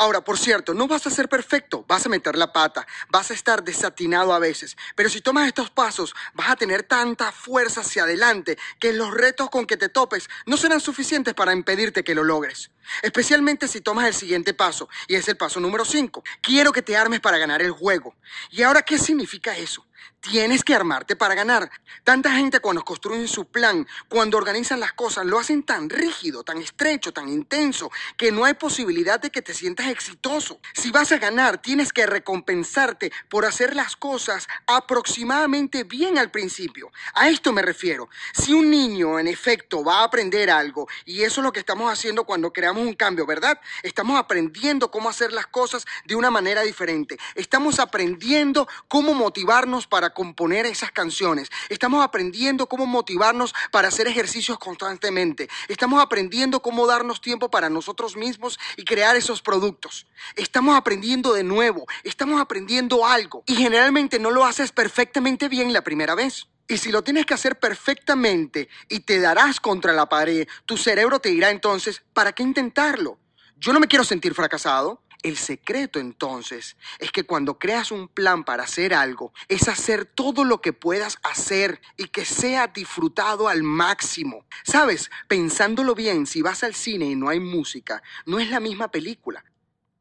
[0.00, 3.34] Ahora, por cierto, no vas a ser perfecto, vas a meter la pata, vas a
[3.34, 8.04] estar desatinado a veces, pero si tomas estos pasos, vas a tener tanta fuerza hacia
[8.04, 12.24] adelante que los retos con que te topes no serán suficientes para impedirte que lo
[12.24, 12.70] logres.
[13.02, 16.22] Especialmente si tomas el siguiente paso, y es el paso número 5.
[16.40, 18.14] Quiero que te armes para ganar el juego.
[18.50, 19.86] ¿Y ahora qué significa eso?
[20.20, 21.70] Tienes que armarte para ganar.
[22.04, 26.58] Tanta gente cuando construyen su plan, cuando organizan las cosas, lo hacen tan rígido, tan
[26.58, 30.60] estrecho, tan intenso, que no hay posibilidad de que te sientas exitoso.
[30.74, 36.92] Si vas a ganar, tienes que recompensarte por hacer las cosas aproximadamente bien al principio.
[37.14, 38.10] A esto me refiero.
[38.34, 41.90] Si un niño en efecto va a aprender algo, y eso es lo que estamos
[41.90, 43.60] haciendo cuando creamos un cambio, ¿verdad?
[43.82, 47.18] Estamos aprendiendo cómo hacer las cosas de una manera diferente.
[47.34, 51.50] Estamos aprendiendo cómo motivarnos para componer esas canciones.
[51.68, 55.48] Estamos aprendiendo cómo motivarnos para hacer ejercicios constantemente.
[55.68, 60.06] Estamos aprendiendo cómo darnos tiempo para nosotros mismos y crear esos productos.
[60.36, 65.82] Estamos aprendiendo de nuevo, estamos aprendiendo algo y generalmente no lo haces perfectamente bien la
[65.82, 66.46] primera vez.
[66.70, 71.18] Y si lo tienes que hacer perfectamente y te darás contra la pared, tu cerebro
[71.18, 73.18] te dirá entonces, ¿para qué intentarlo?
[73.56, 75.02] Yo no me quiero sentir fracasado.
[75.24, 80.44] El secreto entonces es que cuando creas un plan para hacer algo, es hacer todo
[80.44, 84.46] lo que puedas hacer y que sea disfrutado al máximo.
[84.62, 88.92] Sabes, pensándolo bien, si vas al cine y no hay música, no es la misma
[88.92, 89.44] película.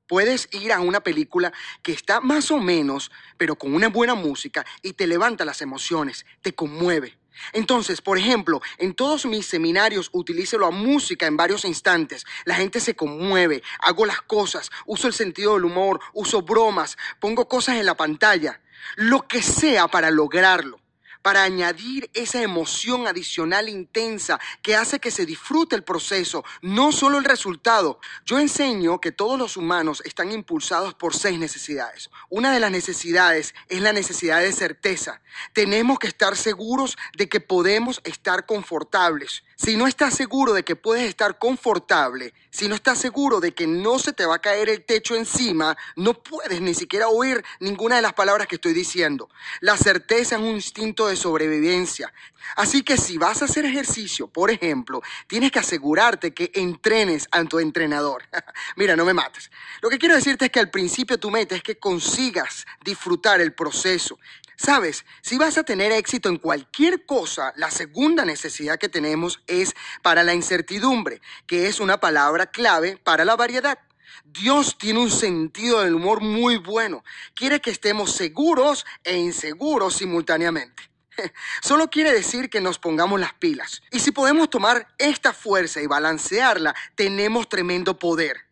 [0.09, 1.53] Puedes ir a una película
[1.83, 6.25] que está más o menos, pero con una buena música y te levanta las emociones,
[6.41, 7.19] te conmueve.
[7.53, 12.25] Entonces, por ejemplo, en todos mis seminarios utilizo la música en varios instantes.
[12.45, 17.47] La gente se conmueve, hago las cosas, uso el sentido del humor, uso bromas, pongo
[17.47, 18.61] cosas en la pantalla,
[18.95, 20.78] lo que sea para lograrlo
[21.21, 27.17] para añadir esa emoción adicional intensa que hace que se disfrute el proceso, no solo
[27.17, 27.99] el resultado.
[28.25, 32.09] Yo enseño que todos los humanos están impulsados por seis necesidades.
[32.29, 35.21] Una de las necesidades es la necesidad de certeza.
[35.53, 39.43] Tenemos que estar seguros de que podemos estar confortables.
[39.61, 43.67] Si no estás seguro de que puedes estar confortable, si no estás seguro de que
[43.67, 47.97] no se te va a caer el techo encima, no puedes ni siquiera oír ninguna
[47.97, 49.29] de las palabras que estoy diciendo.
[49.59, 52.13] La certeza es un instinto de sobrevivencia.
[52.55, 57.43] Así que si vas a hacer ejercicio, por ejemplo, tienes que asegurarte que entrenes a
[57.43, 58.23] tu entrenador.
[58.77, 59.51] Mira, no me mates.
[59.81, 63.51] Lo que quiero decirte es que al principio tu meta es que consigas disfrutar el
[63.51, 64.17] proceso.
[64.61, 69.73] Sabes, si vas a tener éxito en cualquier cosa, la segunda necesidad que tenemos es
[70.03, 73.79] para la incertidumbre, que es una palabra clave para la variedad.
[74.25, 77.05] Dios tiene un sentido del humor muy bueno.
[77.33, 80.91] Quiere que estemos seguros e inseguros simultáneamente.
[81.61, 83.81] Solo quiere decir que nos pongamos las pilas.
[83.91, 88.48] Y si podemos tomar esta fuerza y balancearla, tenemos tremendo poder.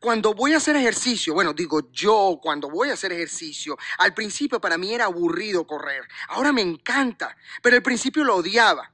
[0.00, 4.60] Cuando voy a hacer ejercicio, bueno, digo yo, cuando voy a hacer ejercicio, al principio
[4.60, 6.06] para mí era aburrido correr.
[6.28, 8.93] Ahora me encanta, pero al principio lo odiaba.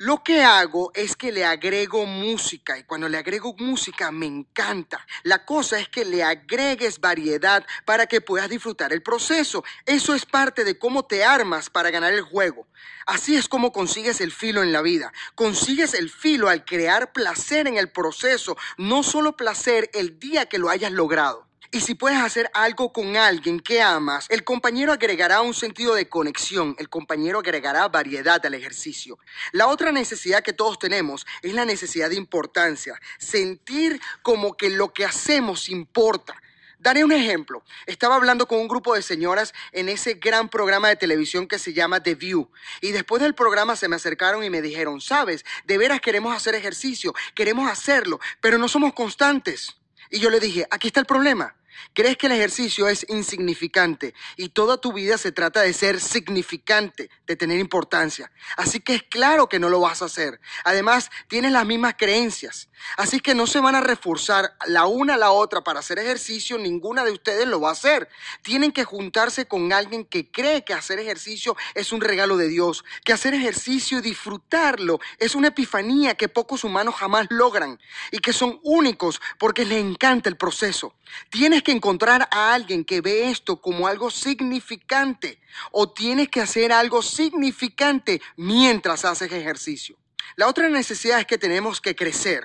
[0.00, 5.04] Lo que hago es que le agrego música y cuando le agrego música me encanta.
[5.24, 9.64] La cosa es que le agregues variedad para que puedas disfrutar el proceso.
[9.84, 12.68] Eso es parte de cómo te armas para ganar el juego.
[13.06, 15.12] Así es como consigues el filo en la vida.
[15.34, 20.58] Consigues el filo al crear placer en el proceso, no solo placer el día que
[20.58, 21.47] lo hayas logrado.
[21.70, 26.08] Y si puedes hacer algo con alguien que amas, el compañero agregará un sentido de
[26.08, 29.18] conexión, el compañero agregará variedad al ejercicio.
[29.52, 34.94] La otra necesidad que todos tenemos es la necesidad de importancia, sentir como que lo
[34.94, 36.40] que hacemos importa.
[36.78, 37.62] Daré un ejemplo.
[37.84, 41.74] Estaba hablando con un grupo de señoras en ese gran programa de televisión que se
[41.74, 42.50] llama The View.
[42.80, 46.54] Y después del programa se me acercaron y me dijeron, sabes, de veras queremos hacer
[46.54, 49.78] ejercicio, queremos hacerlo, pero no somos constantes.
[50.10, 51.54] Y yo le dije, aquí está el problema.
[51.92, 57.10] Crees que el ejercicio es insignificante y toda tu vida se trata de ser significante,
[57.26, 58.30] de tener importancia.
[58.56, 60.40] Así que es claro que no lo vas a hacer.
[60.64, 62.68] Además, tienes las mismas creencias.
[62.96, 66.58] Así que no se van a reforzar la una a la otra para hacer ejercicio,
[66.58, 68.08] ninguna de ustedes lo va a hacer.
[68.42, 72.84] Tienen que juntarse con alguien que cree que hacer ejercicio es un regalo de Dios,
[73.04, 77.80] que hacer ejercicio y disfrutarlo es una epifanía que pocos humanos jamás logran
[78.10, 80.94] y que son únicos porque les encanta el proceso.
[81.30, 85.40] Tienes que encontrar a alguien que ve esto como algo significante
[85.70, 89.96] o tienes que hacer algo significante mientras haces ejercicio.
[90.36, 92.44] La otra necesidad es que tenemos que crecer.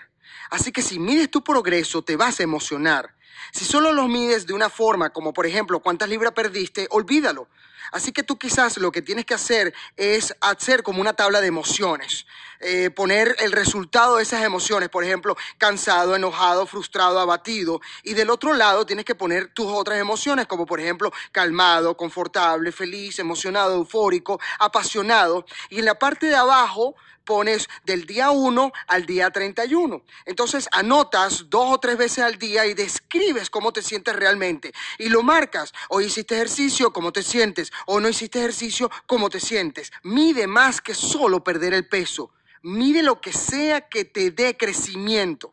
[0.49, 3.15] Así que si mides tu progreso, te vas a emocionar.
[3.51, 7.47] Si solo lo mides de una forma, como por ejemplo cuántas libras perdiste, olvídalo.
[7.91, 11.47] Así que tú quizás lo que tienes que hacer es hacer como una tabla de
[11.47, 12.25] emociones,
[12.59, 18.29] eh, poner el resultado de esas emociones, por ejemplo, cansado, enojado, frustrado, abatido, y del
[18.29, 23.75] otro lado tienes que poner tus otras emociones, como por ejemplo calmado, confortable, feliz, emocionado,
[23.75, 30.03] eufórico, apasionado, y en la parte de abajo pones del día 1 al día 31.
[30.25, 34.73] Entonces anotas dos o tres veces al día y describes cómo te sientes realmente.
[34.97, 35.73] Y lo marcas.
[35.89, 37.71] Hoy hiciste ejercicio, cómo te sientes.
[37.85, 39.91] O no hiciste ejercicio, cómo te sientes.
[40.03, 42.31] Mide más que solo perder el peso.
[42.61, 45.51] Mide lo que sea que te dé crecimiento.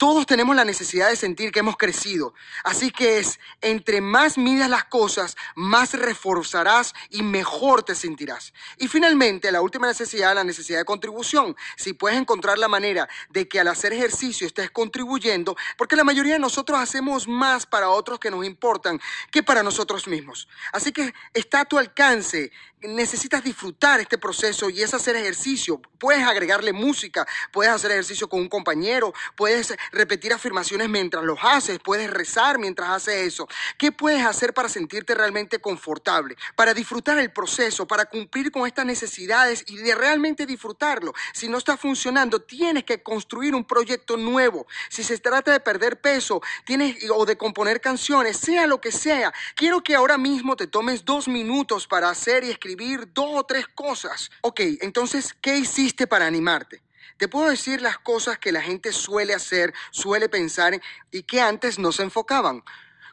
[0.00, 2.32] Todos tenemos la necesidad de sentir que hemos crecido.
[2.64, 8.54] Así que es, entre más midas las cosas, más reforzarás y mejor te sentirás.
[8.78, 11.54] Y finalmente, la última necesidad, la necesidad de contribución.
[11.76, 16.32] Si puedes encontrar la manera de que al hacer ejercicio estés contribuyendo, porque la mayoría
[16.32, 18.98] de nosotros hacemos más para otros que nos importan
[19.30, 20.48] que para nosotros mismos.
[20.72, 22.50] Así que está a tu alcance
[22.82, 25.80] necesitas disfrutar este proceso y es hacer ejercicio.
[25.98, 31.78] Puedes agregarle música, puedes hacer ejercicio con un compañero, puedes repetir afirmaciones mientras los haces,
[31.78, 33.48] puedes rezar mientras haces eso.
[33.78, 36.36] ¿Qué puedes hacer para sentirte realmente confortable?
[36.54, 41.12] Para disfrutar el proceso, para cumplir con estas necesidades y de realmente disfrutarlo.
[41.32, 44.66] Si no está funcionando, tienes que construir un proyecto nuevo.
[44.88, 49.32] Si se trata de perder peso, tienes o de componer canciones, sea lo que sea.
[49.54, 53.66] Quiero que ahora mismo te tomes dos minutos para hacer y escribir dos o tres
[53.68, 54.30] cosas.
[54.42, 56.82] Ok, entonces, ¿qué hiciste para animarte?
[57.20, 60.80] Te puedo decir las cosas que la gente suele hacer, suele pensar
[61.10, 62.64] y que antes no se enfocaban.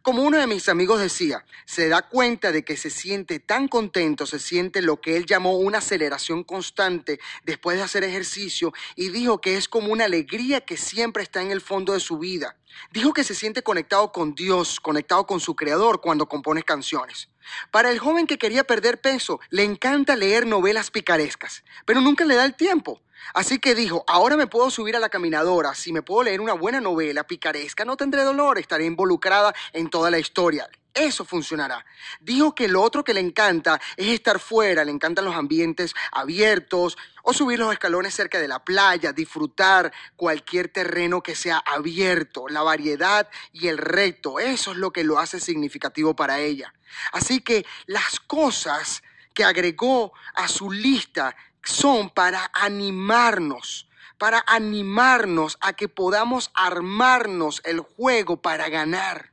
[0.01, 4.25] Como uno de mis amigos decía, se da cuenta de que se siente tan contento,
[4.25, 9.41] se siente lo que él llamó una aceleración constante después de hacer ejercicio y dijo
[9.41, 12.55] que es como una alegría que siempre está en el fondo de su vida.
[12.93, 17.27] Dijo que se siente conectado con Dios, conectado con su creador cuando compone canciones.
[17.71, 22.35] Para el joven que quería perder peso, le encanta leer novelas picarescas, pero nunca le
[22.35, 23.01] da el tiempo.
[23.33, 26.53] Así que dijo, ahora me puedo subir a la caminadora, si me puedo leer una
[26.53, 30.69] buena novela picaresca, no tendré dolor, estaré involucrada en toda la historia.
[30.97, 31.85] Eso funcionará.
[32.21, 36.97] Dijo que lo otro que le encanta es estar fuera, le encantan los ambientes abiertos
[37.21, 42.63] o subir los escalones cerca de la playa, disfrutar cualquier terreno que sea abierto, la
[42.63, 44.39] variedad y el reto.
[44.39, 46.73] Eso es lo que lo hace significativo para ella.
[47.11, 49.03] Así que las cosas
[49.35, 51.35] que agregó a su lista
[51.67, 53.87] son para animarnos,
[54.17, 59.31] para animarnos a que podamos armarnos el juego para ganar.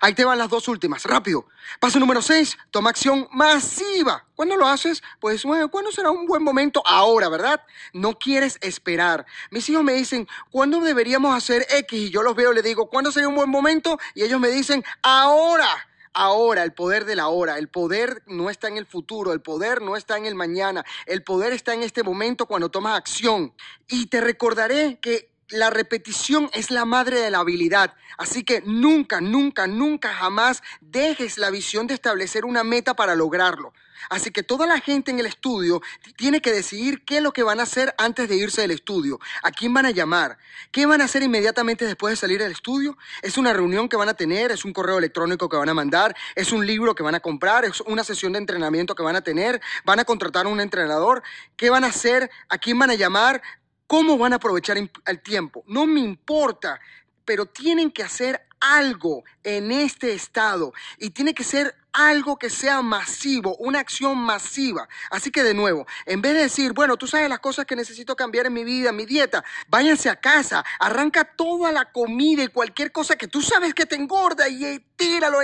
[0.00, 1.46] Ahí te van las dos últimas, rápido.
[1.78, 4.24] Paso número 6, toma acción masiva.
[4.34, 5.02] ¿Cuándo lo haces?
[5.20, 6.82] Pues bueno, ¿cuándo será un buen momento?
[6.86, 7.62] Ahora, ¿verdad?
[7.92, 9.26] No quieres esperar.
[9.50, 11.98] Mis hijos me dicen, ¿cuándo deberíamos hacer X?
[11.98, 13.98] Y yo los veo y les digo, ¿cuándo sería un buen momento?
[14.14, 17.58] Y ellos me dicen, ahora ahora, el poder de la hora.
[17.58, 21.22] El poder no está en el futuro, el poder no está en el mañana, el
[21.22, 23.52] poder está en este momento cuando tomas acción.
[23.88, 27.94] Y te recordaré que la repetición es la madre de la habilidad.
[28.18, 33.72] Así que nunca, nunca, nunca, jamás dejes la visión de establecer una meta para lograrlo.
[34.08, 35.82] Así que toda la gente en el estudio
[36.16, 39.20] tiene que decidir qué es lo que van a hacer antes de irse del estudio,
[39.42, 40.38] a quién van a llamar,
[40.72, 42.96] qué van a hacer inmediatamente después de salir del estudio.
[43.22, 46.16] Es una reunión que van a tener, es un correo electrónico que van a mandar,
[46.34, 49.22] es un libro que van a comprar, es una sesión de entrenamiento que van a
[49.22, 51.22] tener, van a contratar a un entrenador,
[51.56, 53.42] qué van a hacer, a quién van a llamar,
[53.86, 55.64] cómo van a aprovechar el tiempo.
[55.66, 56.80] No me importa,
[57.24, 62.82] pero tienen que hacer algo en este estado y tiene que ser algo que sea
[62.82, 64.88] masivo, una acción masiva.
[65.10, 68.16] Así que de nuevo, en vez de decir, bueno, tú sabes las cosas que necesito
[68.16, 72.92] cambiar en mi vida, mi dieta, váyanse a casa, arranca toda la comida y cualquier
[72.92, 75.38] cosa que tú sabes que te engorda y eh, tíralo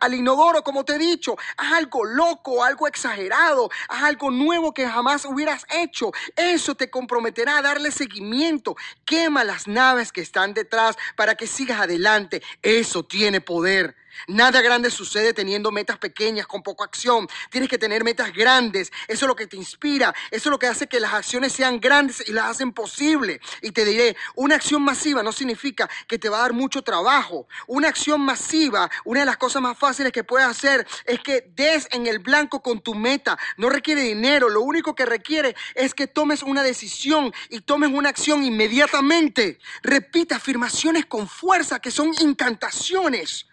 [0.00, 1.36] al, inodoro, como te he dicho.
[1.56, 6.10] Haz algo loco, algo exagerado, haz algo nuevo que jamás hubieras hecho.
[6.36, 8.76] Eso te comprometerá a darle seguimiento.
[9.04, 12.42] Quema las naves que están detrás para que sigas adelante.
[12.62, 13.96] Eso tiene poder.
[14.26, 17.28] Nada grande sucede teniendo metas pequeñas con poca acción.
[17.50, 18.92] Tienes que tener metas grandes.
[19.08, 20.14] Eso es lo que te inspira.
[20.30, 23.40] Eso es lo que hace que las acciones sean grandes y las hacen posible.
[23.62, 27.46] Y te diré, una acción masiva no significa que te va a dar mucho trabajo.
[27.66, 31.88] Una acción masiva, una de las cosas más fáciles que puedes hacer es que des
[31.92, 33.38] en el blanco con tu meta.
[33.56, 34.48] No requiere dinero.
[34.48, 39.58] Lo único que requiere es que tomes una decisión y tomes una acción inmediatamente.
[39.82, 43.49] Repita afirmaciones con fuerza que son incantaciones.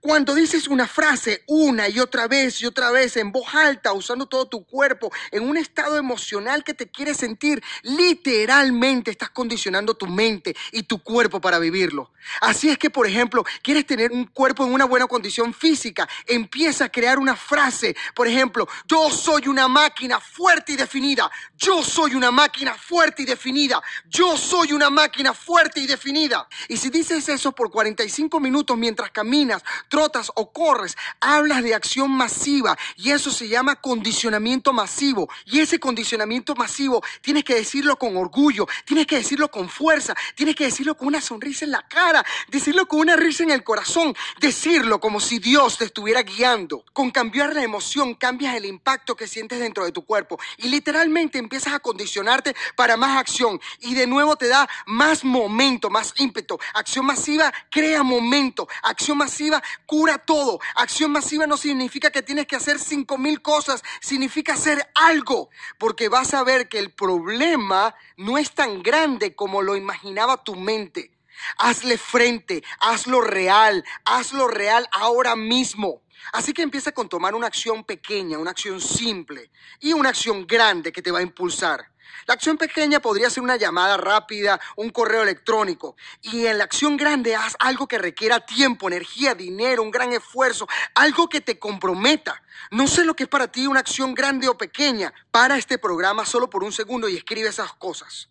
[0.00, 4.26] Cuando dices una frase una y otra vez y otra vez en voz alta, usando
[4.26, 10.06] todo tu cuerpo, en un estado emocional que te quieres sentir, literalmente estás condicionando tu
[10.06, 12.12] mente y tu cuerpo para vivirlo.
[12.40, 16.86] Así es que, por ejemplo, quieres tener un cuerpo en una buena condición física, empieza
[16.86, 17.96] a crear una frase.
[18.14, 21.30] Por ejemplo, yo soy una máquina fuerte y definida.
[21.56, 23.82] Yo soy una máquina fuerte y definida.
[24.06, 26.48] Yo soy una máquina fuerte y definida.
[26.68, 32.10] Y si dices eso por 45 minutos mientras caminas, trotas o corres, hablas de acción
[32.10, 35.28] masiva y eso se llama condicionamiento masivo.
[35.44, 40.54] Y ese condicionamiento masivo tienes que decirlo con orgullo, tienes que decirlo con fuerza, tienes
[40.54, 44.14] que decirlo con una sonrisa en la cara, decirlo con una risa en el corazón,
[44.40, 46.84] decirlo como si Dios te estuviera guiando.
[46.92, 51.38] Con cambiar la emoción cambias el impacto que sientes dentro de tu cuerpo y literalmente
[51.38, 56.58] empiezas a condicionarte para más acción y de nuevo te da más momento, más ímpetu.
[56.74, 60.58] Acción masiva crea momento, acción masiva cura todo.
[60.74, 65.48] Acción masiva no significa que tienes que hacer cinco mil cosas, significa hacer algo,
[65.78, 70.54] porque vas a ver que el problema no es tan grande como lo imaginaba tu
[70.56, 71.12] mente.
[71.58, 76.02] Hazle frente, hazlo real, hazlo real ahora mismo.
[76.32, 79.50] Así que empieza con tomar una acción pequeña, una acción simple
[79.80, 81.86] y una acción grande que te va a impulsar.
[82.26, 85.96] La acción pequeña podría ser una llamada rápida, un correo electrónico.
[86.22, 90.66] Y en la acción grande haz algo que requiera tiempo, energía, dinero, un gran esfuerzo,
[90.94, 92.42] algo que te comprometa.
[92.72, 95.14] No sé lo que es para ti una acción grande o pequeña.
[95.30, 98.28] Para este programa solo por un segundo y escribe esas cosas.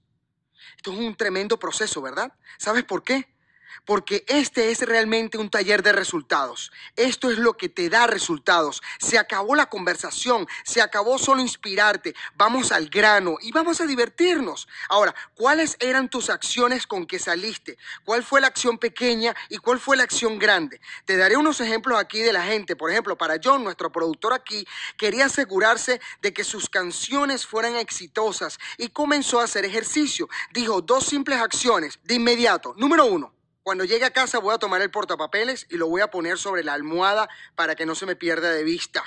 [0.76, 2.34] Esto es un tremendo proceso, ¿verdad?
[2.58, 3.35] ¿Sabes por qué?
[3.84, 6.72] Porque este es realmente un taller de resultados.
[6.96, 8.82] Esto es lo que te da resultados.
[9.00, 12.16] Se acabó la conversación, se acabó solo inspirarte.
[12.36, 14.68] Vamos al grano y vamos a divertirnos.
[14.90, 17.78] Ahora, ¿cuáles eran tus acciones con que saliste?
[18.04, 20.80] ¿Cuál fue la acción pequeña y cuál fue la acción grande?
[21.06, 22.76] Te daré unos ejemplos aquí de la gente.
[22.76, 24.66] Por ejemplo, para John, nuestro productor aquí,
[24.98, 30.30] quería asegurarse de que sus canciones fueran exitosas y comenzó a hacer ejercicio.
[30.54, 32.74] Dijo dos simples acciones de inmediato.
[32.78, 33.34] Número uno,
[33.66, 36.64] cuando llegue a casa voy a tomar el portapapeles y lo voy a poner sobre
[36.64, 39.04] la almohada para que no se me pierda de vista.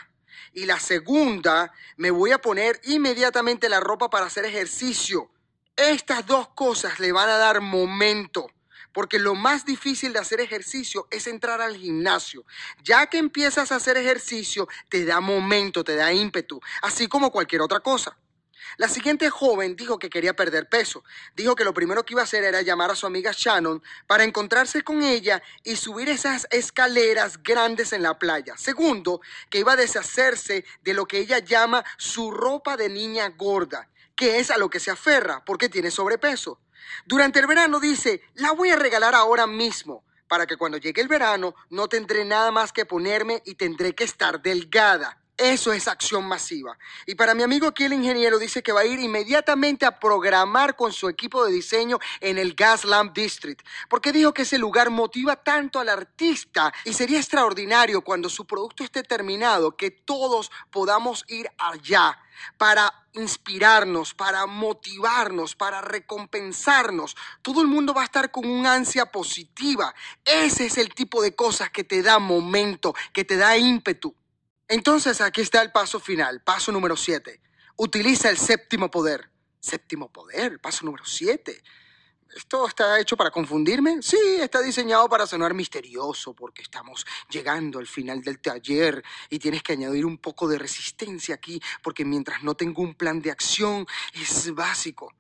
[0.53, 5.31] Y la segunda, me voy a poner inmediatamente la ropa para hacer ejercicio.
[5.77, 8.51] Estas dos cosas le van a dar momento.
[8.93, 12.45] Porque lo más difícil de hacer ejercicio es entrar al gimnasio.
[12.83, 17.63] Ya que empiezas a hacer ejercicio, te da momento, te da ímpetu, así como cualquier
[17.63, 18.19] otra cosa.
[18.77, 21.05] La siguiente joven dijo que quería perder peso.
[21.35, 24.25] Dijo que lo primero que iba a hacer era llamar a su amiga Shannon para
[24.25, 28.57] encontrarse con ella y subir esas escaleras grandes en la playa.
[28.57, 29.21] Segundo,
[29.51, 34.39] que iba a deshacerse de lo que ella llama su ropa de niña gorda, que
[34.39, 36.61] es a lo que se aferra porque tiene sobrepeso.
[37.07, 41.09] Durante el verano dice, la voy a regalar ahora mismo para que cuando llegue el
[41.09, 45.21] verano no tendré nada más que ponerme y tendré que estar delgada.
[45.39, 46.77] Eso es acción masiva.
[47.07, 50.75] Y para mi amigo aquí el ingeniero dice que va a ir inmediatamente a programar
[50.75, 55.37] con su equipo de diseño en el Gaslamp District, porque dijo que ese lugar motiva
[55.37, 61.49] tanto al artista y sería extraordinario cuando su producto esté terminado que todos podamos ir
[61.57, 62.19] allá
[62.57, 67.17] para inspirarnos, para motivarnos, para recompensarnos.
[67.43, 69.95] Todo el mundo va a estar con una ansia positiva.
[70.25, 74.13] Ese es el tipo de cosas que te da momento, que te da ímpetu.
[74.69, 77.41] Entonces aquí está el paso final, paso número 7.
[77.77, 79.31] Utiliza el séptimo poder.
[79.61, 81.63] Séptimo poder, paso número 7.
[82.37, 84.03] ¿Esto está hecho para confundirme?
[84.03, 89.63] Sí, está diseñado para sonar misterioso porque estamos llegando al final del taller y tienes
[89.63, 93.87] que añadir un poco de resistencia aquí porque mientras no tengo un plan de acción
[94.13, 95.15] es básico.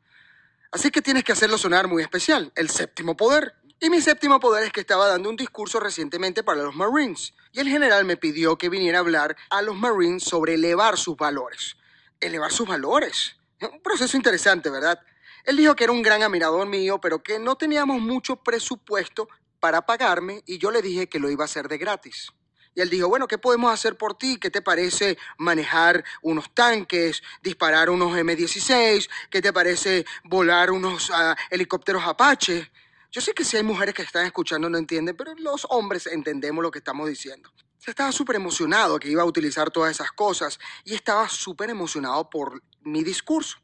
[0.70, 3.54] Así que tienes que hacerlo sonar muy especial, el séptimo poder.
[3.80, 7.32] Y mi séptimo poder es que estaba dando un discurso recientemente para los Marines.
[7.52, 11.16] Y el general me pidió que viniera a hablar a los Marines sobre elevar sus
[11.16, 11.76] valores.
[12.20, 13.36] Elevar sus valores.
[13.60, 15.00] Un proceso interesante, ¿verdad?
[15.44, 19.28] Él dijo que era un gran admirador mío, pero que no teníamos mucho presupuesto
[19.60, 22.32] para pagarme y yo le dije que lo iba a hacer de gratis.
[22.74, 24.38] Y él dijo, bueno, ¿qué podemos hacer por ti?
[24.38, 29.08] ¿Qué te parece manejar unos tanques, disparar unos M16?
[29.30, 32.70] ¿Qué te parece volar unos ah, helicópteros Apache?
[33.10, 36.62] Yo sé que si hay mujeres que están escuchando no entienden, pero los hombres entendemos
[36.62, 37.50] lo que estamos diciendo.
[37.78, 42.28] Se estaba súper emocionado que iba a utilizar todas esas cosas y estaba súper emocionado
[42.28, 43.56] por mi discurso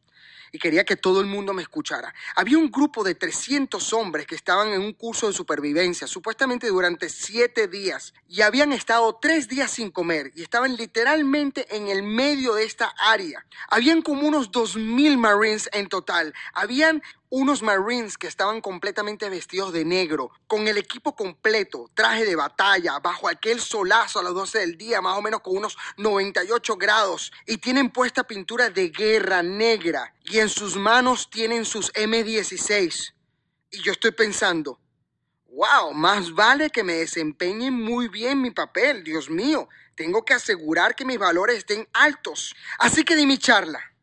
[0.55, 2.15] y quería que todo el mundo me escuchara.
[2.37, 7.09] Había un grupo de 300 hombres que estaban en un curso de supervivencia, supuestamente durante
[7.09, 12.55] siete días, y habían estado tres días sin comer y estaban literalmente en el medio
[12.55, 13.45] de esta área.
[13.69, 16.33] Habían como unos 2.000 Marines en total.
[16.53, 22.37] Habían unos Marines que estaban completamente vestidos de negro, con el equipo completo, traje de
[22.37, 26.77] batalla, bajo aquel solazo a las 12 del día, más o menos con unos 98
[26.77, 33.15] grados, y tienen puesta pintura de guerra negra, y en sus manos tienen sus M16.
[33.71, 34.79] Y yo estoy pensando,
[35.49, 40.95] wow, más vale que me desempeñe muy bien mi papel, Dios mío, tengo que asegurar
[40.95, 42.55] que mis valores estén altos.
[42.79, 43.94] Así que di mi charla.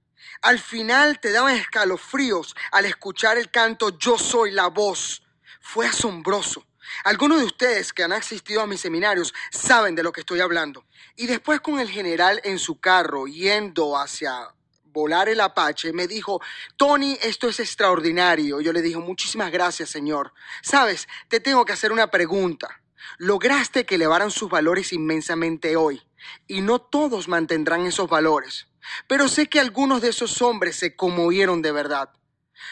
[0.41, 5.21] Al final te daban escalofríos al escuchar el canto Yo soy la voz.
[5.59, 6.65] Fue asombroso.
[7.03, 10.85] Algunos de ustedes que han asistido a mis seminarios saben de lo que estoy hablando.
[11.15, 14.49] Y después con el general en su carro yendo hacia
[14.85, 16.41] volar el Apache, me dijo,
[16.75, 18.61] Tony, esto es extraordinario.
[18.61, 20.33] Yo le dije, muchísimas gracias, señor.
[20.63, 22.81] Sabes, te tengo que hacer una pregunta.
[23.19, 26.01] Lograste que elevaran sus valores inmensamente hoy,
[26.47, 28.67] y no todos mantendrán esos valores.
[29.07, 32.09] Pero sé que algunos de esos hombres se conmovieron de verdad.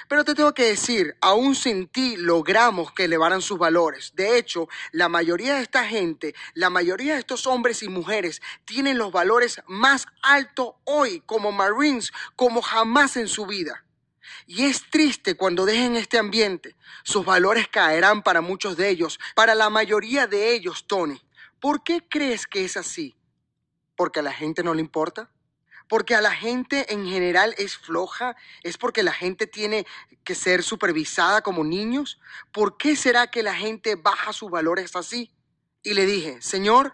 [0.07, 4.13] Pero te tengo que decir, aún sin ti logramos que elevaran sus valores.
[4.15, 8.97] De hecho, la mayoría de esta gente, la mayoría de estos hombres y mujeres tienen
[8.97, 13.83] los valores más altos hoy como Marines como jamás en su vida.
[14.45, 16.75] Y es triste cuando dejen este ambiente.
[17.03, 21.21] Sus valores caerán para muchos de ellos, para la mayoría de ellos, Tony.
[21.59, 23.15] ¿Por qué crees que es así?
[23.99, 25.29] ¿Porque a la gente no le importa?
[25.89, 29.87] porque a la gente en general es floja, es porque la gente tiene
[30.23, 32.19] que ser supervisada como niños.
[32.51, 35.33] ¿Por qué será que la gente baja sus valores así?
[35.81, 36.93] Y le dije, Señor,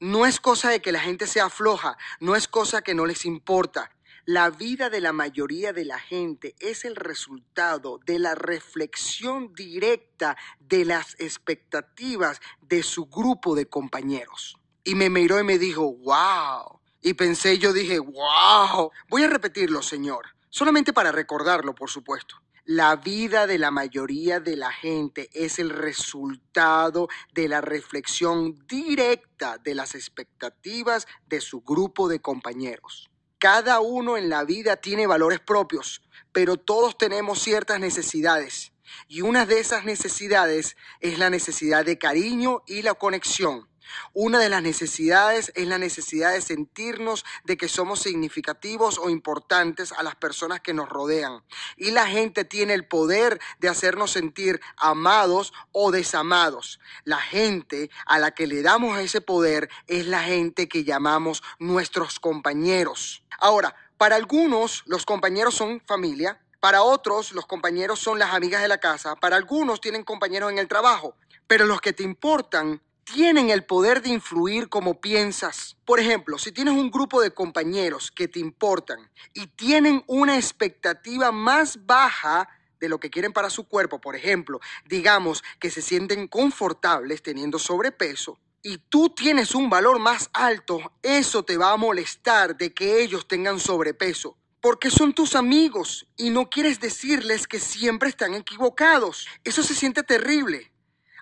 [0.00, 3.24] no es cosa de que la gente sea floja, no es cosa que no les
[3.24, 3.92] importa.
[4.26, 10.36] La vida de la mayoría de la gente es el resultado de la reflexión directa
[10.58, 14.58] de las expectativas de su grupo de compañeros.
[14.84, 19.82] Y me miró y me dijo, wow, y pensé, yo dije, wow, voy a repetirlo,
[19.82, 22.36] Señor, solamente para recordarlo, por supuesto.
[22.66, 29.58] La vida de la mayoría de la gente es el resultado de la reflexión directa
[29.58, 33.10] de las expectativas de su grupo de compañeros.
[33.38, 36.00] Cada uno en la vida tiene valores propios,
[36.32, 38.72] pero todos tenemos ciertas necesidades.
[39.08, 43.68] Y una de esas necesidades es la necesidad de cariño y la conexión.
[44.12, 49.92] Una de las necesidades es la necesidad de sentirnos de que somos significativos o importantes
[49.92, 51.42] a las personas que nos rodean.
[51.76, 56.80] Y la gente tiene el poder de hacernos sentir amados o desamados.
[57.04, 62.20] La gente a la que le damos ese poder es la gente que llamamos nuestros
[62.20, 63.24] compañeros.
[63.38, 68.68] Ahora, para algunos los compañeros son familia, para otros los compañeros son las amigas de
[68.68, 71.14] la casa, para algunos tienen compañeros en el trabajo,
[71.46, 75.76] pero los que te importan tienen el poder de influir como piensas.
[75.84, 81.30] Por ejemplo, si tienes un grupo de compañeros que te importan y tienen una expectativa
[81.30, 82.48] más baja
[82.80, 87.58] de lo que quieren para su cuerpo, por ejemplo, digamos que se sienten confortables teniendo
[87.58, 93.02] sobrepeso, y tú tienes un valor más alto, eso te va a molestar de que
[93.02, 94.38] ellos tengan sobrepeso.
[94.62, 99.28] Porque son tus amigos y no quieres decirles que siempre están equivocados.
[99.44, 100.72] Eso se siente terrible.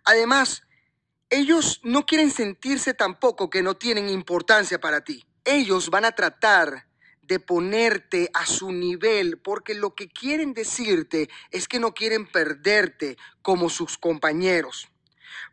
[0.04, 0.62] Además,
[1.32, 5.24] ellos no quieren sentirse tampoco que no tienen importancia para ti.
[5.46, 6.86] Ellos van a tratar
[7.22, 13.16] de ponerte a su nivel porque lo que quieren decirte es que no quieren perderte
[13.40, 14.90] como sus compañeros.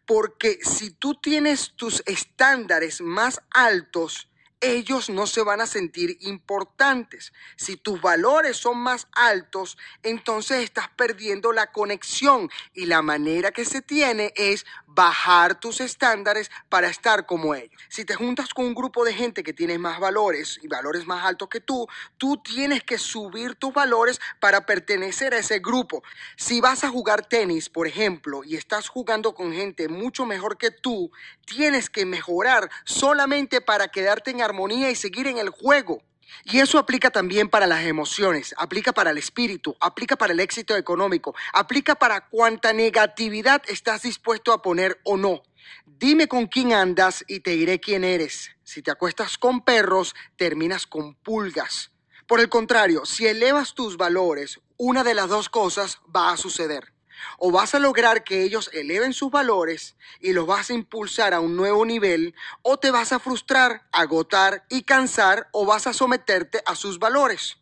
[0.05, 4.28] Porque si tú tienes tus estándares más altos,
[4.61, 7.33] ellos no se van a sentir importantes.
[7.55, 13.65] Si tus valores son más altos, entonces estás perdiendo la conexión y la manera que
[13.65, 17.79] se tiene es bajar tus estándares para estar como ellos.
[17.89, 21.25] Si te juntas con un grupo de gente que tiene más valores y valores más
[21.25, 21.87] altos que tú,
[22.17, 26.03] tú tienes que subir tus valores para pertenecer a ese grupo.
[26.35, 30.71] Si vas a jugar tenis, por ejemplo, y estás jugando con gente mucho mejor que
[30.71, 31.11] tú,
[31.45, 36.01] tienes que mejorar solamente para quedarte en armonía y seguir en el juego.
[36.45, 40.75] Y eso aplica también para las emociones, aplica para el espíritu, aplica para el éxito
[40.75, 45.41] económico, aplica para cuánta negatividad estás dispuesto a poner o no.
[45.85, 48.51] Dime con quién andas y te diré quién eres.
[48.63, 51.91] Si te acuestas con perros, terminas con pulgas.
[52.27, 56.93] Por el contrario, si elevas tus valores, una de las dos cosas va a suceder.
[57.37, 61.39] O vas a lograr que ellos eleven sus valores y los vas a impulsar a
[61.39, 66.61] un nuevo nivel, o te vas a frustrar, agotar y cansar, o vas a someterte
[66.65, 67.57] a sus valores.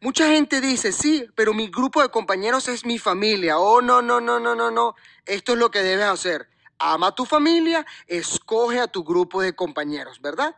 [0.00, 3.58] Mucha gente dice, sí, pero mi grupo de compañeros es mi familia.
[3.58, 4.94] Oh, no, no, no, no, no, no.
[5.24, 6.48] Esto es lo que debes hacer.
[6.78, 10.54] Ama a tu familia, escoge a tu grupo de compañeros, ¿verdad?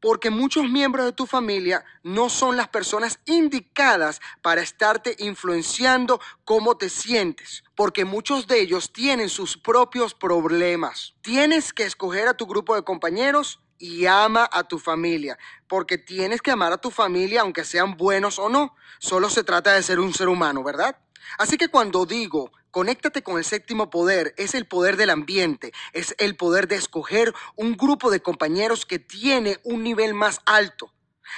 [0.00, 6.76] Porque muchos miembros de tu familia no son las personas indicadas para estarte influenciando cómo
[6.76, 11.14] te sientes, porque muchos de ellos tienen sus propios problemas.
[11.22, 15.38] Tienes que escoger a tu grupo de compañeros y ama a tu familia,
[15.68, 18.74] porque tienes que amar a tu familia aunque sean buenos o no.
[18.98, 20.96] Solo se trata de ser un ser humano, ¿verdad?
[21.38, 26.14] Así que cuando digo Conéctate con el séptimo poder, es el poder del ambiente, es
[26.18, 30.94] el poder de escoger un grupo de compañeros que tiene un nivel más alto.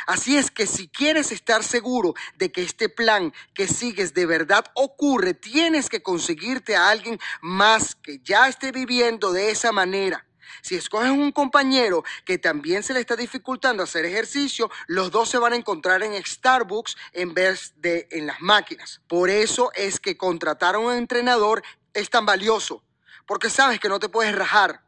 [0.07, 4.67] Así es que si quieres estar seguro de que este plan que sigues de verdad
[4.75, 10.27] ocurre, tienes que conseguirte a alguien más que ya esté viviendo de esa manera.
[10.63, 15.39] Si escoges un compañero que también se le está dificultando hacer ejercicio, los dos se
[15.39, 19.01] van a encontrar en Starbucks en vez de en las máquinas.
[19.09, 21.63] Por eso es que contratar a un entrenador
[21.95, 22.83] es tan valioso,
[23.27, 24.83] porque sabes que no te puedes rajar.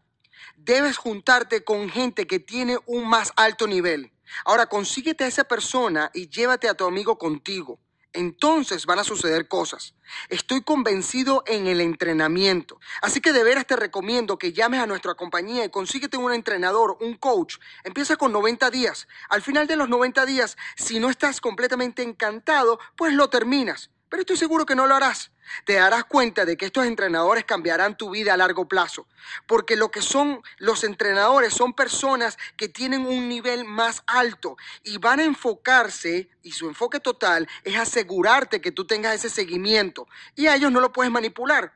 [0.57, 4.13] Debes juntarte con gente que tiene un más alto nivel.
[4.45, 7.79] Ahora consíguete a esa persona y llévate a tu amigo contigo
[8.13, 9.95] entonces van a suceder cosas.
[10.29, 12.79] Estoy convencido en el entrenamiento.
[13.01, 16.97] Así que de veras te recomiendo que llames a nuestra compañía y consíguete un entrenador,
[17.01, 17.57] un coach.
[17.85, 19.09] Empieza con 90 días.
[19.29, 24.21] Al final de los 90 días, si no estás completamente encantado, pues lo terminas pero
[24.21, 25.31] estoy seguro que no lo harás.
[25.65, 29.07] Te darás cuenta de que estos entrenadores cambiarán tu vida a largo plazo,
[29.47, 34.99] porque lo que son los entrenadores son personas que tienen un nivel más alto y
[34.99, 40.47] van a enfocarse, y su enfoque total es asegurarte que tú tengas ese seguimiento, y
[40.47, 41.73] a ellos no lo puedes manipular.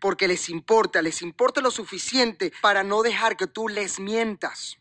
[0.00, 4.78] Porque les importa, les importa lo suficiente para no dejar que tú les mientas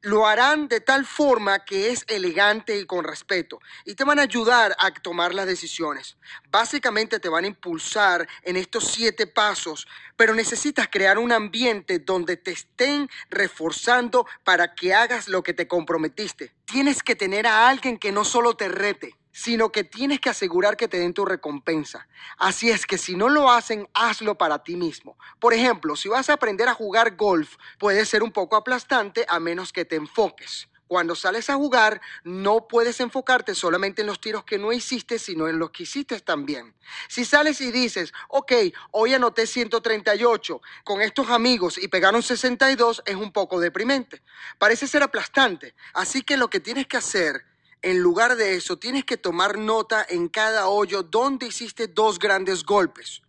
[0.00, 4.22] lo harán de tal forma que es elegante y con respeto y te van a
[4.22, 6.16] ayudar a tomar las decisiones.
[6.50, 9.86] Básicamente te van a impulsar en estos siete pasos,
[10.16, 15.66] pero necesitas crear un ambiente donde te estén reforzando para que hagas lo que te
[15.66, 16.54] comprometiste.
[16.64, 20.76] Tienes que tener a alguien que no solo te rete, sino que tienes que asegurar
[20.76, 22.08] que te den tu recompensa.
[22.38, 25.16] Así es que si no lo hacen, hazlo para ti mismo.
[25.38, 29.38] Por ejemplo, si vas a aprender a jugar golf, puede ser un poco aplastante a
[29.38, 30.68] menos que te enfoques.
[30.88, 35.46] Cuando sales a jugar, no puedes enfocarte solamente en los tiros que no hiciste, sino
[35.46, 36.74] en los que hiciste también.
[37.08, 38.52] Si sales y dices, ok,
[38.90, 44.20] hoy anoté 138 con estos amigos y pegaron 62, es un poco deprimente.
[44.58, 45.76] Parece ser aplastante.
[45.94, 47.44] Así que lo que tienes que hacer
[47.82, 52.64] en lugar de eso, tienes que tomar nota en cada hoyo donde hiciste dos grandes
[52.64, 53.22] golpes.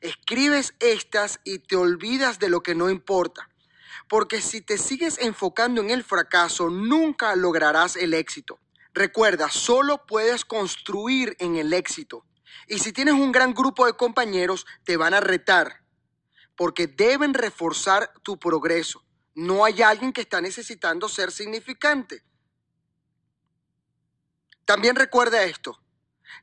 [0.00, 3.48] Escribes estas y te olvidas de lo que no importa.
[4.08, 8.58] Porque si te sigues enfocando en el fracaso, nunca lograrás el éxito.
[8.92, 12.26] Recuerda, solo puedes construir en el éxito.
[12.66, 15.82] Y si tienes un gran grupo de compañeros, te van a retar.
[16.56, 19.04] Porque deben reforzar tu progreso.
[19.34, 22.22] No hay alguien que está necesitando ser significante.
[24.64, 25.80] También recuerda esto,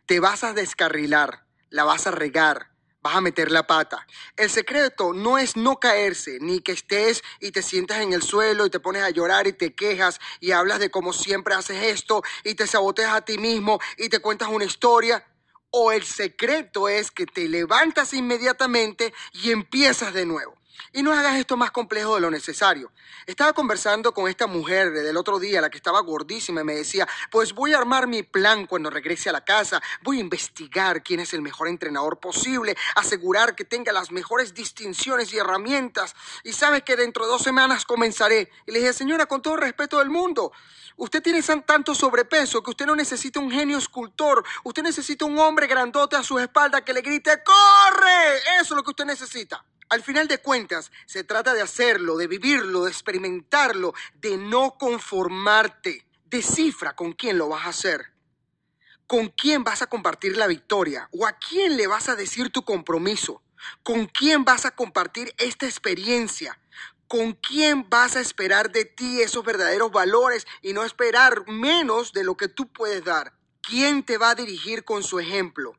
[0.06, 2.70] te vas a descarrilar, la vas a regar,
[3.02, 4.06] vas a meter la pata.
[4.36, 8.66] El secreto no es no caerse, ni que estés y te sientas en el suelo
[8.66, 12.22] y te pones a llorar y te quejas y hablas de cómo siempre haces esto
[12.44, 15.26] y te saboteas a ti mismo y te cuentas una historia.
[15.72, 20.59] O el secreto es que te levantas inmediatamente y empiezas de nuevo.
[20.94, 22.92] Y no hagas esto más complejo de lo necesario.
[23.26, 27.08] Estaba conversando con esta mujer del otro día, la que estaba gordísima, y me decía,
[27.32, 31.20] pues voy a armar mi plan cuando regrese a la casa, voy a investigar quién
[31.20, 36.82] es el mejor entrenador posible, asegurar que tenga las mejores distinciones y herramientas, y sabe
[36.82, 38.52] que dentro de dos semanas comenzaré.
[38.66, 40.52] Y le dije, señora, con todo respeto del mundo,
[40.98, 45.68] usted tiene tanto sobrepeso que usted no necesita un genio escultor, usted necesita un hombre
[45.68, 48.38] grandote a su espalda que le grite, ¡corre!
[48.60, 49.64] Eso es lo que usted necesita.
[49.90, 56.06] Al final de cuentas, se trata de hacerlo, de vivirlo, de experimentarlo, de no conformarte.
[56.26, 58.14] Descifra con quién lo vas a hacer.
[59.08, 61.10] ¿Con quién vas a compartir la victoria?
[61.12, 63.42] ¿O a quién le vas a decir tu compromiso?
[63.82, 66.60] ¿Con quién vas a compartir esta experiencia?
[67.08, 72.24] ¿Con quién vas a esperar de ti esos verdaderos valores y no esperar menos de
[72.24, 73.34] lo que tú puedes dar?
[73.62, 75.79] ¿Quién te va a dirigir con su ejemplo?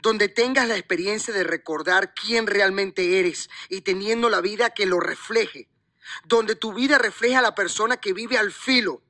[0.00, 5.00] Donde tengas la experiencia de recordar quién realmente eres y teniendo la vida que lo
[5.00, 5.68] refleje,
[6.24, 9.02] donde tu vida refleja a la persona que vive al filo.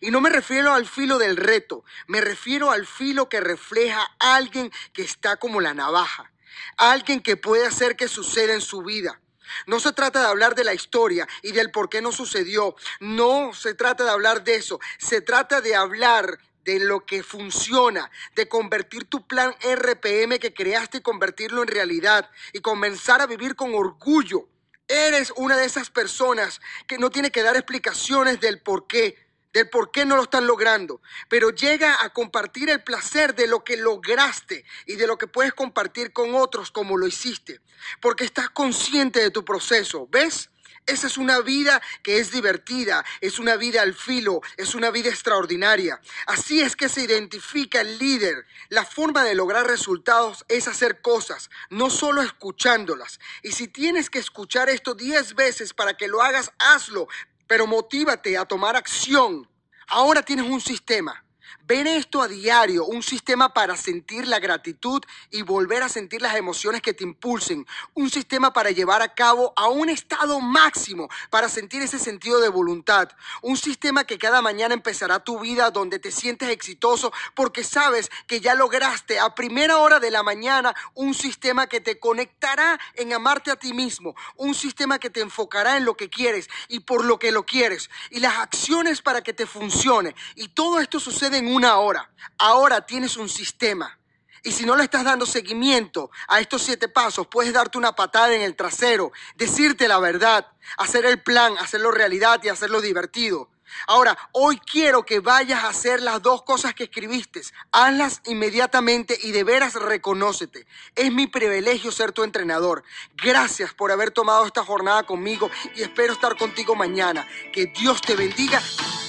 [0.00, 4.36] Y no me refiero al filo del reto, me refiero al filo que refleja a
[4.36, 6.32] alguien que está como la navaja,
[6.76, 9.20] alguien que puede hacer que suceda en su vida.
[9.66, 12.76] No se trata de hablar de la historia y del por qué no sucedió.
[13.00, 14.78] No se trata de hablar de eso.
[14.98, 20.98] Se trata de hablar de lo que funciona, de convertir tu plan RPM que creaste
[20.98, 24.48] y convertirlo en realidad y comenzar a vivir con orgullo.
[24.88, 29.16] Eres una de esas personas que no tiene que dar explicaciones del por qué,
[29.52, 33.64] del por qué no lo están logrando, pero llega a compartir el placer de lo
[33.64, 37.60] que lograste y de lo que puedes compartir con otros como lo hiciste,
[38.00, 40.50] porque estás consciente de tu proceso, ¿ves?
[40.86, 45.08] Esa es una vida que es divertida, es una vida al filo, es una vida
[45.08, 46.00] extraordinaria.
[46.26, 48.46] Así es que se identifica el líder.
[48.68, 53.20] La forma de lograr resultados es hacer cosas, no solo escuchándolas.
[53.42, 57.06] Y si tienes que escuchar esto diez veces para que lo hagas, hazlo,
[57.46, 59.48] pero motívate a tomar acción.
[59.86, 61.24] Ahora tienes un sistema.
[61.66, 66.34] Ven esto a diario, un sistema para sentir la gratitud y volver a sentir las
[66.34, 71.48] emociones que te impulsen, un sistema para llevar a cabo a un estado máximo, para
[71.48, 73.08] sentir ese sentido de voluntad,
[73.42, 78.40] un sistema que cada mañana empezará tu vida donde te sientes exitoso porque sabes que
[78.40, 83.50] ya lograste a primera hora de la mañana un sistema que te conectará en amarte
[83.50, 87.18] a ti mismo, un sistema que te enfocará en lo que quieres y por lo
[87.18, 87.90] que lo quieres.
[88.10, 90.14] Y las acciones para que te funcione.
[90.34, 92.10] Y todo esto sucede en un una hora.
[92.38, 93.98] Ahora tienes un sistema.
[94.42, 98.34] Y si no le estás dando seguimiento a estos siete pasos, puedes darte una patada
[98.34, 100.46] en el trasero, decirte la verdad,
[100.78, 103.50] hacer el plan, hacerlo realidad y hacerlo divertido.
[103.86, 107.42] Ahora, hoy quiero que vayas a hacer las dos cosas que escribiste.
[107.72, 110.66] Hazlas inmediatamente y de veras reconócete.
[110.96, 112.84] Es mi privilegio ser tu entrenador.
[113.22, 117.28] Gracias por haber tomado esta jornada conmigo y espero estar contigo mañana.
[117.52, 118.62] Que Dios te bendiga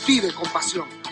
[0.06, 1.11] vive con pasión.